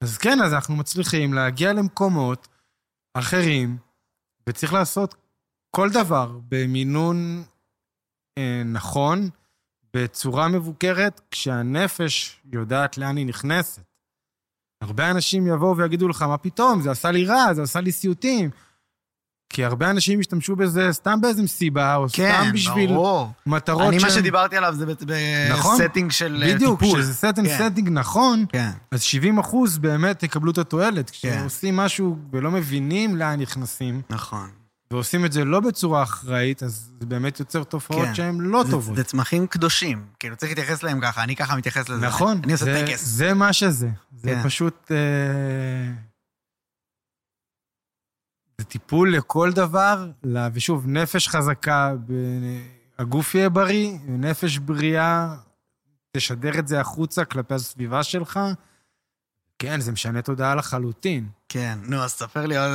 אז 0.03 0.17
כן, 0.17 0.41
אז 0.41 0.53
אנחנו 0.53 0.75
מצליחים 0.75 1.33
להגיע 1.33 1.73
למקומות 1.73 2.47
אחרים, 3.13 3.77
וצריך 4.49 4.73
לעשות 4.73 5.15
כל 5.75 5.89
דבר 5.89 6.39
במינון 6.49 7.43
אה, 8.37 8.61
נכון, 8.65 9.29
בצורה 9.93 10.47
מבוקרת, 10.47 11.21
כשהנפש 11.31 12.41
יודעת 12.53 12.97
לאן 12.97 13.17
היא 13.17 13.25
נכנסת. 13.25 13.83
הרבה 14.81 15.11
אנשים 15.11 15.47
יבואו 15.47 15.77
ויגידו 15.77 16.07
לך, 16.07 16.21
מה 16.21 16.37
פתאום, 16.37 16.81
זה 16.81 16.91
עשה 16.91 17.11
לי 17.11 17.25
רע, 17.25 17.53
זה 17.53 17.61
עשה 17.63 17.81
לי 17.81 17.91
סיוטים. 17.91 18.49
כי 19.53 19.65
הרבה 19.65 19.89
אנשים 19.89 20.19
ישתמשו 20.19 20.55
בזה 20.55 20.87
סתם 20.91 21.21
באיזה 21.21 21.43
מסיבה, 21.43 21.95
או 21.95 22.05
כן, 22.13 22.33
סתם 22.43 22.51
בשביל 22.53 22.87
ברור. 22.93 23.31
מטרות 23.45 23.87
אני, 23.87 23.95
מה 23.95 24.09
שהן- 24.09 24.19
שדיברתי 24.19 24.57
עליו 24.57 24.73
זה 24.75 24.85
נכון. 25.51 25.77
ב 25.81 25.85
setting 25.85 26.11
של 26.11 26.43
אה, 26.47 26.53
בדיוק, 26.55 26.79
טיפול. 26.79 26.99
כשזה 26.99 27.13
setting 27.13 27.47
כן. 27.47 27.69
סטינג 27.71 27.89
נכון, 27.89 28.45
כן. 28.49 28.69
אז 28.91 29.01
70 29.01 29.39
אחוז 29.39 29.77
באמת 29.77 30.23
יקבלו 30.23 30.51
את 30.51 30.57
התועלת. 30.57 31.09
כן. 31.21 31.37
כשעושים 31.39 31.75
משהו 31.77 32.17
ולא 32.31 32.51
מבינים 32.51 33.15
לאן 33.15 33.39
נכנסים, 33.41 34.01
נכון. 34.09 34.49
ועושים 34.91 35.25
את 35.25 35.31
זה 35.31 35.45
לא 35.45 35.59
בצורה 35.59 36.03
אחראית, 36.03 36.63
אז 36.63 36.89
זה 36.99 37.05
באמת 37.05 37.39
יוצר 37.39 37.63
תופעות 37.63 38.05
כן. 38.05 38.15
שהן 38.15 38.37
לא 38.41 38.63
זה- 38.63 38.71
טובות. 38.71 38.95
זה 38.95 39.03
צמחים 39.03 39.47
קדושים. 39.47 40.01
כאילו, 40.19 40.35
צריך 40.35 40.51
להתייחס 40.51 40.83
אליהם 40.83 40.99
ככה, 41.01 41.23
אני 41.23 41.35
ככה 41.35 41.55
מתייחס 41.55 41.89
לזה. 41.89 42.05
נכון, 42.05 42.39
אני 42.43 42.51
עושה 42.53 42.65
זה- 42.65 42.83
טקס. 42.87 43.03
זה 43.05 43.33
מה 43.33 43.53
שזה. 43.53 43.89
זה 44.17 44.29
כן. 44.29 44.43
פשוט... 44.43 44.91
אה, 44.91 44.97
זה 48.57 48.65
טיפול 48.65 49.15
לכל 49.15 49.51
דבר, 49.51 50.09
ושוב, 50.53 50.87
נפש 50.87 51.27
חזקה, 51.27 51.91
הגוף 52.99 53.35
יהיה 53.35 53.49
בריא, 53.49 53.97
נפש 54.07 54.57
בריאה, 54.57 55.35
תשדר 56.17 56.59
את 56.59 56.67
זה 56.67 56.79
החוצה 56.81 57.25
כלפי 57.25 57.53
הסביבה 57.53 58.03
שלך. 58.03 58.39
כן, 59.59 59.79
זה 59.79 59.91
משנה 59.91 60.21
תודעה 60.21 60.55
לחלוטין. 60.55 61.27
כן, 61.49 61.77
נו, 61.81 61.97
אז 62.03 62.11
ספר 62.11 62.45
לי 62.45 62.57
עוד, 62.57 62.69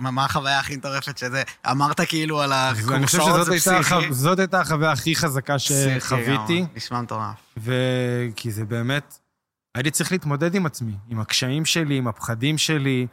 מה 0.00 0.24
החוויה 0.24 0.58
הכי 0.58 0.76
מטורפת 0.76 1.18
שזה... 1.18 1.42
אמרת 1.70 2.00
כאילו 2.00 2.40
על 2.42 2.52
הקורסאות, 2.52 3.46
זה 3.46 3.52
פסיכי. 3.52 3.94
הח- 3.94 4.10
זאת 4.10 4.38
הייתה 4.38 4.60
החוויה 4.60 4.92
הכי 4.92 5.16
חזקה 5.16 5.58
שחוויתי. 5.58 6.64
נשמע 6.76 7.00
מטורף. 7.00 7.36
וכי 7.56 8.50
זה 8.50 8.64
באמת, 8.64 9.18
הייתי 9.74 9.90
צריך 9.90 10.12
להתמודד 10.12 10.54
עם 10.54 10.66
עצמי, 10.66 10.92
עם 11.08 11.20
הקשיים 11.20 11.64
שלי, 11.64 11.96
עם 11.96 12.08
הפחדים 12.08 12.58
שלי, 12.58 13.06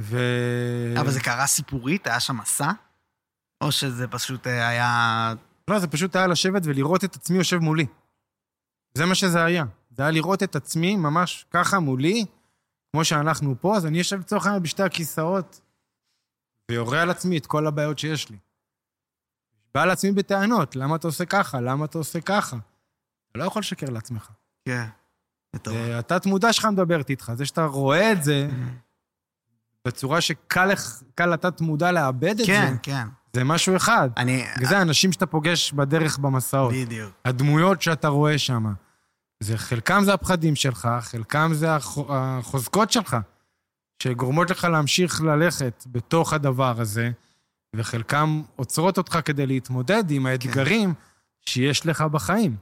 ו... 0.00 0.18
אבל 1.00 1.10
זה 1.10 1.20
קרה 1.20 1.46
סיפורית? 1.46 2.06
היה 2.06 2.20
שם 2.20 2.36
מסע? 2.36 2.70
או 3.60 3.72
שזה 3.72 4.08
פשוט 4.08 4.46
אה, 4.46 4.68
היה... 4.68 5.34
לא, 5.70 5.78
זה 5.78 5.86
פשוט 5.86 6.16
היה 6.16 6.26
לשבת 6.26 6.62
ולראות 6.64 7.04
את 7.04 7.14
עצמי 7.16 7.38
יושב 7.38 7.58
מולי. 7.58 7.86
זה 8.94 9.06
מה 9.06 9.14
שזה 9.14 9.44
היה. 9.44 9.64
זה 9.90 10.02
היה 10.02 10.10
לראות 10.10 10.42
את 10.42 10.56
עצמי 10.56 10.96
ממש 10.96 11.46
ככה 11.50 11.78
מולי, 11.78 12.24
כמו 12.92 13.04
שאנחנו 13.04 13.54
פה, 13.60 13.76
אז 13.76 13.86
אני 13.86 13.98
יושב 13.98 14.18
לצורך 14.18 14.46
העניין 14.46 14.62
בשתי 14.62 14.82
הכיסאות, 14.82 15.60
ויורה 16.70 17.02
על 17.02 17.10
עצמי 17.10 17.38
את 17.38 17.46
כל 17.46 17.66
הבעיות 17.66 17.98
שיש 17.98 18.30
לי. 18.30 18.36
בא 19.74 19.82
על 19.82 19.90
עצמי 19.90 20.12
בטענות, 20.12 20.76
למה 20.76 20.96
אתה 20.96 21.08
עושה 21.08 21.24
ככה? 21.24 21.60
למה 21.60 21.84
אתה 21.84 21.98
עושה 21.98 22.20
ככה? 22.20 22.56
אתה 23.30 23.38
לא 23.38 23.44
יכול 23.44 23.60
לשקר 23.60 23.90
לעצמך. 23.90 24.30
כן. 24.64 24.86
מטורף. 25.56 25.76
התת-מודע 25.98 26.52
שלך 26.52 26.64
מדברת 26.64 27.10
איתך. 27.10 27.32
זה 27.34 27.46
שאתה 27.46 27.64
רואה 27.64 28.12
את 28.12 28.24
זה 28.24 28.48
בצורה 29.86 30.20
שקל 30.20 30.74
לתת-מודע 31.26 31.92
לאבד 31.92 32.40
את 32.40 32.46
כן, 32.46 32.70
זה, 32.72 32.76
כן. 32.82 33.06
זה 33.32 33.44
משהו 33.44 33.76
אחד. 33.76 34.10
אני... 34.16 34.46
זה 34.62 34.78
האנשים 34.78 35.12
שאתה 35.12 35.26
פוגש 35.26 35.72
בדרך 35.72 36.18
במסעות. 36.18 36.72
בדיוק. 36.74 37.10
הדמויות 37.24 37.82
שאתה 37.82 38.08
רואה 38.08 38.38
שם. 38.38 38.72
זה, 39.40 39.58
חלקם 39.58 40.02
זה 40.04 40.14
הפחדים 40.14 40.56
שלך, 40.56 40.88
חלקם 41.00 41.50
זה 41.54 41.76
החו- 41.76 42.06
החוזקות 42.10 42.92
שלך, 42.92 43.16
שגורמות 44.02 44.50
לך 44.50 44.64
להמשיך 44.64 45.20
ללכת 45.20 45.84
בתוך 45.86 46.32
הדבר 46.32 46.80
הזה, 46.80 47.10
וחלקם 47.76 48.42
עוצרות 48.56 48.98
אותך 48.98 49.18
כדי 49.24 49.46
להתמודד 49.46 50.10
עם 50.10 50.26
האתגרים 50.26 50.94
שיש 51.46 51.86
לך 51.86 52.00
בחיים. 52.00 52.56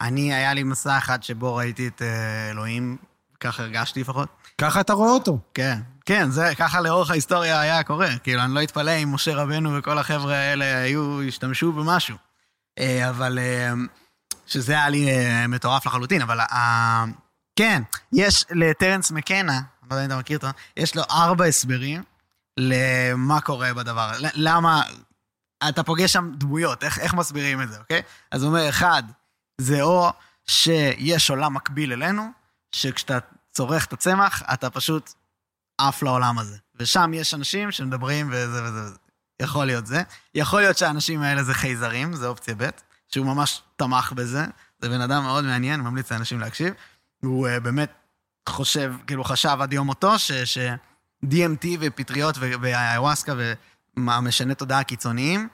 אני, 0.00 0.34
היה 0.34 0.54
לי 0.54 0.62
מסע 0.62 0.98
אחד 0.98 1.22
שבו 1.22 1.56
ראיתי 1.56 1.88
את 1.88 2.02
אה, 2.02 2.50
אלוהים, 2.50 2.96
ככה 3.40 3.62
הרגשתי 3.62 4.00
לפחות. 4.00 4.28
ככה 4.58 4.80
אתה 4.80 4.92
רואה 4.92 5.10
אותו. 5.10 5.38
כן, 5.54 5.78
כן, 6.08 6.30
זה 6.30 6.52
ככה 6.58 6.80
לאורך 6.80 7.10
ההיסטוריה 7.10 7.60
היה 7.60 7.82
קורה. 7.82 8.18
כאילו, 8.18 8.42
אני 8.42 8.54
לא 8.54 8.62
אתפלא 8.62 8.90
אם 8.90 9.14
משה 9.14 9.34
רבנו 9.34 9.78
וכל 9.78 9.98
החבר'ה 9.98 10.34
האלה 10.34 10.78
היו, 10.78 11.22
השתמשו 11.22 11.72
במשהו. 11.72 12.16
אה, 12.78 13.08
אבל, 13.08 13.38
אה, 13.38 13.72
שזה 14.46 14.72
היה 14.72 14.88
לי 14.88 15.10
אה, 15.10 15.46
מטורף 15.46 15.86
לחלוטין, 15.86 16.22
אבל 16.22 16.38
כן, 17.56 17.82
יש 18.12 18.44
לטרנס 18.50 19.10
מקנה, 19.10 19.60
לא 19.90 19.94
יודע 19.94 20.04
אם 20.04 20.10
אתה 20.10 20.18
מכיר 20.18 20.36
אותו, 20.36 20.48
יש 20.76 20.96
לו 20.96 21.02
ארבע 21.10 21.44
הסברים 21.44 22.02
למה 22.56 23.40
קורה 23.40 23.74
בדבר. 23.74 24.10
ל- 24.18 24.48
למה, 24.48 24.82
אתה 25.68 25.82
פוגש 25.82 26.12
שם 26.12 26.30
דמויות, 26.34 26.84
איך, 26.84 26.98
איך 26.98 27.14
מסבירים 27.14 27.62
את 27.62 27.68
זה, 27.72 27.78
אוקיי? 27.78 28.02
אז 28.30 28.42
הוא 28.42 28.48
אומר, 28.48 28.68
אחד, 28.68 29.02
זה 29.60 29.82
או 29.82 30.12
שיש 30.46 31.30
עולם 31.30 31.54
מקביל 31.54 31.92
אלינו, 31.92 32.30
שכשאתה 32.72 33.18
צורך 33.52 33.84
את 33.84 33.92
הצמח, 33.92 34.42
אתה 34.52 34.70
פשוט 34.70 35.12
עף 35.78 36.02
לעולם 36.02 36.38
הזה. 36.38 36.56
ושם 36.74 37.10
יש 37.14 37.34
אנשים 37.34 37.70
שמדברים 37.70 38.28
וזה 38.32 38.64
וזה 38.64 38.82
וזה. 38.84 38.96
יכול 39.42 39.66
להיות 39.66 39.86
זה. 39.86 40.02
יכול 40.34 40.60
להיות 40.60 40.78
שהאנשים 40.78 41.22
האלה 41.22 41.42
זה 41.42 41.54
חייזרים, 41.54 42.12
זה 42.12 42.26
אופציה 42.26 42.54
ב', 42.58 42.68
שהוא 43.08 43.26
ממש 43.26 43.62
תמך 43.76 44.12
בזה. 44.12 44.44
זה 44.78 44.88
בן 44.88 45.00
אדם 45.00 45.22
מאוד 45.22 45.44
מעניין, 45.44 45.80
ממליץ 45.80 46.12
לאנשים 46.12 46.40
להקשיב. 46.40 46.74
הוא 47.22 47.48
uh, 47.48 47.60
באמת 47.60 47.92
חושב, 48.48 48.94
כאילו 49.06 49.24
חשב 49.24 49.58
עד 49.60 49.72
יום 49.72 49.86
מותו, 49.86 50.18
ש... 50.18 50.32
ש... 50.32 50.58
DMT 51.24 51.66
ופטריות 51.80 52.34
ו- 52.38 52.52
והאיוואסקה 52.60 53.34
והמשני 53.96 54.54
תודעה 54.54 54.84
קיצוניים, 54.84 55.48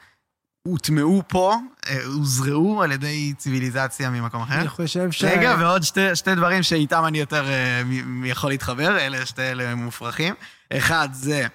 הוטמעו 0.69 1.23
פה, 1.29 1.57
אה, 1.89 2.05
הוזרעו 2.05 2.83
על 2.83 2.93
ידי 2.93 3.33
ציוויליזציה 3.39 4.11
ממקום 4.11 4.43
אחר. 4.43 4.55
אני 4.61 4.69
חושב 4.69 5.11
ש... 5.11 5.25
רגע, 5.25 5.57
ועוד 5.61 5.83
שתי, 5.83 6.17
שתי 6.17 6.35
דברים 6.35 6.62
שאיתם 6.62 7.05
אני 7.07 7.19
יותר 7.19 7.49
אה, 7.49 7.83
מ- 7.85 8.25
יכול 8.25 8.51
להתחבר, 8.51 8.99
אלה 8.99 9.27
שתי 9.27 9.43
אלה 9.43 9.75
מופרכים. 9.75 10.35
אחד 10.73 11.09
זה, 11.12 11.47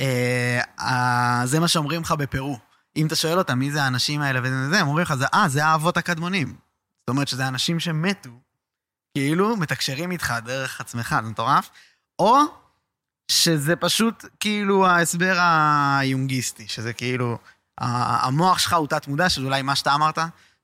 אה, 0.00 1.42
זה 1.44 1.60
מה 1.60 1.68
שאומרים 1.68 2.02
לך 2.02 2.12
בפרו. 2.12 2.58
אם 2.96 3.06
אתה 3.06 3.16
שואל 3.16 3.38
אותם 3.38 3.58
מי 3.58 3.70
זה 3.70 3.82
האנשים 3.82 4.20
האלה 4.20 4.40
וזה, 4.42 4.80
הם 4.80 4.88
אומרים 4.88 5.02
לך, 5.02 5.14
אה, 5.34 5.48
זה 5.48 5.64
האבות 5.64 5.96
הקדמונים. 5.96 6.48
זאת 7.00 7.08
אומרת 7.08 7.28
שזה 7.28 7.48
אנשים 7.48 7.80
שמתו 7.80 8.30
כאילו 9.14 9.56
מתקשרים 9.56 10.10
איתך 10.10 10.34
דרך 10.44 10.80
עצמך, 10.80 11.16
זה 11.24 11.30
מטורף, 11.30 11.70
או 12.18 12.36
שזה 13.30 13.76
פשוט 13.76 14.24
כאילו 14.40 14.86
ההסבר 14.86 15.36
היונגיסטי, 16.00 16.68
שזה 16.68 16.92
כאילו, 16.92 17.38
המוח 17.80 18.58
שלך 18.58 18.72
הוא 18.72 18.86
תת-מודע, 18.86 19.28
שזה 19.28 19.46
אולי 19.46 19.62
מה 19.62 19.76
שאתה 19.76 19.94
אמרת, 19.94 20.18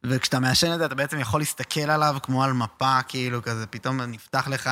וכשאתה 0.07 0.41
מעשן 0.41 0.73
את 0.73 0.79
זה, 0.79 0.87
אתה 0.87 0.95
בעצם 0.95 1.19
יכול 1.19 1.41
להסתכל 1.41 1.81
עליו 1.81 2.17
כמו 2.23 2.45
על 2.45 2.53
מפה, 2.53 3.03
כאילו, 3.09 3.43
כזה, 3.43 3.67
פתאום 3.67 4.01
נפתח 4.01 4.49
לך, 4.49 4.71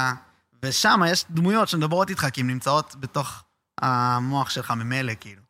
ושם 0.63 1.01
יש 1.07 1.25
דמויות 1.31 1.69
שמדברות 1.69 2.11
איתך, 2.11 2.27
כי 2.33 2.41
הן 2.41 2.47
נמצאות 2.47 2.97
בתוך 3.01 3.43
המוח 3.81 4.51
שלך 4.51 4.71
ממילא, 4.71 5.13
כאילו. 5.21 5.43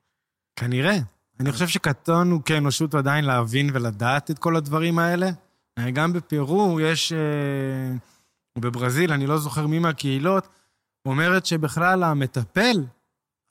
כנראה. 0.57 0.99
אני 1.41 1.53
חושב 1.53 1.69
שקטונו 1.69 2.45
כאנושות 2.45 2.95
עדיין 2.95 3.25
להבין 3.25 3.71
ולדעת 3.73 4.31
את 4.31 4.39
כל 4.39 4.57
הדברים 4.57 4.99
האלה. 4.99 5.31
גם 5.93 6.13
בפרו 6.13 6.81
יש, 6.81 7.13
אה, 7.13 7.97
בברזיל, 8.59 9.13
אני 9.13 9.27
לא 9.27 9.39
זוכר 9.39 9.67
מי 9.67 9.79
מהקהילות, 9.79 10.49
אומרת 11.07 11.47
שבכלל 11.47 12.03
המטפל 12.03 12.85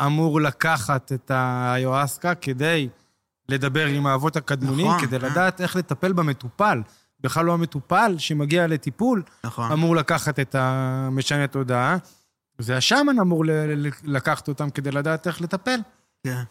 אמור 0.05 0.41
לקחת 0.41 1.11
את 1.11 1.31
היואסקה 1.35 2.35
כדי 2.35 2.89
לדבר 3.49 3.85
עם 3.85 4.05
האבות 4.07 4.35
הקדמונים, 4.35 4.87
נכון, 4.87 5.01
כדי 5.01 5.19
כן. 5.19 5.25
לדעת 5.25 5.61
איך 5.61 5.75
לטפל 5.75 6.13
במטופל. 6.13 6.81
בכלל 7.19 7.45
לא 7.45 7.53
המטופל 7.53 8.15
שמגיע 8.17 8.67
לטיפול 8.67 9.23
נכון. 9.43 9.71
אמור 9.71 9.95
לקחת 9.95 10.39
את 10.39 10.55
המשנה 10.55 11.47
תודעה, 11.47 11.97
זה 12.59 12.77
השאמן 12.77 13.19
אמור 13.19 13.45
ל- 13.45 13.51
ל- 13.87 13.91
לקחת 14.03 14.47
אותם 14.47 14.69
כדי 14.69 14.91
לדעת 14.91 15.27
איך 15.27 15.41
לטפל. 15.41 15.79
כן. 16.23 16.43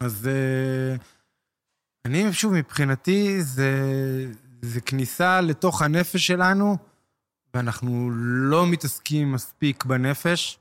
אז 0.00 0.28
אה, 0.28 0.96
אני, 2.04 2.32
שוב, 2.32 2.52
מבחינתי, 2.52 3.42
זה, 3.42 3.72
זה 4.62 4.80
כניסה 4.80 5.40
לתוך 5.40 5.82
הנפש 5.82 6.26
שלנו, 6.26 6.76
ואנחנו 7.54 8.10
לא 8.50 8.66
מתעסקים 8.66 9.32
מספיק 9.32 9.84
בנפש. 9.84 10.58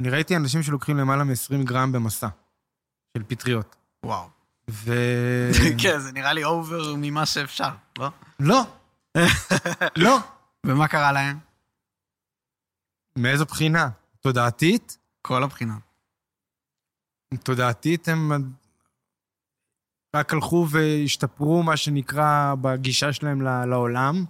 אני 0.00 0.10
ראיתי 0.10 0.36
אנשים 0.36 0.62
שלוקחים 0.62 0.96
למעלה 0.96 1.24
מ-20 1.24 1.64
גרם 1.64 1.92
במסע 1.92 2.28
של 3.16 3.22
פטריות. 3.28 3.76
וואו. 4.06 4.28
ו... 4.70 4.92
כן, 5.82 5.98
זה 5.98 6.12
נראה 6.12 6.32
לי 6.32 6.44
אובר 6.44 6.94
ממה 6.96 7.26
שאפשר, 7.26 7.70
לא? 7.98 8.08
לא. 8.40 8.62
לא. 9.96 10.18
ומה 10.66 10.88
קרה 10.88 11.12
להם? 11.12 11.38
מאיזו 13.16 13.44
בחינה? 13.44 13.88
תודעתית? 14.20 14.98
כל 15.22 15.42
הבחינות. 15.42 15.80
תודעתית 17.42 18.08
הם 18.08 18.32
רק 20.16 20.32
הלכו 20.32 20.66
והשתפרו, 20.70 21.62
מה 21.62 21.76
שנקרא, 21.76 22.54
בגישה 22.60 23.12
שלהם 23.12 23.42
לעולם. 23.42 24.24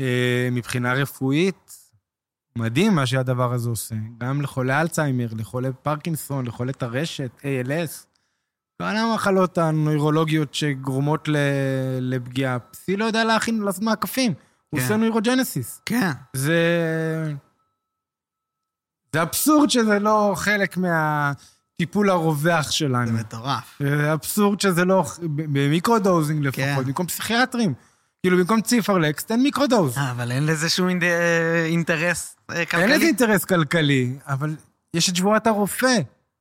אה, 0.00 0.48
מבחינה 0.52 0.92
רפואית, 0.92 1.90
מדהים 2.56 2.94
מה 2.94 3.06
שהדבר 3.06 3.52
הזה 3.52 3.68
עושה. 3.68 3.94
גם 4.18 4.42
לחולי 4.42 4.80
אלצהיימר, 4.80 5.26
לחולי 5.36 5.68
פרקינסון, 5.82 6.46
לחולי 6.46 6.72
טרשת, 6.72 7.30
ALS. 7.40 8.06
כל 8.82 8.84
המחלות 8.84 9.58
הנוירולוגיות 9.58 10.54
שגורמות 10.54 11.28
לפגיעה. 12.00 12.58
פסילו 12.58 13.04
יודע 13.04 13.24
להכין, 13.24 13.62
לעשות 13.62 13.82
מעקפים. 13.82 14.32
הוא 14.70 14.80
כן. 14.80 14.84
עושה 14.84 14.96
neurogenesis. 14.96 15.80
כן. 15.86 16.10
זה... 16.32 16.58
זה 19.12 19.22
אבסורד 19.22 19.70
שזה 19.70 19.98
לא 19.98 20.32
חלק 20.36 20.76
מהטיפול 20.76 22.10
הרווח 22.10 22.66
זה 22.66 22.72
שלנו. 22.72 23.12
מטורף. 23.12 23.78
זה 23.80 24.12
אבסורד 24.12 24.60
שזה 24.60 24.84
לא... 24.84 25.04
ב 25.22 25.32
microdosing 25.32 26.46
לפחות, 26.46 26.64
כן. 26.64 26.84
במקום 26.84 27.06
פסיכיאטרים. 27.06 27.74
כאילו, 28.22 28.38
במקום 28.38 28.60
ציפרלקס, 28.60 29.24
תן 29.24 29.40
microdose. 29.40 29.98
אה, 29.98 30.10
אבל 30.10 30.32
אין 30.32 30.46
לזה 30.46 30.68
שום 30.68 30.88
אה, 30.88 31.64
אינטרס 31.66 32.36
אה, 32.50 32.54
אין 32.56 32.62
לזה 32.62 32.70
כלכלי. 32.70 33.06
אינטרס 33.06 33.44
כלכלי, 33.44 34.18
אבל 34.26 34.56
יש 34.94 35.10
את 35.10 35.16
שבועת 35.16 35.46
הרופא, 35.46 35.96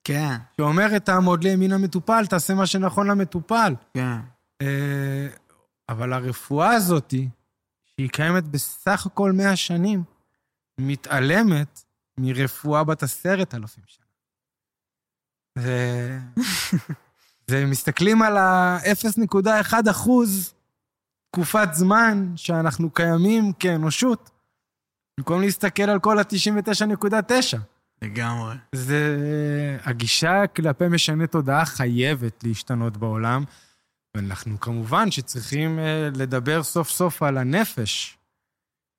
כן, 0.07 0.35
שאומרת, 0.57 1.05
תעמוד 1.05 1.43
לימין 1.43 1.71
המטופל, 1.71 2.25
תעשה 2.25 2.53
מה 2.53 2.65
שנכון 2.67 3.07
למטופל. 3.07 3.73
כן. 3.93 4.17
אה, 4.61 5.27
אבל 5.89 6.13
הרפואה 6.13 6.71
הזאת, 6.71 7.13
שהיא 7.85 8.09
קיימת 8.09 8.43
בסך 8.43 9.05
הכל 9.05 9.31
100 9.31 9.55
שנים, 9.55 10.03
מתעלמת 10.79 11.83
מרפואה 12.17 12.83
בת 12.83 13.03
עשרת 13.03 13.55
אלפים 13.55 13.83
שנה. 13.87 14.05
זה... 15.59 16.19
זה 17.49 17.65
מסתכלים 17.65 18.21
על 18.21 18.37
ה-0.1 18.37 19.73
אחוז 19.91 20.53
תקופת 21.31 21.67
זמן 21.73 22.33
שאנחנו 22.35 22.89
קיימים 22.89 23.53
כאנושות, 23.53 24.29
במקום 25.17 25.41
להסתכל 25.41 25.83
על 25.83 25.99
כל 25.99 26.19
ה-99.9. 26.19 27.74
לגמרי. 28.05 28.55
זה... 28.75 29.77
הגישה 29.83 30.47
כלפי 30.47 30.87
משנה 30.87 31.27
תודעה 31.27 31.65
חייבת 31.65 32.43
להשתנות 32.43 32.97
בעולם, 32.97 33.43
ואנחנו 34.17 34.59
כמובן 34.59 35.11
שצריכים 35.11 35.79
אה, 35.79 36.09
לדבר 36.15 36.63
סוף 36.63 36.89
סוף 36.89 37.23
על 37.23 37.37
הנפש, 37.37 38.17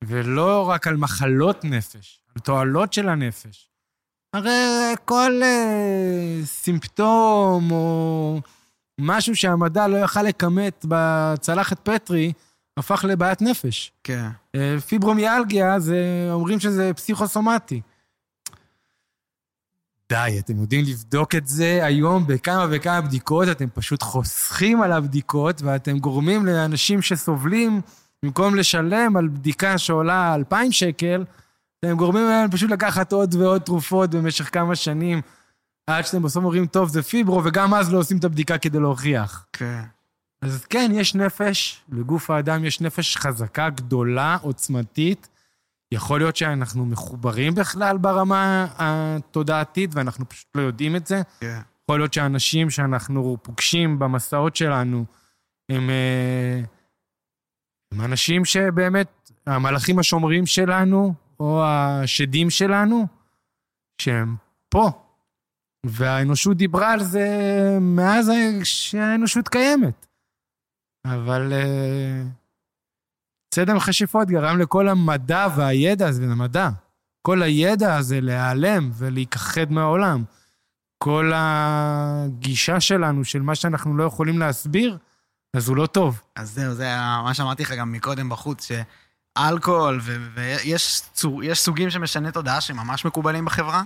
ולא 0.05 0.69
רק 0.69 0.87
על 0.87 0.97
מחלות 0.97 1.65
נפש, 1.65 2.21
על 2.35 2.43
תועלות 2.43 2.93
של 2.93 3.09
הנפש. 3.09 3.71
הרי 4.35 4.95
כל 5.05 5.41
אה, 5.43 6.41
סימפטום 6.45 7.71
או 7.71 8.41
משהו 9.01 9.37
שהמדע 9.37 9.89
לא 9.89 9.97
יכל 9.97 10.23
לכמת 10.23 10.85
בצלחת 10.89 11.89
פטרי, 11.89 12.33
הפך 12.77 13.05
לבעיית 13.09 13.43
נפש. 13.43 13.93
כן. 14.05 14.29
אה, 14.55 14.77
פיברומיאלגיה, 14.87 15.81
זה, 15.81 16.29
אומרים 16.31 16.61
שזה 16.61 16.95
פסיכוסומטי. 16.95 17.81
די, 20.13 20.37
אתם 20.39 20.61
יודעים 20.61 20.85
לבדוק 20.85 21.35
את 21.35 21.47
זה 21.47 21.81
היום 21.83 22.27
בכמה 22.27 22.67
וכמה 22.71 23.01
בדיקות, 23.01 23.49
אתם 23.49 23.67
פשוט 23.75 24.03
חוסכים 24.03 24.83
על 24.83 24.93
הבדיקות, 24.93 25.63
ואתם 25.63 25.99
גורמים 25.99 26.47
לאנשים 26.47 27.03
שסובלים, 27.03 27.81
במקום 28.23 28.55
לשלם 28.55 29.17
על 29.17 29.29
בדיקה 29.29 29.79
שעולה 29.79 30.35
2,000 30.35 30.73
שקל, 30.73 31.25
אתם 31.79 31.97
גורמים 31.97 32.25
להם 32.25 32.51
פשוט 32.51 32.71
לקחת 32.71 33.13
עוד 33.13 33.35
ועוד 33.35 33.63
תרופות 33.63 34.11
במשך 34.11 34.55
כמה 34.55 34.77
שנים, 34.77 35.21
עד 35.87 36.07
שאתם 36.07 36.23
בסוף 36.23 36.45
אומרים, 36.45 36.67
טוב, 36.67 36.89
זה 36.89 37.03
פיברו, 37.03 37.45
וגם 37.45 37.75
אז 37.75 37.93
לא 37.93 37.99
עושים 37.99 38.19
את 38.19 38.25
הבדיקה 38.25 38.59
כדי 38.59 38.81
להוכיח. 38.81 39.47
כן. 39.53 39.83
אז 40.43 40.65
כן, 40.65 40.91
יש 40.95 41.15
נפש, 41.15 41.83
לגוף 41.93 42.31
האדם 42.31 42.65
יש 42.65 42.81
נפש 42.81 43.17
חזקה, 43.17 43.71
גדולה, 43.71 44.37
עוצמתית. 44.43 45.29
יכול 45.92 46.21
להיות 46.21 46.37
שאנחנו 46.37 46.87
מחוברים 46.87 47.54
בכלל 47.54 47.99
ברמה 47.99 48.67
התודעתית, 48.79 49.91
ואנחנו 49.95 50.29
פשוט 50.29 50.46
לא 50.54 50.63
יודעים 50.63 50.96
את 50.96 51.07
זה. 51.07 51.22
כן. 51.41 51.61
יכול 51.83 52.00
להיות 52.00 52.13
שאנשים 52.13 52.71
שאנחנו 52.71 53.37
פוגשים 53.42 53.99
במסעות 53.99 54.57
שלנו, 54.57 55.04
הם, 55.68 55.91
אה, 55.91 56.61
הם 57.92 58.00
אנשים 58.00 58.45
שבאמת, 58.45 59.30
המלאכים 59.46 59.99
השומרים 59.99 60.46
שלנו, 60.46 61.14
או 61.41 61.64
השדים 61.64 62.50
שלנו, 62.50 63.07
שהם 64.03 64.37
פה. 64.68 64.91
והאנושות 65.87 66.57
דיברה 66.57 66.92
על 66.92 67.03
זה 67.04 67.29
מאז 67.80 68.33
שהאנושות 68.64 69.49
קיימת. 69.49 70.07
אבל 71.07 71.53
ציד 73.55 73.71
המכשפות 73.71 74.29
גרם 74.29 74.59
לכל 74.59 74.89
המדע 74.89 75.47
והידע 75.57 76.09
הזה, 76.09 76.23
המדע, 76.25 76.68
כל 77.23 77.43
הידע 77.43 77.97
הזה 77.97 78.21
להיעלם 78.21 78.91
ולהיכחד 78.95 79.73
מהעולם. 79.73 80.25
כל 80.99 81.33
הגישה 81.35 82.81
שלנו, 82.81 83.25
של 83.25 83.43
מה 83.43 83.55
שאנחנו 83.55 83.97
לא 83.97 84.05
יכולים 84.05 84.39
להסביר, 84.39 84.99
אז 85.57 85.68
הוא 85.68 85.77
לא 85.77 85.87
טוב. 85.87 86.21
אז 86.37 86.51
זהו, 86.51 86.75
זה 86.75 86.97
מה 87.25 87.35
שאמרתי 87.35 87.63
לך 87.63 87.73
גם 87.73 87.93
מקודם 87.93 88.29
בחוץ, 88.29 88.68
שאלכוהול, 89.39 90.01
ויש 90.35 91.03
צור- 91.13 91.55
סוגים 91.55 91.91
של 91.91 91.99
משני 91.99 92.33
תודעה 92.33 92.61
שממש 92.61 93.05
מקובלים 93.05 93.45
בחברה, 93.45 93.83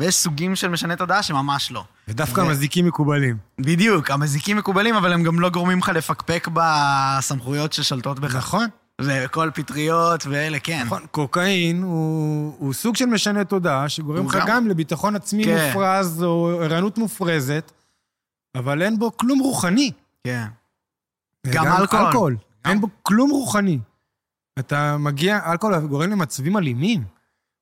ויש 0.00 0.14
סוגים 0.16 0.56
של 0.56 0.68
משני 0.68 0.96
תודעה 0.96 1.22
שממש 1.22 1.70
לא. 1.72 1.84
ודווקא 2.08 2.40
ו- 2.40 2.44
המזיקים 2.44 2.86
מקובלים. 2.86 3.36
בדיוק, 3.60 4.10
המזיקים 4.10 4.56
מקובלים, 4.56 4.94
אבל 4.94 5.12
הם 5.12 5.22
גם 5.22 5.40
לא 5.40 5.50
גורמים 5.50 5.78
לך 5.78 5.88
לפקפק 5.88 6.48
בסמכויות 6.52 7.72
ששולטות 7.72 8.18
בך. 8.18 8.34
נכון. 8.36 8.66
וכל 9.00 9.50
פטריות 9.54 10.26
ואלה, 10.26 10.60
כן. 10.60 10.82
נכון, 10.86 11.06
קוקאין 11.10 11.82
הוא, 11.82 12.54
הוא 12.58 12.72
סוג 12.72 12.96
של 12.96 13.06
משנה 13.06 13.44
תודעה, 13.44 13.88
שגורם 13.88 14.26
לך 14.26 14.36
גם- 14.36 14.46
גם 14.48 14.68
לביטחון 14.68 15.16
עצמי 15.16 15.44
כן. 15.44 15.66
מופרז 15.68 16.22
או 16.22 16.60
ערנות 16.62 16.98
מופרזת, 16.98 17.72
אבל 18.54 18.82
אין 18.82 18.98
בו 18.98 19.16
כלום 19.16 19.38
רוחני. 19.38 19.92
כן. 20.26 20.44
גם 21.52 21.66
אלכוהול. 21.66 22.06
אלכוהול. 22.06 22.32
גם- 22.34 22.70
אין 22.72 22.80
בו 22.80 22.88
כלום 23.02 23.30
רוחני. 23.30 23.78
אתה 24.58 24.96
מגיע, 24.98 25.38
אלכוהול 25.52 25.86
גורם 25.86 26.10
למצבים 26.10 26.56
אלימים. 26.56 27.04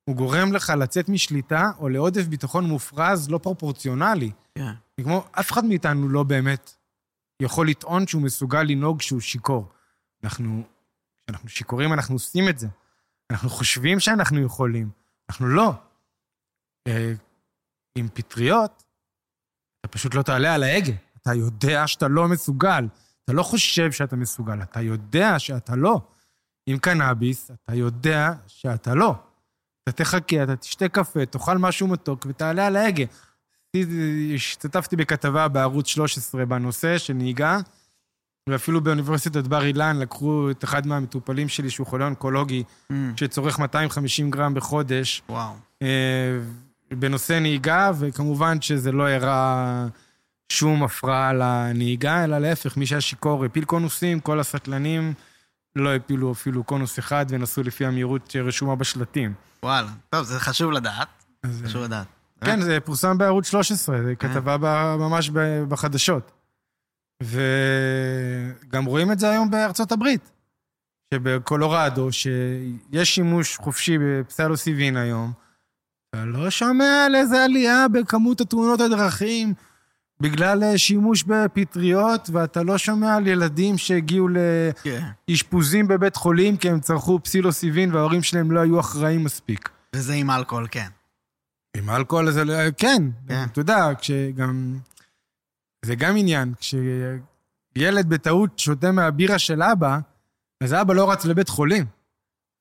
הוא 0.04 0.16
גורם 0.16 0.52
לך 0.52 0.72
לצאת 0.78 1.08
משליטה 1.08 1.64
או 1.78 1.88
לעודף 1.88 2.22
ביטחון 2.26 2.64
מופרז 2.64 3.30
לא 3.30 3.38
פרופורציונלי. 3.38 4.30
כן. 4.58 4.72
כמו, 5.00 5.24
אף 5.32 5.52
אחד 5.52 5.64
מאיתנו 5.64 6.08
לא 6.08 6.22
באמת 6.22 6.74
יכול 7.42 7.68
לטעון 7.68 8.06
שהוא 8.06 8.22
מסוגל 8.22 8.62
לנהוג 8.62 8.98
כשהוא 8.98 9.20
שיכור. 9.20 9.68
אנחנו, 10.24 10.62
כשאנחנו 11.26 11.48
שיכורים 11.48 11.92
אנחנו 11.92 12.14
עושים 12.14 12.48
את 12.48 12.58
זה, 12.58 12.68
אנחנו 13.30 13.48
חושבים 13.50 14.00
שאנחנו 14.00 14.40
יכולים, 14.40 14.90
אנחנו 15.30 15.46
לא. 15.46 15.72
אה, 16.88 17.12
עם 17.98 18.08
פטריות, 18.14 18.82
אתה 19.80 19.88
פשוט 19.88 20.14
לא 20.14 20.22
תעלה 20.22 20.54
על 20.54 20.62
ההגה. 20.62 20.92
אתה 21.22 21.34
יודע 21.34 21.86
שאתה 21.86 22.08
לא 22.08 22.28
מסוגל. 22.28 22.88
אתה 23.24 23.32
לא 23.32 23.42
חושב 23.42 23.92
שאתה 23.92 24.16
מסוגל, 24.16 24.62
אתה 24.62 24.80
יודע 24.80 25.38
שאתה 25.38 25.76
לא. 25.76 26.00
עם 26.66 26.78
קנאביס, 26.78 27.50
אתה 27.50 27.74
יודע 27.74 28.32
שאתה 28.46 28.94
לא. 28.94 29.14
אתה 29.82 29.92
תחכה, 29.92 30.42
אתה 30.42 30.56
תשתה 30.56 30.88
קפה, 30.88 31.26
תאכל 31.26 31.58
משהו 31.58 31.88
מתוק 31.88 32.26
ותעלה 32.28 32.66
על 32.66 32.76
ההגה. 32.76 33.04
השתתפתי 34.34 34.96
בכתבה 34.96 35.48
בערוץ 35.48 35.86
13 35.86 36.44
בנושא 36.44 36.98
של 36.98 37.12
נהיגה, 37.12 37.58
ואפילו 38.48 38.80
באוניברסיטת 38.80 39.44
בר 39.46 39.64
אילן 39.64 39.98
לקחו 39.98 40.50
את 40.50 40.64
אחד 40.64 40.86
מהמטופלים 40.86 41.48
שלי, 41.48 41.70
שהוא 41.70 41.86
חולה 41.86 42.04
אונקולוגי, 42.04 42.62
Mm. 42.90 42.94
שצורך 43.16 43.58
250 43.58 44.30
גרם 44.30 44.54
בחודש, 44.54 45.22
וואו. 45.28 45.52
אה, 45.82 45.88
בנושא 46.90 47.32
נהיגה, 47.32 47.90
וכמובן 47.98 48.60
שזה 48.60 48.92
לא 48.92 49.08
הראה 49.08 49.86
שום 50.52 50.82
הפרעה 50.82 51.32
לנהיגה, 51.32 52.24
אלא 52.24 52.38
להפך, 52.38 52.76
מי 52.76 52.86
שהיה 52.86 53.00
שיכור 53.00 53.44
הפיל 53.44 53.64
קונוסים, 53.64 54.20
כל 54.20 54.40
הסטלנים 54.40 55.14
לא 55.76 55.94
הפילו 55.94 56.32
אפילו 56.32 56.64
קונוס 56.64 56.98
אחד 56.98 57.26
ונסעו 57.28 57.62
לפי 57.62 57.86
המהירות 57.86 58.30
שרשומה 58.30 58.76
בשלטים. 58.76 59.32
וואלה. 59.62 59.88
טוב, 60.10 60.22
זה 60.22 60.40
חשוב 60.40 60.72
לדעת. 60.72 61.08
אז, 61.42 61.62
חשוב 61.66 61.82
לדעת. 61.82 62.06
כן, 62.44 62.60
זה 62.60 62.78
פורסם 62.84 63.18
בערוץ 63.18 63.46
13, 63.48 64.02
זה 64.02 64.14
כתבה 64.14 64.56
ב- 64.60 64.96
ממש 64.98 65.30
בחדשות. 65.68 66.30
וגם 67.22 68.84
רואים 68.84 69.12
את 69.12 69.18
זה 69.18 69.30
היום 69.30 69.50
בארצות 69.50 69.92
הברית, 69.92 70.30
שבקולורדו, 71.14 72.12
שיש 72.12 73.14
שימוש 73.14 73.56
חופשי 73.56 73.98
בפסלוסיבין 73.98 74.96
היום, 74.96 75.32
אתה 76.10 76.24
לא 76.24 76.50
שומע 76.50 77.04
על 77.06 77.14
איזה 77.14 77.44
עלייה 77.44 77.88
בכמות 77.88 78.40
התאונות 78.40 78.80
הדרכים 78.80 79.54
בגלל 80.20 80.64
אה, 80.64 80.78
שימוש 80.78 81.22
בפטריות, 81.22 82.30
ואתה 82.32 82.62
לא 82.62 82.78
שומע 82.78 83.16
על 83.16 83.26
ילדים 83.26 83.78
שהגיעו 83.78 84.28
כן. 84.82 85.00
לאשפוזים 85.28 85.88
בבית 85.88 86.16
חולים 86.16 86.56
כי 86.56 86.70
הם 86.70 86.80
צרכו 86.80 87.20
פסילוסיבין 87.22 87.94
וההורים 87.94 88.22
שלהם 88.22 88.50
לא 88.50 88.60
היו 88.60 88.80
אחראים 88.80 89.24
מספיק. 89.24 89.68
וזה 89.96 90.12
עם 90.12 90.30
אלכוהול, 90.30 90.66
כן. 90.70 90.88
עם 91.76 91.90
אלכוהול 91.90 92.30
זה 92.30 92.44
לא... 92.44 92.54
כן, 92.76 93.02
כן. 93.28 93.44
אתה 93.52 93.60
יודע, 93.60 93.88
כשגם... 93.98 94.78
זה 95.86 95.94
גם 95.94 96.16
עניין, 96.16 96.52
כשילד 96.60 98.08
בטעות 98.08 98.58
שותה 98.58 98.92
מהבירה 98.92 99.38
של 99.38 99.62
אבא, 99.62 99.98
אז 100.60 100.74
אבא 100.74 100.94
לא 100.94 101.10
רץ 101.10 101.24
לבית 101.24 101.48
חולים. 101.48 101.84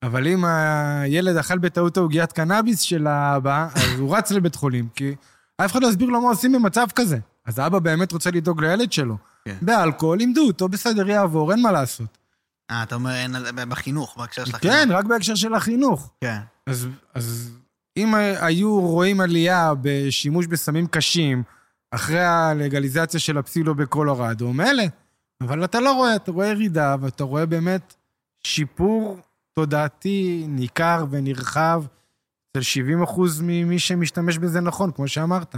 אבל 0.02 0.26
אם 0.28 0.44
הילד 0.44 1.36
אכל 1.36 1.58
בטעות 1.58 1.96
עוגיית 1.96 2.32
קנאביס 2.32 2.80
של 2.80 3.06
האבא, 3.06 3.68
אז 3.74 3.98
הוא 3.98 4.16
רץ 4.16 4.30
לבית 4.30 4.54
חולים, 4.54 4.88
כי 4.94 5.14
אף 5.56 5.72
אחד 5.72 5.82
לא 5.82 5.88
הסביר 5.88 6.08
לו 6.08 6.20
מה 6.20 6.28
עושים 6.28 6.52
במצב 6.52 6.86
כזה. 6.94 7.18
אז 7.44 7.58
האבא 7.58 7.78
באמת 7.78 8.12
רוצה 8.12 8.30
לדאוג 8.30 8.64
לילד 8.64 8.92
שלו. 8.92 9.16
כן. 9.44 9.56
באלכוהול 9.62 10.18
לימדו 10.18 10.46
אותו, 10.46 10.68
בסדר, 10.68 11.08
יעבור, 11.08 11.52
אין 11.52 11.62
מה 11.62 11.72
לעשות. 11.72 12.18
אה, 12.70 12.82
אתה 12.82 12.94
אומר, 12.94 13.10
אין, 13.10 13.36
בחינוך, 13.68 14.16
בהקשר 14.18 14.44
של 14.44 14.52
כן, 14.58 14.68
החינוך. 14.68 14.98
רק 14.98 15.04
בהקשר 15.04 15.34
של 15.34 15.54
החינוך. 15.54 16.10
כן. 16.20 16.38
אז, 16.66 16.88
אז 17.14 17.50
אם 17.96 18.14
היו 18.14 18.80
רואים 18.80 19.20
עלייה 19.20 19.72
בשימוש 19.80 20.46
בסמים 20.46 20.86
קשים 20.86 21.42
אחרי 21.90 22.24
הלגליזציה 22.24 23.20
של 23.20 23.38
הפסילו 23.38 23.74
בקולורדו, 23.74 24.52
מילא. 24.52 24.84
אבל 25.40 25.64
אתה 25.64 25.80
לא 25.80 25.92
רואה, 25.92 26.16
אתה 26.16 26.30
רואה 26.30 26.46
ירידה, 26.46 26.96
ואתה 27.00 27.24
רואה 27.24 27.46
באמת 27.46 27.94
שיפור 28.42 29.20
תודעתי 29.54 30.44
ניכר 30.48 31.04
ונרחב 31.10 31.82
של 32.56 32.62
70 32.62 33.02
אחוז 33.02 33.40
ממי 33.40 33.78
שמשתמש 33.78 34.38
בזה 34.38 34.60
נכון, 34.60 34.92
כמו 34.92 35.08
שאמרת. 35.08 35.56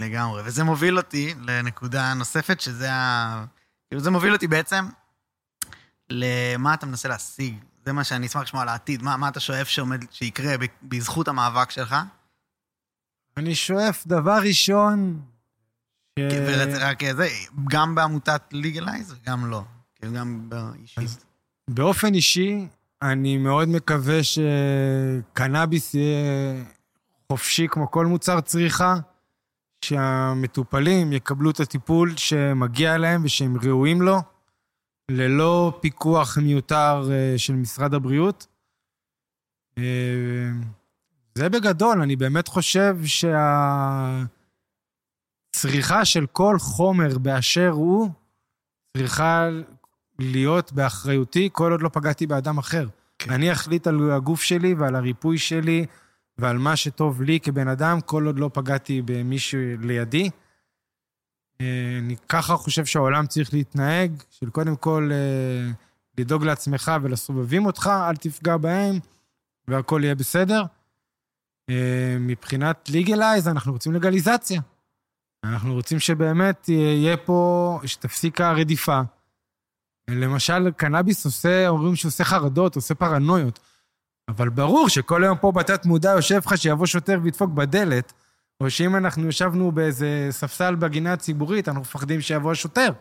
לגמרי. 0.00 0.42
וזה 0.44 0.64
מוביל 0.64 0.96
אותי 0.96 1.34
לנקודה 1.40 2.14
נוספת, 2.14 2.60
שזה 2.60 2.92
ה... 2.92 3.44
כאילו, 3.88 4.00
זה 4.02 4.10
מוביל 4.10 4.32
אותי 4.32 4.46
בעצם 4.46 4.84
למה 6.10 6.74
אתה 6.74 6.86
מנסה 6.86 7.08
להשיג. 7.08 7.54
זה 7.84 7.92
מה 7.92 8.04
שאני 8.04 8.26
אשמח 8.26 8.42
לשמוע 8.42 8.62
על 8.62 8.68
העתיד. 8.68 9.02
מה, 9.02 9.16
מה 9.16 9.28
אתה 9.28 9.40
שואף 9.40 9.68
שעומד, 9.68 10.04
שיקרה 10.10 10.54
בזכות 10.82 11.28
המאבק 11.28 11.70
שלך? 11.70 11.96
אני 13.36 13.54
שואף, 13.54 14.06
דבר 14.06 14.38
ראשון, 14.44 15.20
ש... 16.18 16.22
ורק 16.46 17.04
זה, 17.12 17.28
גם 17.70 17.94
בעמותת 17.94 18.42
ליגלייז 18.52 19.14
וגם 19.14 19.50
לא. 19.50 19.62
כאילו, 19.94 20.12
גם 20.12 20.48
באישית. 20.48 21.24
באופן 21.70 22.14
אישי, 22.14 22.66
אני 23.02 23.38
מאוד 23.38 23.68
מקווה 23.68 24.18
שקנאביס 24.22 25.94
יהיה 25.94 26.64
חופשי 27.32 27.66
כמו 27.70 27.90
כל 27.90 28.06
מוצר 28.06 28.40
צריכה, 28.40 28.96
שהמטופלים 29.84 31.12
יקבלו 31.12 31.50
את 31.50 31.60
הטיפול 31.60 32.16
שמגיע 32.16 32.98
להם 32.98 33.24
ושהם 33.24 33.56
ראויים 33.64 34.02
לו, 34.02 34.22
ללא 35.10 35.78
פיקוח 35.80 36.38
מיותר 36.38 37.08
אה, 37.10 37.34
של 37.36 37.52
משרד 37.52 37.94
הבריאות. 37.94 38.46
זה 41.36 41.48
בגדול, 41.48 42.02
אני 42.02 42.16
באמת 42.16 42.48
חושב 42.48 42.96
שהצריכה 45.54 46.04
של 46.04 46.26
כל 46.26 46.56
חומר 46.58 47.18
באשר 47.18 47.70
הוא 47.70 48.10
צריכה 48.96 49.48
להיות 50.18 50.72
באחריותי 50.72 51.48
כל 51.52 51.72
עוד 51.72 51.82
לא 51.82 51.88
פגעתי 51.92 52.26
באדם 52.26 52.58
אחר. 52.58 52.86
כן. 53.18 53.28
כן. 53.28 53.32
אני 53.32 53.52
אחליט 53.52 53.86
על 53.86 54.10
הגוף 54.10 54.42
שלי 54.42 54.74
ועל 54.74 54.96
הריפוי 54.96 55.38
שלי 55.38 55.86
ועל 56.38 56.58
מה 56.58 56.76
שטוב 56.76 57.22
לי 57.22 57.40
כבן 57.40 57.68
אדם, 57.68 58.00
כל 58.00 58.26
עוד 58.26 58.38
לא 58.38 58.50
פגעתי 58.52 59.02
במישהו 59.04 59.60
לידי. 59.80 60.30
אה, 61.60 61.98
אני 61.98 62.16
ככה 62.28 62.56
חושב 62.56 62.84
שהעולם 62.84 63.26
צריך 63.26 63.54
להתנהג, 63.54 64.22
של 64.30 64.50
קודם 64.50 64.76
כל 64.76 65.10
אה, 65.12 65.70
לדאוג 66.18 66.44
לעצמך 66.44 66.92
ולסובבים 67.02 67.66
אותך, 67.66 67.90
אל 68.08 68.16
תפגע 68.16 68.56
בהם, 68.56 68.98
והכל 69.68 70.00
יהיה 70.04 70.14
בסדר. 70.14 70.62
אה, 71.70 72.16
מבחינת 72.20 72.88
ליגלייז, 72.88 73.48
אנחנו 73.48 73.72
רוצים 73.72 73.92
לגליזציה. 73.92 74.60
אנחנו 75.44 75.74
רוצים 75.74 75.98
שבאמת 75.98 76.68
יהיה 76.68 77.16
פה, 77.16 77.80
שתפסיק 77.84 78.40
הרדיפה. 78.40 79.00
למשל, 80.10 80.70
קנאביס 80.70 81.24
עושה, 81.24 81.68
אומרים 81.68 81.96
שעושה 81.96 82.24
חרדות, 82.24 82.76
עושה 82.76 82.94
פרנויות. 82.94 83.58
אבל 84.28 84.48
ברור 84.48 84.88
שכל 84.88 85.24
היום 85.24 85.38
פה 85.38 85.52
בתת 85.52 85.86
מודע 85.86 86.10
יושב 86.10 86.40
לך 86.46 86.58
שיבוא 86.58 86.86
שוטר 86.86 87.18
וידפוק 87.22 87.50
בדלת, 87.50 88.12
או 88.60 88.70
שאם 88.70 88.96
אנחנו 88.96 89.28
ישבנו 89.28 89.72
באיזה 89.72 90.28
ספסל 90.30 90.74
בגינה 90.74 91.12
הציבורית, 91.12 91.68
אנחנו 91.68 91.80
מפחדים 91.80 92.20
שיבוא 92.20 92.52
השוטר. 92.52 92.92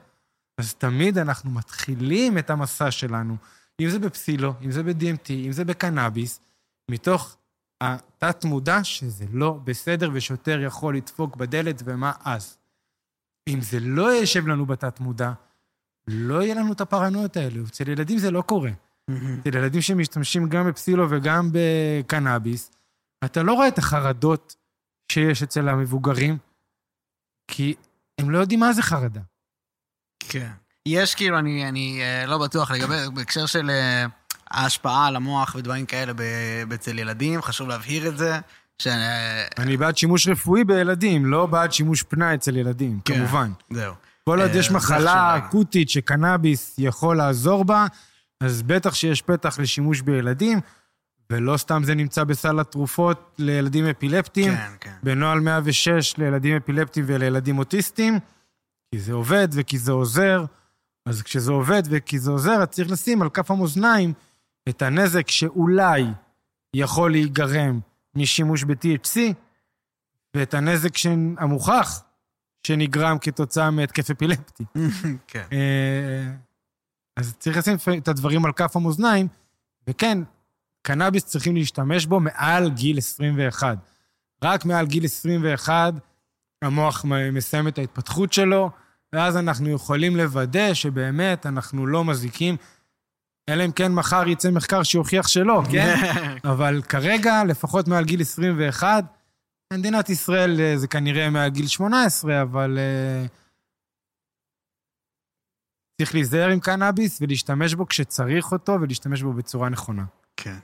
אז 0.58 0.74
תמיד 0.74 1.18
אנחנו 1.18 1.52
מתחילים 1.52 2.38
את 2.38 2.50
המסע 2.50 2.92
שלנו, 2.92 3.38
אם 3.82 3.90
זה 3.90 4.00
בפסילו, 4.00 4.54
אם 4.62 4.72
זה 4.72 4.84
ב-DMT, 4.84 5.32
אם 5.32 5.52
זה 5.52 5.66
בקנאביס, 5.66 6.40
מתוך 6.92 7.38
התת-מודע 7.82 8.84
שזה 8.84 9.26
לא 9.32 9.60
בסדר 9.64 10.10
ושוטר 10.14 10.60
יכול 10.60 10.98
לדפוק 10.98 11.36
בדלת, 11.36 11.82
ומה 11.86 12.12
אז? 12.26 12.58
אם 13.50 13.62
זה 13.62 13.80
לא 13.80 14.16
ישב 14.16 14.48
לנו 14.48 14.66
בתת-מודע, 14.66 15.32
לא 16.08 16.44
יהיה 16.44 16.56
לנו 16.56 16.74
את 16.74 16.82
הפרנויות 16.82 17.38
האלו. 17.38 17.64
אצל 17.66 17.90
ילדים 17.90 18.18
זה 18.18 18.32
לא 18.32 18.42
קורה. 18.42 18.72
אצל 19.42 19.58
ילדים 19.58 19.82
שמשתמשים 19.82 20.50
גם 20.50 20.68
בפסילו 20.68 21.10
וגם 21.10 21.50
בקנאביס, 21.54 22.72
אתה 23.26 23.44
לא 23.44 23.54
רואה 23.54 23.68
את 23.68 23.78
החרדות 23.78 24.56
שיש 25.12 25.44
אצל 25.44 25.70
המבוגרים, 25.70 26.38
כי 27.48 27.76
הם 28.22 28.30
לא 28.30 28.38
יודעים 28.38 28.60
מה 28.60 28.74
זה 28.74 28.82
חרדה. 28.82 29.22
כן. 30.20 30.52
יש 30.86 31.16
כאילו, 31.16 31.40
אני, 31.40 31.70
אני 31.70 32.02
אה, 32.02 32.26
לא 32.26 32.38
בטוח 32.38 32.72
לגבי, 32.72 32.96
בהקשר 33.14 33.46
של 33.46 33.70
אה, 33.70 34.06
ההשפעה 34.56 35.07
על 35.07 35.15
המוח 35.15 35.56
ודברים 35.56 35.86
כאלה 35.86 36.14
אצל 36.73 36.99
ילדים, 36.99 37.41
חשוב 37.41 37.68
להבהיר 37.68 38.07
את 38.07 38.18
זה. 38.18 38.40
ש... 38.80 38.88
אני 39.57 39.77
בעד 39.77 39.98
שימוש 39.98 40.27
רפואי 40.27 40.64
בילדים, 40.64 41.26
לא 41.26 41.45
בעד 41.45 41.73
שימוש 41.73 42.03
פנאי 42.03 42.36
אצל 42.36 42.57
ילדים, 42.57 42.99
כן. 43.06 43.15
כמובן. 43.15 43.52
זהו. 43.69 43.94
כל 44.23 44.41
עוד 44.41 44.52
אה, 44.52 44.57
יש 44.57 44.72
מחלה 44.72 44.99
להגיד. 44.99 45.44
אקוטית 45.48 45.90
שקנאביס 45.90 46.76
יכול 46.77 47.18
לעזור 47.18 47.65
בה, 47.65 47.88
אז 48.41 48.64
בטח 48.64 48.94
שיש 48.94 49.22
פתח 49.22 49.60
לשימוש 49.60 50.02
בילדים, 50.02 50.60
ולא 51.30 51.57
סתם 51.57 51.82
זה 51.86 51.95
נמצא 51.95 52.23
בסל 52.23 52.60
התרופות 52.60 53.36
לילדים 53.40 53.86
אפילפטיים, 53.88 54.56
כן, 54.56 54.72
כן. 54.80 54.94
בנוהל 55.03 55.40
106 55.40 56.18
לילדים 56.18 56.56
אפילפטיים 56.56 57.06
ולילדים 57.10 57.57
אוטיסטים, 57.57 58.19
כי 58.91 58.99
זה 58.99 59.14
עובד 59.14 59.48
וכי 59.52 59.77
זה 59.77 59.91
עוזר. 59.91 60.45
אז 61.06 61.22
כשזה 61.22 61.52
עובד 61.52 61.84
וכי 61.86 62.19
זה 62.19 62.32
עוזר, 62.32 62.52
אז 62.52 62.68
צריך 62.68 62.91
לשים 62.91 63.22
על 63.22 63.30
כף 63.30 63.52
המאזניים 63.52 64.14
את 64.70 64.82
הנזק 64.82 65.30
שאולי 65.30 66.04
יכול 66.76 67.12
להיגרם 67.12 67.80
משימוש 68.16 68.64
ב-THC, 68.64 69.20
ואת 70.36 70.54
הנזק 70.54 70.92
המוכח 71.38 72.04
שנגרם 72.68 73.18
כתוצאה 73.22 73.72
מהתקף 73.72 74.12
אפילפטי. 74.12 74.64
כן. 75.28 75.46
אה, 75.52 76.32
אז 77.18 77.36
צריך 77.40 77.58
לשים 77.58 77.76
את 77.98 78.08
הדברים 78.08 78.46
על 78.46 78.52
כף 78.52 78.76
המאזניים, 78.76 79.28
וכן, 79.88 80.18
קנאביס 80.82 81.26
צריכים 81.26 81.56
להשתמש 81.56 82.06
בו 82.06 82.20
מעל 82.20 82.70
גיל 82.70 82.98
21. 82.98 83.78
רק 84.44 84.66
מעל 84.66 84.86
גיל 84.86 85.06
21 85.06 85.94
המוח 86.62 87.06
מסיים 87.32 87.68
את 87.68 87.78
ההתפתחות 87.78 88.34
שלו, 88.34 88.70
ואז 89.14 89.38
אנחנו 89.38 89.70
יכולים 89.70 90.16
לוודא 90.16 90.74
שבאמת 90.74 91.46
אנחנו 91.46 91.88
לא 91.88 92.04
מזיקים, 92.04 92.56
אלא 93.50 93.66
אם 93.66 93.72
כן 93.72 93.92
מחר 93.92 94.28
יצא 94.28 94.52
מחקר 94.52 94.84
שיוכיח 94.84 95.28
שלא, 95.28 95.62
כן? 95.72 95.96
אבל 96.52 96.82
כרגע, 96.82 97.44
לפחות 97.44 97.88
מעל 97.88 98.06
גיל 98.06 98.22
21, 98.22 99.04
במדינת 99.74 100.10
ישראל 100.10 100.62
אה, 100.62 100.78
זה 100.78 100.88
כנראה 100.88 101.30
מעל 101.30 101.50
גיל 101.50 101.68
18, 101.68 102.42
אבל 102.42 102.78
uh, 102.78 103.30
צריך 105.98 106.14
להיזהר 106.14 106.50
עם 106.50 106.60
קנאביס 106.60 107.22
ולהשתמש 107.22 107.74
בו 107.74 107.88
כשצריך 107.88 108.52
אותו 108.52 108.78
ולהשתמש 108.82 109.22
בו 109.22 109.34
בצורה 109.34 109.70
נכונה. 109.70 110.04
כן. 110.38 110.58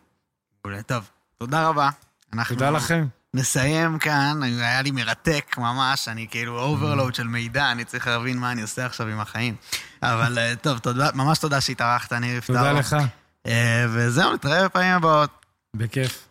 מעולה. 0.65 0.83
טוב, 0.83 1.09
תודה 1.37 1.67
רבה. 1.67 1.89
אנחנו... 2.33 2.55
תודה 2.55 2.71
לכם. 2.71 3.07
נסיים 3.35 3.99
כאן, 3.99 4.39
היה 4.43 4.81
לי 4.81 4.91
מרתק 4.91 5.55
ממש, 5.57 6.07
אני 6.07 6.27
כאילו 6.31 6.59
overload 6.59 7.15
של 7.15 7.27
מידע, 7.27 7.71
אני 7.71 7.85
צריך 7.85 8.07
להבין 8.07 8.37
מה 8.37 8.51
אני 8.51 8.61
עושה 8.61 8.85
עכשיו 8.85 9.07
עם 9.07 9.19
החיים. 9.19 9.55
אבל 10.03 10.37
אה, 10.37 10.53
טוב, 10.61 10.77
תודה, 10.79 11.09
ממש 11.13 11.39
תודה 11.39 11.61
שהתארחת, 11.61 12.13
ניר 12.13 12.41
תודה 12.45 12.71
לך. 12.71 12.95
וזהו, 13.89 14.33
נתראה 14.33 14.65
בפעמים 14.65 14.93
הבאות. 14.93 15.29
בכיף. 15.75 16.27